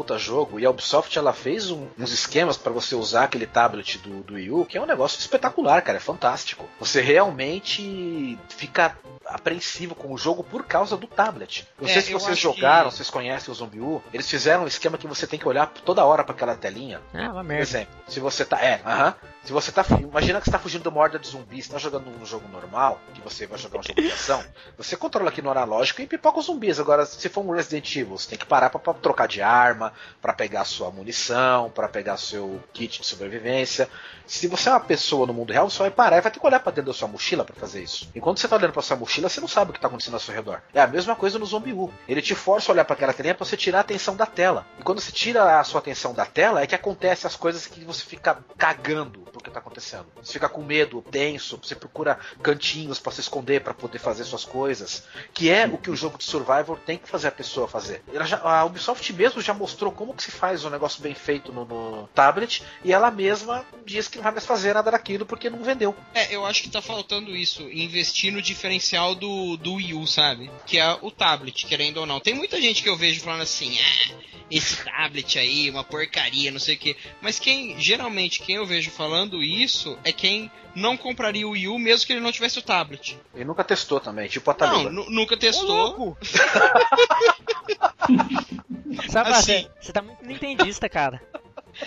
[0.00, 3.46] puta, é jogo e a Ubisoft ela fez um- uns esquemas pra você usar aquele
[3.46, 6.66] tablet do, do Wii U, que é um negócio espetacular, cara, é fantástico.
[6.78, 8.96] Você realmente fica
[9.26, 11.66] apreensivo com o jogo por causa do tablet.
[11.80, 14.66] Não É, sei se vocês jogaram, que- vocês conhecem o Zombie U, eles fizeram um
[14.66, 17.00] esquema que você tem que olhar toda hora pra aquela telinha.
[17.12, 17.62] Ah, uma Por merda.
[17.62, 18.58] exemplo, se você tá.
[18.64, 19.14] É, aham.
[19.44, 19.84] Se você tá.
[20.00, 22.46] Imagina que você tá fugindo de uma horda de zumbis, você tá jogando um jogo
[22.48, 24.44] normal, que você vai jogar um jogo de ação,
[24.76, 26.78] você controla aqui no analógico e pipoca os zumbis.
[26.78, 30.32] Agora, se for um Resident Evil, você tem que parar pra trocar de arma, pra
[30.32, 33.88] pegar sua munição, pra pegar seu kit de sobrevivência.
[34.26, 36.46] Se você é uma pessoa no mundo real, você vai parar e vai ter que
[36.46, 38.08] olhar pra dentro da sua mochila pra fazer isso.
[38.14, 40.20] Enquanto você tá olhando pra sua mochila, você não sabe o que tá acontecendo ao
[40.20, 40.62] seu redor.
[40.72, 41.92] É a mesma coisa no Zombie U.
[42.06, 44.66] Ele te força a olhar pra aquela telinha pra você tirar a atenção da tela.
[44.78, 47.84] E quando você tira a sua atenção da tela, é que acontece as coisas que
[47.84, 50.06] você fica cagando pro que tá acontecendo.
[50.22, 54.44] Você fica com medo, tenso, você procura cantinhos pra se esconder pra poder fazer suas
[54.44, 58.02] coisas, que é o que o jogo de survival tem que fazer a pessoa fazer.
[58.26, 61.64] Já- a Ubisoft mesmo já mostrou como que se faz um negócio bem feito no,
[61.64, 65.62] no tablet e ela mesma diz que não vai mais fazer nada daquilo porque não
[65.62, 65.94] vendeu.
[66.14, 70.50] É, eu acho que tá faltando isso, investir no diferencial do, do Wii U, sabe?
[70.66, 72.20] Que é o tablet, querendo ou não.
[72.20, 74.14] Tem muita gente que eu vejo falando assim, ah,
[74.50, 76.96] esse tablet aí, uma porcaria, não sei o que.
[77.20, 81.78] Mas quem, geralmente, quem eu vejo falando isso é quem não compraria o Wii U
[81.78, 83.18] mesmo que ele não tivesse o tablet.
[83.34, 84.90] E nunca testou também, tipo a Não, Taluba.
[84.90, 86.16] nu- nunca testou.
[89.08, 89.42] Sabe, Assim.
[89.62, 91.20] você, você tá muito nintendista, cara.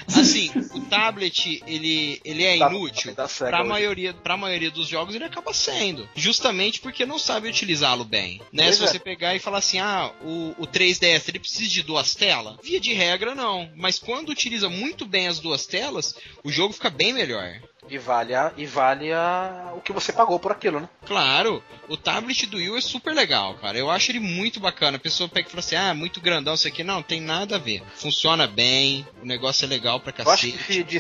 [0.07, 3.13] Assim, o tablet, ele, ele é inútil.
[3.13, 3.69] Pra hoje.
[3.69, 6.07] maioria, pra maioria dos jogos ele acaba sendo.
[6.15, 8.41] Justamente porque não sabe utilizá-lo bem.
[8.51, 8.63] Né?
[8.65, 8.87] Pois Se é.
[8.87, 12.57] você pegar e falar assim, ah, o, o 3DS ele precisa de duas telas?
[12.63, 13.69] Via de regra, não.
[13.75, 17.59] Mas quando utiliza muito bem as duas telas, o jogo fica bem melhor.
[17.89, 20.89] E vale, a, e vale a, o que você pagou por aquilo, né?
[21.05, 23.77] Claro, o tablet do Wii é super legal, cara.
[23.77, 24.97] Eu acho ele muito bacana.
[24.97, 26.83] A pessoa pega e fala assim, ah, muito grandão isso aqui.
[26.83, 27.83] Não, tem nada a ver.
[27.95, 30.63] Funciona bem, o negócio é legal pra Eu acho cacete.
[30.65, 30.99] que de,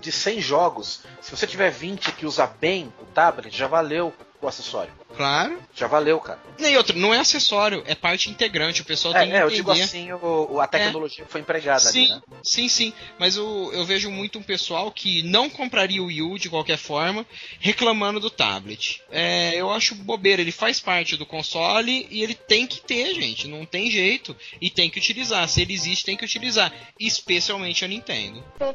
[0.00, 4.12] de 100 jogos, se você tiver 20 que usa bem o tablet, já valeu
[4.42, 4.92] o acessório.
[5.16, 5.58] Claro.
[5.74, 6.38] Já valeu, cara.
[6.58, 8.82] E outra, não é acessório, é parte integrante.
[8.82, 9.56] O pessoal tem que É, é, eu entender.
[9.56, 12.22] digo assim, o, o- a tecnologia que foi empregada Sim, ali, né?
[12.42, 12.92] sim, sim.
[13.18, 16.76] Mas eu, eu vejo muito um pessoal que não compraria o Wii U de qualquer
[16.78, 17.24] forma,
[17.60, 19.00] reclamando do tablet.
[19.10, 23.46] É, eu acho bobeira, ele faz parte do console e ele tem que ter, gente.
[23.46, 24.34] Não tem jeito.
[24.60, 25.48] E tem que utilizar.
[25.48, 26.72] Se ele existe, tem que utilizar.
[26.98, 28.42] Especialmente a Nintendo.
[28.58, 28.74] Meus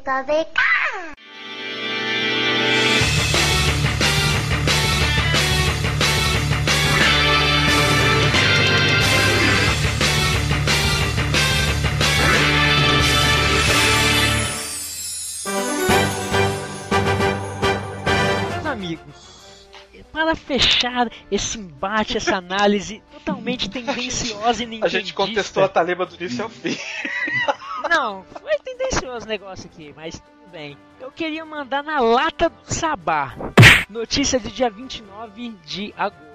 [18.88, 19.68] amigos,
[20.12, 25.00] para fechar esse embate, essa análise totalmente tendenciosa e A nintendista...
[25.00, 26.76] gente contestou a Taleba do início ao fim.
[27.90, 30.76] Não, foi tendencioso o negócio aqui, mas tudo bem.
[31.00, 33.34] Eu queria mandar na lata do Sabá.
[33.88, 36.28] Notícia do dia 29 de agosto.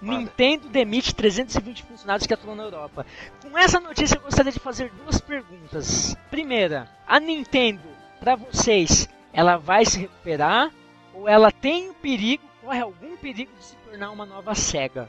[0.00, 0.18] Manda.
[0.18, 3.06] Nintendo demite 320 funcionários que atuam na Europa.
[3.42, 6.14] Com essa notícia eu gostaria de fazer duas perguntas.
[6.30, 7.88] Primeira, a Nintendo,
[8.20, 10.70] para vocês, ela vai se recuperar
[11.16, 15.08] ou ela tem um perigo, corre algum perigo de se tornar uma nova SEGA?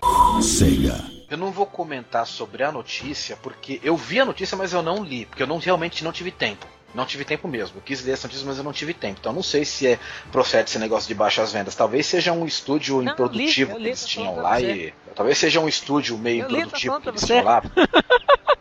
[1.30, 5.04] Eu não vou comentar sobre a notícia, porque eu vi a notícia, mas eu não
[5.04, 6.66] li, porque eu não realmente não tive tempo.
[6.94, 7.78] Não tive tempo mesmo.
[7.78, 9.18] Eu quis ler essa notícia, mas eu não tive tempo.
[9.20, 10.00] Então não sei se é
[10.32, 11.76] procede esse negócio de baixas vendas.
[11.76, 14.94] Talvez seja um estúdio Não, improdutivo li, li, que eles tô tinham lá e.
[15.16, 17.62] Talvez seja um estúdio meio Eu tô improdutivo que eles tinham lá.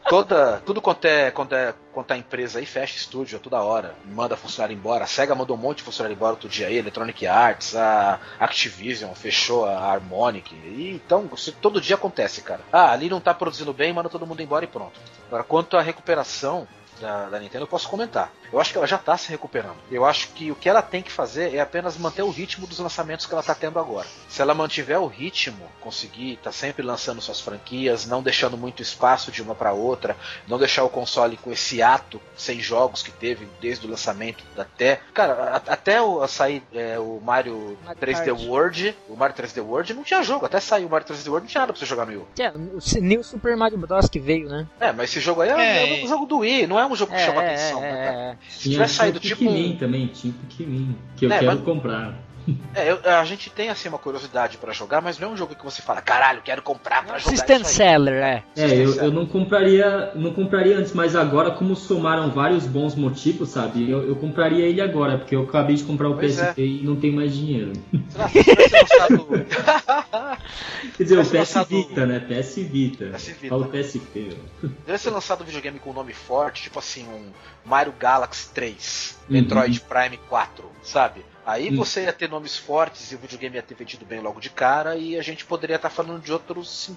[0.09, 3.97] Toda, tudo quanto é, quanto é quanto a empresa aí fecha estúdio a toda hora,
[4.05, 5.03] manda funcionário embora.
[5.03, 9.13] A SEGA mandou um monte de funcionário embora outro dia aí, Electronic Arts, a Activision
[9.15, 10.55] fechou a Harmonic.
[10.55, 12.61] E, então, isso todo dia acontece, cara.
[12.73, 15.01] Ah, ali não tá produzindo bem, manda todo mundo embora e pronto.
[15.27, 16.69] Agora, quanto à recuperação
[17.01, 18.33] da, da Nintendo, eu posso comentar.
[18.53, 19.77] Eu acho que ela já tá se recuperando.
[19.91, 22.79] Eu acho que o que ela tem que fazer é apenas manter o ritmo dos
[22.79, 24.07] lançamentos que ela tá tendo agora.
[24.29, 29.33] Se ela mantiver o ritmo, conseguir tá sempre lançando suas franquias, não deixando muito espaço
[29.33, 30.17] de uma para outra,
[30.47, 35.01] não deixar o console com esse ato sem jogos que teve desde o lançamento até.
[35.13, 35.35] Cara,
[35.67, 38.41] a- até o, a sair é, o Mario Mario 3D Kart.
[38.47, 40.47] World, o Mario 3D World não tinha jogo.
[40.47, 42.27] Até sair o Mario 3D World não tinha nada pra você jogar no Wii.
[42.39, 44.09] É, o New Super Mario Bros.
[44.09, 44.67] que veio, né?
[44.81, 45.53] É, mas esse jogo aí é,
[45.97, 46.01] É.
[46.01, 47.81] é um jogo do Wii, não é um jogo que chama atenção.
[47.81, 48.17] né, cara?
[48.17, 48.37] é, é.
[48.49, 52.27] Se tivesse saído tipo Pikmin também, tinha Pikmin, que eu É, quero mas- comprar.
[52.77, 55.57] É, eu- a gente tem assim uma curiosidade pra jogar, mas não é um jogo
[55.57, 57.75] que você fala, caralho, quero comprar pra jogar System isso aí.
[57.75, 58.43] Seller, é.
[58.57, 63.49] É, eu, eu não compraria, não compraria antes, mas agora como somaram vários bons motivos,
[63.49, 63.91] sabe?
[63.91, 66.95] Eu, eu compraria ele agora, porque eu acabei de comprar o Pois PSP e não
[66.95, 67.73] tenho mais dinheiro.
[68.11, 69.27] Será que se tivesse lançado...
[70.97, 72.21] Quer dizer, o PS lançado- Vita, né?
[72.21, 73.11] PS Vita.
[73.11, 73.49] PS Vita.
[73.49, 74.37] Fala PSP.
[74.87, 77.31] Deve ser lançado um videogame com um nome forte, tipo assim, um
[77.65, 79.27] Mario Galaxy 3, Uhum.
[79.35, 81.25] Metroid Prime 4, sabe?
[81.45, 81.77] Aí Uhum.
[81.77, 84.97] você ia ter nomes fortes e o videogame ia ter vendido bem logo de cara
[84.97, 86.91] e a gente poderia estar falando de outros,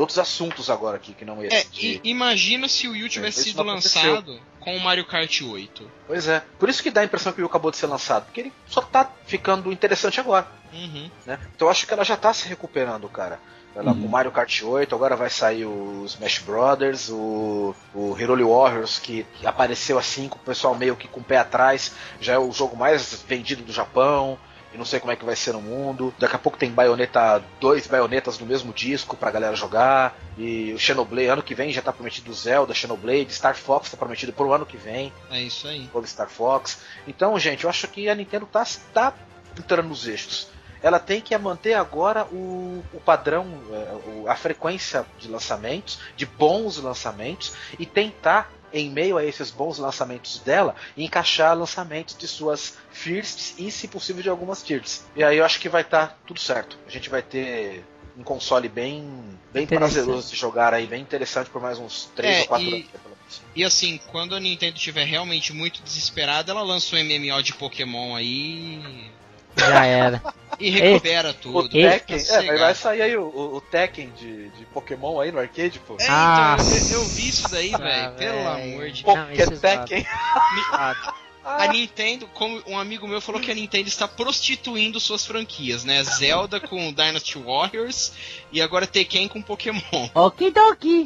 [0.00, 1.54] outros assuntos agora aqui, que não esse.
[1.56, 5.40] É, de- imagina se o Wii U tivesse isso sido lançado com o Mario Kart
[5.42, 5.90] 8.
[6.06, 6.42] Pois é.
[6.58, 8.52] Por isso que dá a impressão que o Wii acabou de ser lançado, porque ele
[8.66, 10.46] só tá ficando interessante agora.
[10.72, 11.08] Uhum.
[11.24, 11.38] né?
[11.54, 13.38] Então eu acho que ela já tá se recuperando, cara.
[13.76, 14.02] Ela Uhum.
[14.02, 19.26] com Mario Kart 8, agora vai sair o Smash Brothers, o, o Hyrule Warriors, que
[19.44, 22.76] apareceu assim com o pessoal meio que com o pé atrás, já é o jogo
[22.76, 24.38] mais vendido do Japão.
[24.74, 26.12] E não sei como é que vai ser no mundo.
[26.18, 30.18] Daqui a pouco tem baioneta, dois baionetas no mesmo disco pra galera jogar.
[30.36, 33.96] E o Xenoblade, ano que vem já tá prometido o Zelda, Xenoblade, Star Fox tá
[33.96, 35.88] prometido pro ano que vem É isso aí.
[35.92, 36.80] jogo Star Fox.
[37.06, 39.14] Então, gente, eu acho que a Nintendo tá, tá
[39.56, 40.48] entrando nos eixos.
[40.82, 46.26] Ela tem que manter agora o, o padrão, é, o- a frequência de lançamentos, de
[46.26, 52.74] bons lançamentos, e tentar, em meio a esses bons lançamentos dela, encaixar lançamentos de suas
[52.90, 55.04] firsts e, se possível, de algumas tiers.
[55.14, 56.76] E aí eu acho que vai estar tudo certo.
[56.86, 57.84] A gente vai ter
[58.18, 59.08] um console bem,
[59.52, 62.72] bem prazeroso de jogar aí, bem interessante por mais uns 3 É, ou 4 e-
[62.72, 63.42] anos.
[63.54, 68.14] E assim, quando a Nintendo estiver realmente muito desesperada, ela lança um MMO de Pokémon
[68.14, 69.10] aí
[69.56, 70.22] Já era.
[70.58, 71.58] e recupera tudo.
[71.60, 75.32] O Tekken, Pra é, vai- sair aí o, o- o Tekken de, de Pokémon aí
[75.32, 75.96] no arcade, pô.
[76.00, 78.12] É, Ah, então, eu, eu vi isso daí, ah, velho.
[78.12, 79.46] Pelo amor de Não, Poké.
[79.46, 80.06] Tekken.
[81.44, 86.02] A Nintendo, como um amigo meu falou que a Nintendo está prostituindo suas franquias, né?
[86.02, 88.12] Zelda com Dynasty Warriors
[88.50, 89.82] e agora Tekken com Pokémon.
[90.14, 91.04] Okidoki.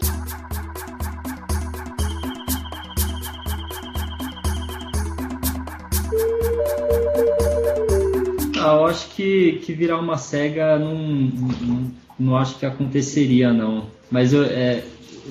[8.61, 13.87] Ah, eu acho que, que virar uma SEGA não, não, não acho que aconteceria, não.
[14.11, 14.83] Mas eu, é,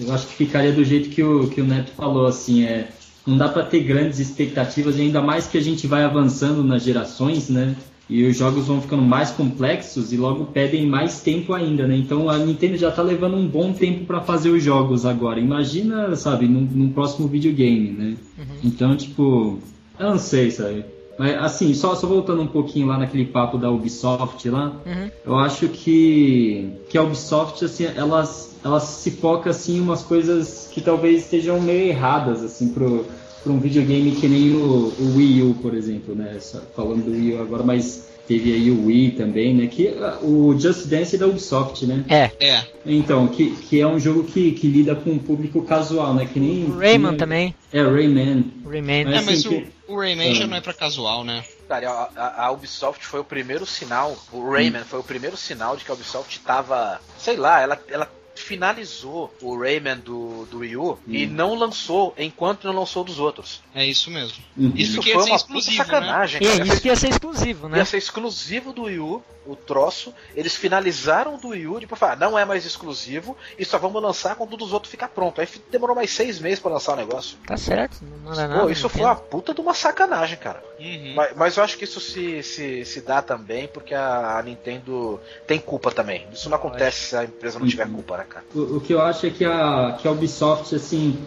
[0.01, 2.89] eu acho que ficaria do jeito que o, que o Neto falou, assim, é,
[3.25, 7.49] não dá para ter grandes expectativas, ainda mais que a gente vai avançando nas gerações,
[7.49, 7.75] né?
[8.09, 11.97] E os jogos vão ficando mais complexos e logo pedem mais tempo ainda, né?
[11.97, 15.41] Então a Nintendo já tá levando um bom tempo para fazer os jogos agora.
[15.41, 18.15] Imagina, sabe, num, num próximo videogame, né?
[18.63, 19.59] Então, tipo,
[19.99, 20.85] eu não sei, sabe?
[21.17, 25.09] Mas assim, só, só voltando um pouquinho lá naquele papo da Ubisoft lá, Uhum.
[25.25, 30.69] eu acho que, que a Ubisoft, assim, elas, elas se foca assim, em umas coisas
[30.71, 33.05] que talvez estejam meio erradas, assim, pro,
[33.43, 36.37] pro um videogame que nem o, o Wii U, por exemplo, né?
[36.39, 39.67] Só falando do Wii U agora, mas teve aí o Wii também, né?
[39.67, 42.03] Que ah, o Just Dance é da Ubisoft, né?
[42.09, 42.31] É.
[42.39, 46.27] É, Então, que, que é um jogo que, que lida com um público casual, né?
[46.31, 46.65] Que nem.
[46.65, 47.55] O Rayman que também.
[47.71, 48.51] É, Rayman.
[48.65, 49.05] Rayman.
[49.05, 50.47] Mas é mas assim, que- o, o Rayman já Ah.
[50.47, 51.43] não é pra casual, né?
[51.69, 55.83] Cara, a, a- Ubisoft foi o primeiro sinal, o Rayman foi o primeiro sinal de
[55.85, 58.09] que a Ubisoft tava, sei lá, ela, ela
[58.41, 63.61] finalizou o Rayman do, do Wii U e não lançou enquanto não lançou dos outros.
[63.73, 64.37] É isso mesmo.
[64.55, 64.73] Uhum.
[64.75, 65.83] Isso Isso que ia foi ser uma exclusivo, né?
[65.85, 66.53] sacanagem, cara.
[66.53, 67.77] é isso que ia ser exclusivo, né?
[67.77, 70.13] Ia ser exclusivo do Wii U, o troço.
[70.35, 74.35] Eles finalizaram do Wii U, depois falaram, não é mais exclusivo e só vamos lançar
[74.35, 75.41] quando o dos outros ficar pronto.
[75.41, 77.37] Aí demorou mais seis meses pra lançar o negócio.
[77.45, 78.61] Tá certo, não manda nada.
[78.61, 80.63] Pô, isso foi uma puta de uma sacanagem, cara.
[80.79, 81.13] Uhum.
[81.15, 85.19] Mas, mas eu acho que isso se, se, se dá também porque a, a Nintendo
[85.45, 86.25] tem culpa também.
[86.31, 88.45] Isso não acontece se a empresa não tiver culpa, né, cara?
[88.53, 91.17] O, o que eu acho é que a, que a Ubisoft, assim,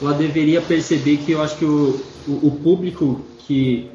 [0.00, 3.90] ela deveria perceber que eu acho que o, o, o público que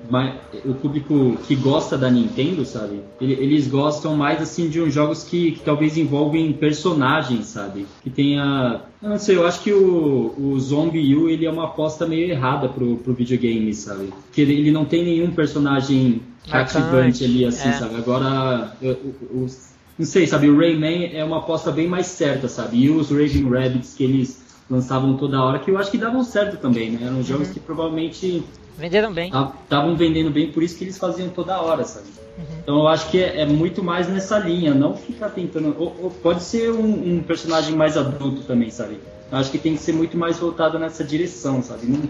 [0.66, 3.02] o público que gosta da Nintendo, sabe?
[3.20, 7.86] Eles gostam mais assim de uns jogos que, que talvez envolvem personagens, sabe?
[8.04, 11.66] Que tenha, eu não sei, eu acho que o, o Zombie U ele é uma
[11.66, 14.14] aposta meio errada pro, pro videogame, sabe?
[14.32, 17.74] Que ele, ele não tem nenhum personagem cativante ali assim, é.
[17.74, 17.96] sabe?
[17.96, 18.74] Agora
[19.98, 20.50] não sei, sabe?
[20.50, 22.78] O Rayman é uma aposta bem mais certa, sabe?
[22.78, 26.58] E os Raving Rabbits que eles lançavam toda hora, que eu acho que davam certo
[26.58, 27.08] também, né?
[27.08, 27.54] Eram jogos uhum.
[27.54, 28.44] que provavelmente
[28.80, 29.30] Venderam bem.
[29.64, 32.08] Estavam vendendo bem, por isso que eles faziam toda hora, sabe?
[32.38, 32.46] Uhum.
[32.64, 35.76] Então eu acho que é, é, muito mais nessa linha, não ficar tentando.
[35.78, 38.98] Ou, ou pode ser um, um, personagem mais adulto também, sabe?
[39.30, 41.88] Eu acho que tem que ser muito mais voltado nessa direção, sabe?
[41.88, 42.02] Não,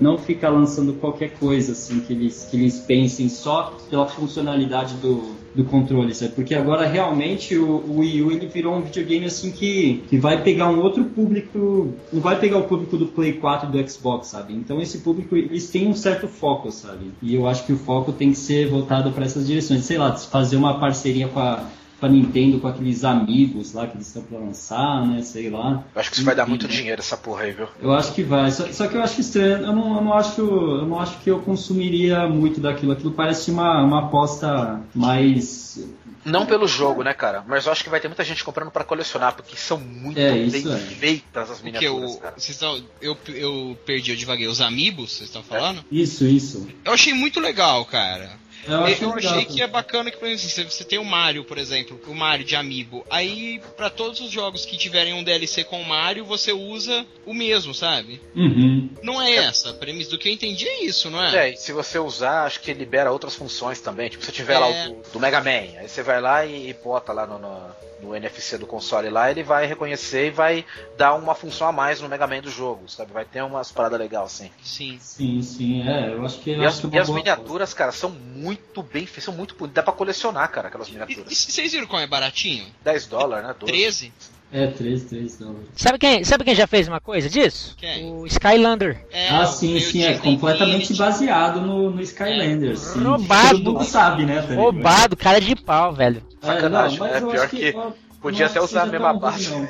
[0.00, 5.34] não ficar lançando qualquer coisa, assim, que eles, que eles pensem só pela funcionalidade do,
[5.54, 6.32] do controle, sabe?
[6.32, 10.42] Porque agora realmente o, o Wii U ele virou um videogame assim que, que vai
[10.42, 14.54] pegar um outro público, não vai pegar o público do Play 4 do Xbox, sabe?
[14.54, 17.12] Então esse público eles têm um certo foco, sabe?
[17.22, 20.16] E eu acho que o foco tem que ser voltado para essas direções, sei lá,
[20.16, 21.64] fazer uma parceria com a
[22.04, 25.22] pra Nintendo com aqueles amigos lá que eles estão pra lançar, né?
[25.22, 25.84] Sei lá.
[25.94, 27.66] Eu acho que isso vai dar muito dinheiro essa porra aí, viu?
[27.80, 28.50] Eu acho que vai.
[28.50, 29.64] Só, só que eu acho estranho.
[29.64, 30.40] Eu não, eu não acho.
[30.42, 32.92] Eu não acho que eu consumiria muito daquilo.
[32.92, 35.82] Aquilo parece uma, uma aposta mais.
[36.24, 37.44] Não pelo jogo, né, cara?
[37.46, 40.32] Mas eu acho que vai ter muita gente comprando para colecionar, porque são muito é,
[40.32, 40.76] bem é.
[40.78, 42.34] feitas as miniaturas, eu, cara.
[42.38, 44.46] Vocês estão, eu, eu perdi, eu divaguei.
[44.46, 45.80] Os amigos, vocês estão falando?
[45.80, 45.94] É.
[45.94, 46.66] Isso, isso.
[46.82, 48.43] Eu achei muito legal, cara.
[48.66, 52.00] Eu, eu achei que é bacana que, por exemplo, você tem o Mario, por exemplo,
[52.06, 53.04] o Mario de Amiibo.
[53.10, 57.34] Aí, para todos os jogos que tiverem um DLC com o Mario, você usa o
[57.34, 58.20] mesmo, sabe?
[58.34, 58.90] Uhum.
[59.02, 59.70] Não é essa.
[59.70, 61.48] A premissa do que eu entendi é isso, não é?
[61.48, 64.08] É, e se você usar, acho que libera outras funções também.
[64.08, 64.58] Tipo, se tiver é...
[64.58, 67.38] lá o do, do, Mega Man, aí você vai lá e, e bota lá no,
[67.38, 70.64] no no NFC do console lá, ele vai reconhecer e vai
[70.96, 73.12] dar uma função a mais no Mega Man do jogo, sabe?
[73.12, 74.50] Vai ter umas paradas legais, assim.
[74.62, 74.98] Sim.
[75.00, 76.12] Sim, sim, é.
[76.12, 76.50] Eu acho que.
[76.50, 77.76] E, as, e as miniaturas, coisa.
[77.76, 78.53] cara, são muito
[78.92, 81.30] bem feitas, são muito Dá pra colecionar, cara, aquelas miniaturas.
[81.30, 82.66] E, e vocês viram como é baratinho?
[82.84, 83.54] 10 dólares, né?
[83.58, 83.72] 12.
[83.72, 84.12] 13?
[84.52, 85.68] É, 3, 3 dólares.
[85.74, 87.74] Sabe quem, sabe quem já fez uma coisa disso?
[87.76, 88.12] Quem?
[88.12, 89.04] O Skylander.
[89.10, 92.72] É, ah, sim, sim, é completamente baseado no, no Skylander.
[92.72, 92.76] É.
[92.76, 93.02] Sim.
[93.02, 93.58] Roubado.
[93.58, 94.42] Todo mundo sabe, né?
[94.42, 96.22] Tá Roubado, cara de pau, velho.
[96.40, 97.72] Sacanagem, é, não, é pior que...
[97.72, 99.50] que Podia até usar a mesma base.
[99.50, 99.68] Não.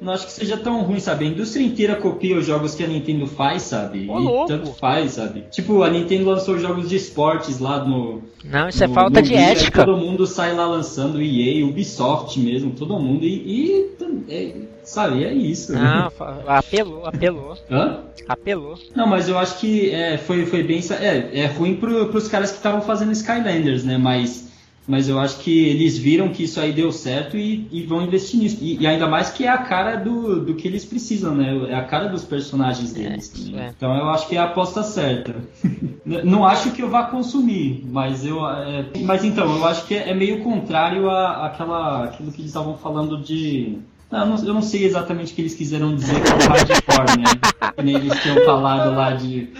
[0.00, 1.26] Não acho que seja tão ruim, sabe?
[1.26, 4.08] A indústria inteira copia os jogos que a Nintendo faz, sabe?
[4.08, 4.48] Ô, e louco.
[4.48, 5.44] tanto faz, sabe?
[5.50, 8.22] Tipo, a Nintendo lançou jogos de esportes lá no.
[8.42, 9.84] Não, isso é no, é falta de ética.
[9.84, 13.24] Todo mundo sai lá lançando EA, Ubisoft mesmo, todo mundo.
[13.24, 13.44] E.
[13.46, 13.90] e
[14.28, 14.52] é,
[14.82, 15.72] sabe, é isso.
[15.72, 16.10] Não,
[16.46, 17.56] apelou, apelou.
[17.70, 18.00] Hã?
[18.26, 18.78] Apelou.
[18.94, 20.80] Não, mas eu acho que é, foi, foi bem.
[20.98, 23.98] É, é ruim pro, pros caras que estavam fazendo Skylanders, né?
[23.98, 24.49] Mas
[24.90, 28.40] mas eu acho que eles viram que isso aí deu certo e, e vão investir
[28.40, 28.58] nisso.
[28.60, 31.68] E, e, ainda mais que é a cara do, do que eles precisam, né?
[31.68, 33.52] É a cara dos personagens deles.
[33.54, 33.68] É, é.
[33.68, 35.36] Então eu acho que é a aposta certa.
[36.04, 38.44] não acho que eu vá consumir, mas eu.
[38.44, 42.76] É, mas então, eu acho que é, meio contrário a, àquela, aquilo que eles estavam
[42.76, 43.78] falando de.
[44.10, 47.72] Não, eu, não, sei exatamente o que eles quiseram dizer com o hardcore, né?
[47.76, 49.50] Que nem eles tinham falado lá de.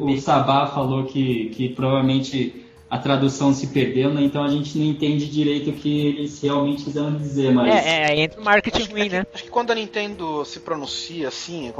[0.00, 2.61] O, o Sabá falou que, que provavelmente
[2.92, 4.20] a tradução se perdeu, né?
[4.20, 7.74] Então a gente não entende direito o que eles realmente quiseram dizer, mas...
[7.74, 9.26] É, é entra o marketing ruim, né?
[9.32, 11.72] Acho que quando a Nintendo se pronuncia assim,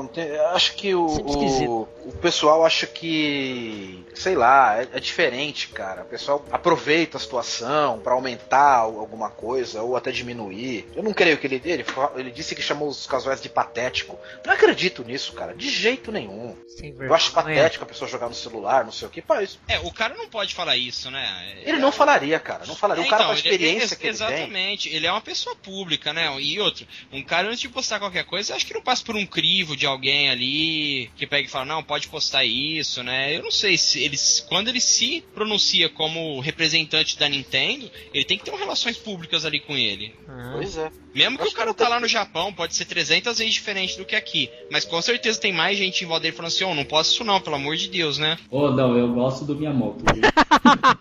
[0.55, 6.01] acho que o, o, o, pessoal acha que, sei lá, é, é, diferente, cara.
[6.01, 10.89] O pessoal aproveita a situação para aumentar alguma coisa ou até diminuir.
[10.97, 11.84] Eu não creio que ele, ele,
[12.16, 14.18] ele disse que chamou os casuais de patético.
[14.47, 16.56] Não acredito nisso, cara, de jeito nenhum.
[16.98, 19.60] Eu acho patético a pessoa jogar no celular, não sei o que, pá, isso.
[19.68, 21.56] É, o cara não pode falar isso isso, né?
[21.64, 22.64] Ele não falaria, cara.
[22.66, 23.02] Não falaria.
[23.02, 24.88] É, o cara então, com a experiência ele, que ele Exatamente.
[24.88, 26.32] Ele é uma pessoa pública, né?
[26.40, 29.26] E outro, um cara antes de postar qualquer coisa, acho que não passa por um
[29.26, 33.36] crivo de alguém ali que pega e fala, não, pode postar isso, né?
[33.36, 34.44] Eu não sei se eles.
[34.48, 39.44] Quando ele se pronuncia como representante da Nintendo, ele tem que ter uma relações públicas
[39.44, 40.14] ali com ele.
[40.28, 40.52] Ah.
[40.54, 40.90] Pois é.
[41.14, 44.16] Mesmo que o cara tá lá no Japão, pode ser 300 vezes diferente do que
[44.16, 44.48] aqui.
[44.70, 47.24] Mas com certeza tem mais gente em volta dele falando assim: oh, não posso isso
[47.24, 48.38] não, pelo amor de Deus, né?
[48.50, 50.04] Ô, oh, não, eu gosto do Miyamoto.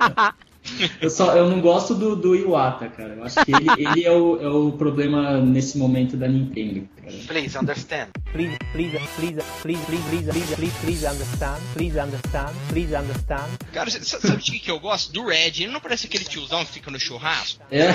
[1.01, 3.15] eu, só, eu não gosto do, do Iwata, cara.
[3.15, 6.87] Eu acho que ele, ele é, o, é o problema nesse momento da Nintendo.
[7.27, 8.09] Please understand.
[8.31, 11.61] Please, please, please, please, please, please, please, please, please understand.
[11.73, 12.55] Please understand.
[12.69, 13.49] Please understand.
[13.73, 15.11] Cara, sabe de que eu gosto?
[15.11, 15.63] Do Red.
[15.63, 17.61] Ele não parece aquele tiozão que fica no churrasco?
[17.69, 17.87] É.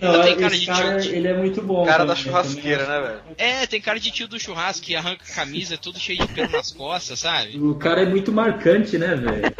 [0.00, 1.14] Não, tem cara de cara, tio.
[1.14, 1.84] Ele é muito bom.
[1.86, 3.20] Cara da churrasqueira, né, velho?
[3.38, 6.50] É, tem cara de tio do churrasco que arranca a camisa, tudo cheio de pelo
[6.50, 7.58] nas costas, sabe?
[7.58, 9.54] O cara é muito marcante, né, velho?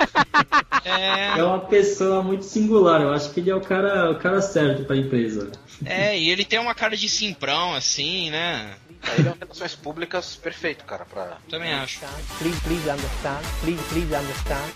[0.84, 1.38] É...
[1.38, 3.00] é uma pessoa muito singular.
[3.00, 5.50] Eu acho que ele é o cara, o cara certo pra empresa.
[5.84, 8.65] É, e ele tem uma cara de simprão, assim, né?
[9.02, 11.38] Aí dá relações públicas perfeito, cara, pra.
[11.50, 12.00] Também acho.
[12.38, 13.42] Please, please understand.
[13.62, 14.72] Please, please understand.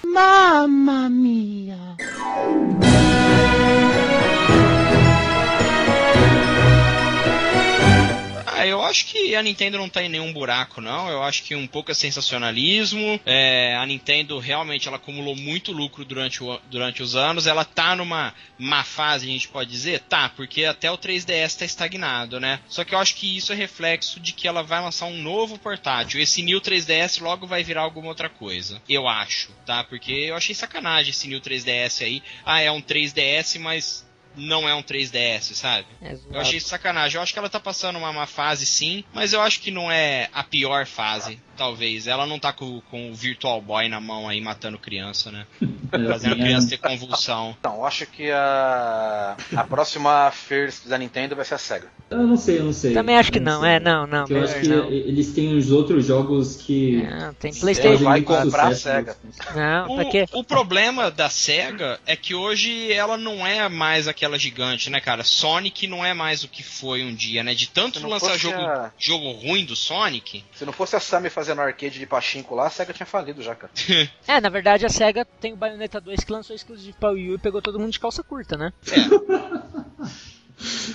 [8.60, 11.08] Ah, eu acho que a Nintendo não tá em nenhum buraco, não.
[11.08, 13.20] Eu acho que um pouco é sensacionalismo.
[13.24, 17.46] É, a Nintendo realmente ela acumulou muito lucro durante, o- durante os anos.
[17.46, 20.00] Ela tá numa má fase, a gente pode dizer?
[20.00, 22.60] Tá, porque até o 3DS tá estagnado, né?
[22.68, 25.58] Só que eu acho que isso é reflexo de que ela vai lançar um novo
[25.58, 26.20] portátil.
[26.20, 28.80] Esse New 3DS logo vai virar alguma outra coisa.
[28.88, 29.82] Eu acho, tá?
[29.84, 32.22] Porque eu achei sacanagem esse New 3DS aí.
[32.44, 35.86] Ah, é um 3DS, mas não é um 3DS, sabe?
[36.00, 37.16] É Eu achei sacanagem.
[37.16, 39.90] Eu acho que ela tá passando uma má fase, sim, mas eu acho que não
[39.90, 42.06] é a pior fase, talvez.
[42.06, 45.46] Ela não tá com, com o Virtual Boy na mão aí matando criança, né?
[46.08, 47.54] Fazendo criança ter convulsão.
[47.60, 49.36] Então, eu acho que a.
[49.54, 51.88] A próxima First da Nintendo vai ser a SEGA.
[52.08, 52.94] Eu não sei, eu não sei.
[52.94, 53.70] Também acho que não, sei.
[53.70, 54.92] é, não, não, Porque eu acho melhor que não.
[54.92, 57.02] eles têm uns outros jogos que.
[57.02, 58.04] Não, tem Ela Playstation.
[58.04, 58.74] vai comprar a.
[58.74, 59.16] SEGA.
[59.54, 60.24] Não, pra O, quê?
[60.32, 65.22] o problema da SEGA é que hoje ela não é mais aquela gigante, né, cara?
[65.22, 67.54] Sonic não é mais o que foi um dia, né?
[67.54, 71.28] De tanto não lançar jogo, a- jogo ruim do Sonic, Se não fosse a Sammy
[71.50, 73.72] fazendo arcade de pachinko lá, a SEGA tinha falido já, cara.
[74.26, 77.34] É, na verdade a SEGA tem o Bayonetta 2 que lançou exclusivo pra Wii U
[77.34, 78.72] e pegou todo mundo de calça curta, né?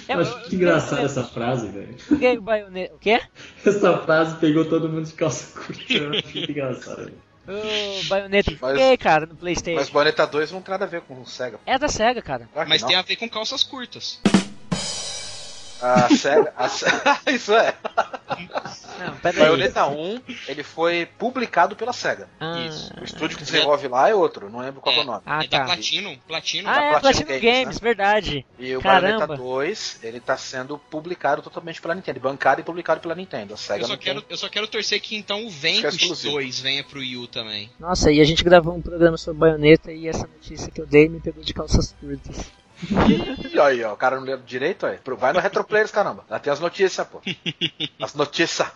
[0.08, 2.40] É, Eu acho que engraçada essa frase, velho.
[2.40, 2.96] O Bayonetta...
[2.96, 3.20] O quê?
[3.66, 5.92] Essa frase pegou todo mundo de calça curta.
[5.94, 7.04] Eu acho muito engraçado.
[7.06, 7.26] velho.
[7.48, 9.80] O Bayonetta Mas- cara, no Playstation.
[9.80, 11.60] Mas Bayonetta 2 não tem nada a ver com o SEGA.
[11.66, 12.46] É da SEGA, cara.
[12.54, 12.88] Que mas não.
[12.88, 14.20] tem a ver com calças curtas.
[15.82, 16.54] A SEGA.
[16.58, 16.68] a
[17.32, 17.76] Isso é.
[19.00, 19.16] Não.
[19.22, 22.30] Bayonetta 1, ele foi publicado pela SEGA.
[22.40, 22.94] Ah, Isso.
[23.00, 25.22] O estúdio que desenvolve lá é outro, não lembro qual é, o nome.
[25.26, 25.66] Ah, é da tá.
[25.66, 26.18] Platinum.
[26.28, 26.70] Platinum.
[26.70, 27.82] Ah, da é, Platinum Games, Games, né?
[27.82, 28.46] verdade.
[28.58, 29.28] E o Caramba.
[29.28, 33.54] Bayonetta 2, ele tá sendo publicado totalmente pela Nintendo, bancado e publicado pela Nintendo.
[33.54, 34.32] A SEGA Eu só, não quero, tem.
[34.32, 36.34] eu só quero torcer que então o é Vanquish exclusivo.
[36.34, 37.70] 2 venha pro Wii U também.
[37.80, 41.10] Nossa, e a gente gravou um programa sobre Bayonetta e essa notícia que eu dei
[41.10, 42.50] me pegou de calças curtas.
[43.54, 45.00] E aí, ó, o cara não leu direito, aí.
[45.18, 46.26] Vai no Retroplayers, caramba.
[46.30, 47.22] Lá tem as notícias, pô.
[48.02, 48.68] As notícias.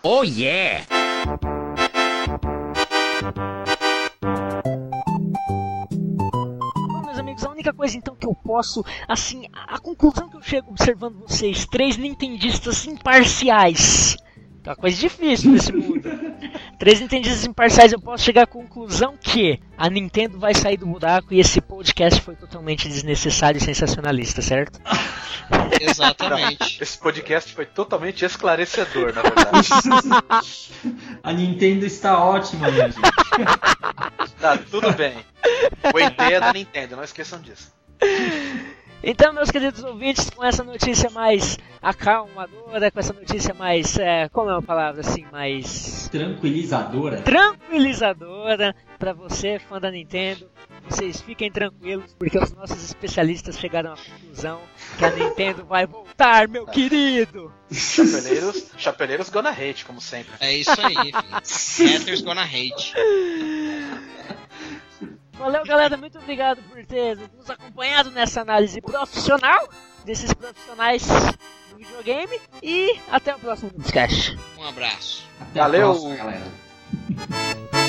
[6.74, 10.36] Bom, meus amigos, a única coisa então que eu posso, assim, a, a conclusão que
[10.36, 14.16] eu chego observando vocês, três nintendistas imparciais.
[14.70, 16.08] É uma coisa difícil nesse mundo.
[16.78, 21.34] Três nintendistas imparciais, eu posso chegar à conclusão que a Nintendo vai sair do buraco
[21.34, 24.80] e esse podcast foi totalmente desnecessário e sensacionalista, certo?
[25.80, 26.80] Exatamente.
[26.80, 29.68] Esse podcast foi totalmente esclarecedor, na verdade.
[31.20, 33.10] A Nintendo está ótima, minha gente.
[34.40, 35.16] tá, tudo bem.
[35.90, 37.72] Foi ideia da Nintendo, não esqueçam disso.
[39.02, 44.50] Então, meus queridos ouvintes, com essa notícia mais acalmadora, com essa notícia mais, é, como
[44.50, 47.22] é uma palavra assim, mais Tranquilizadora.
[47.22, 50.46] tranquilizadora para você, fã da Nintendo.
[50.88, 54.60] Vocês fiquem tranquilos, porque os nossos especialistas chegaram à conclusão
[54.98, 57.52] que a Nintendo vai voltar, meu querido!
[57.70, 60.32] Chapeleiros, chapeleiros gonna hate, como sempre.
[60.40, 61.98] É isso aí, filho.
[61.98, 62.92] Haters gonna hate.
[65.40, 69.68] Valeu, galera, muito obrigado por ter nos acompanhado nessa análise profissional
[70.04, 71.06] desses profissionais
[71.70, 72.38] do videogame.
[72.62, 74.38] E até o próximo podcast.
[74.58, 75.26] Um abraço.
[75.40, 75.92] Até a Valeu.
[75.92, 77.79] próxima, galera.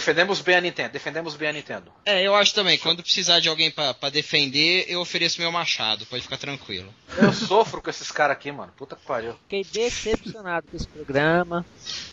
[0.00, 1.92] Defendemos bem a Nintendo, defendemos bem a Nintendo.
[2.06, 6.06] É, eu acho também, quando precisar de alguém pra pra defender, eu ofereço meu machado,
[6.06, 6.92] pode ficar tranquilo.
[7.18, 8.72] Eu sofro com esses caras aqui, mano.
[8.78, 9.34] Puta que pariu.
[9.42, 11.66] Fiquei decepcionado com esse programa.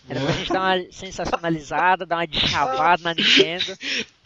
[0.10, 3.78] Era pra gente dar uma sensacionalizada, dar uma deschavada na Nintendo.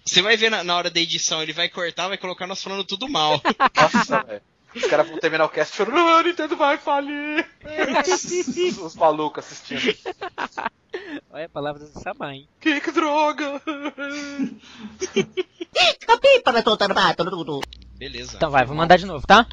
[0.04, 2.84] Você vai ver na, na hora da edição, ele vai cortar, vai colocar nós falando
[2.84, 3.40] tudo mal.
[3.76, 4.42] Nossa, velho.
[4.76, 7.46] Os caras vão terminar o cast chorando, ah, a Nintendo vai falir.
[8.14, 9.98] Os, os malucos assistindo.
[11.30, 12.48] Olha a palavra do Samar, hein?
[12.60, 13.62] Que, que droga!
[17.96, 18.38] Beleza.
[18.38, 19.46] Então vai, vou mandar de novo, tá?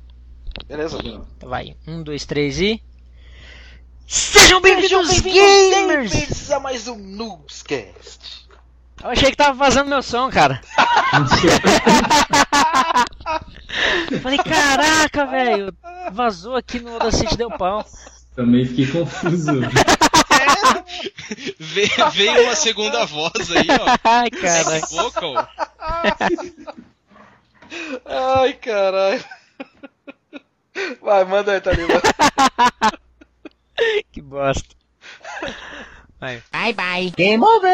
[0.66, 0.98] Beleza.
[0.98, 1.76] Então vai.
[1.86, 2.82] Um, dois, três e.
[4.06, 6.12] Sejam bem-vindos, gamers!
[6.12, 8.47] Bem-vindos a mais um Noobscast.
[9.02, 10.60] Eu achei que tava vazando meu som, cara.
[14.22, 15.72] Falei, caraca, velho.
[16.12, 17.84] Vazou aqui no Audacity deu pau.
[18.34, 19.60] Também fiquei confuso.
[21.58, 23.96] Ve- veio uma segunda voz aí, ó.
[24.04, 24.80] Ai, cara.
[24.90, 25.48] Vocal.
[25.78, 26.12] Ai,
[28.06, 29.24] Ai, caralho.
[31.02, 32.00] Vai, manda aí, Taliba.
[34.12, 34.74] que bosta.
[36.20, 36.42] Vai.
[36.52, 37.10] Bye bye.
[37.16, 37.68] Game over.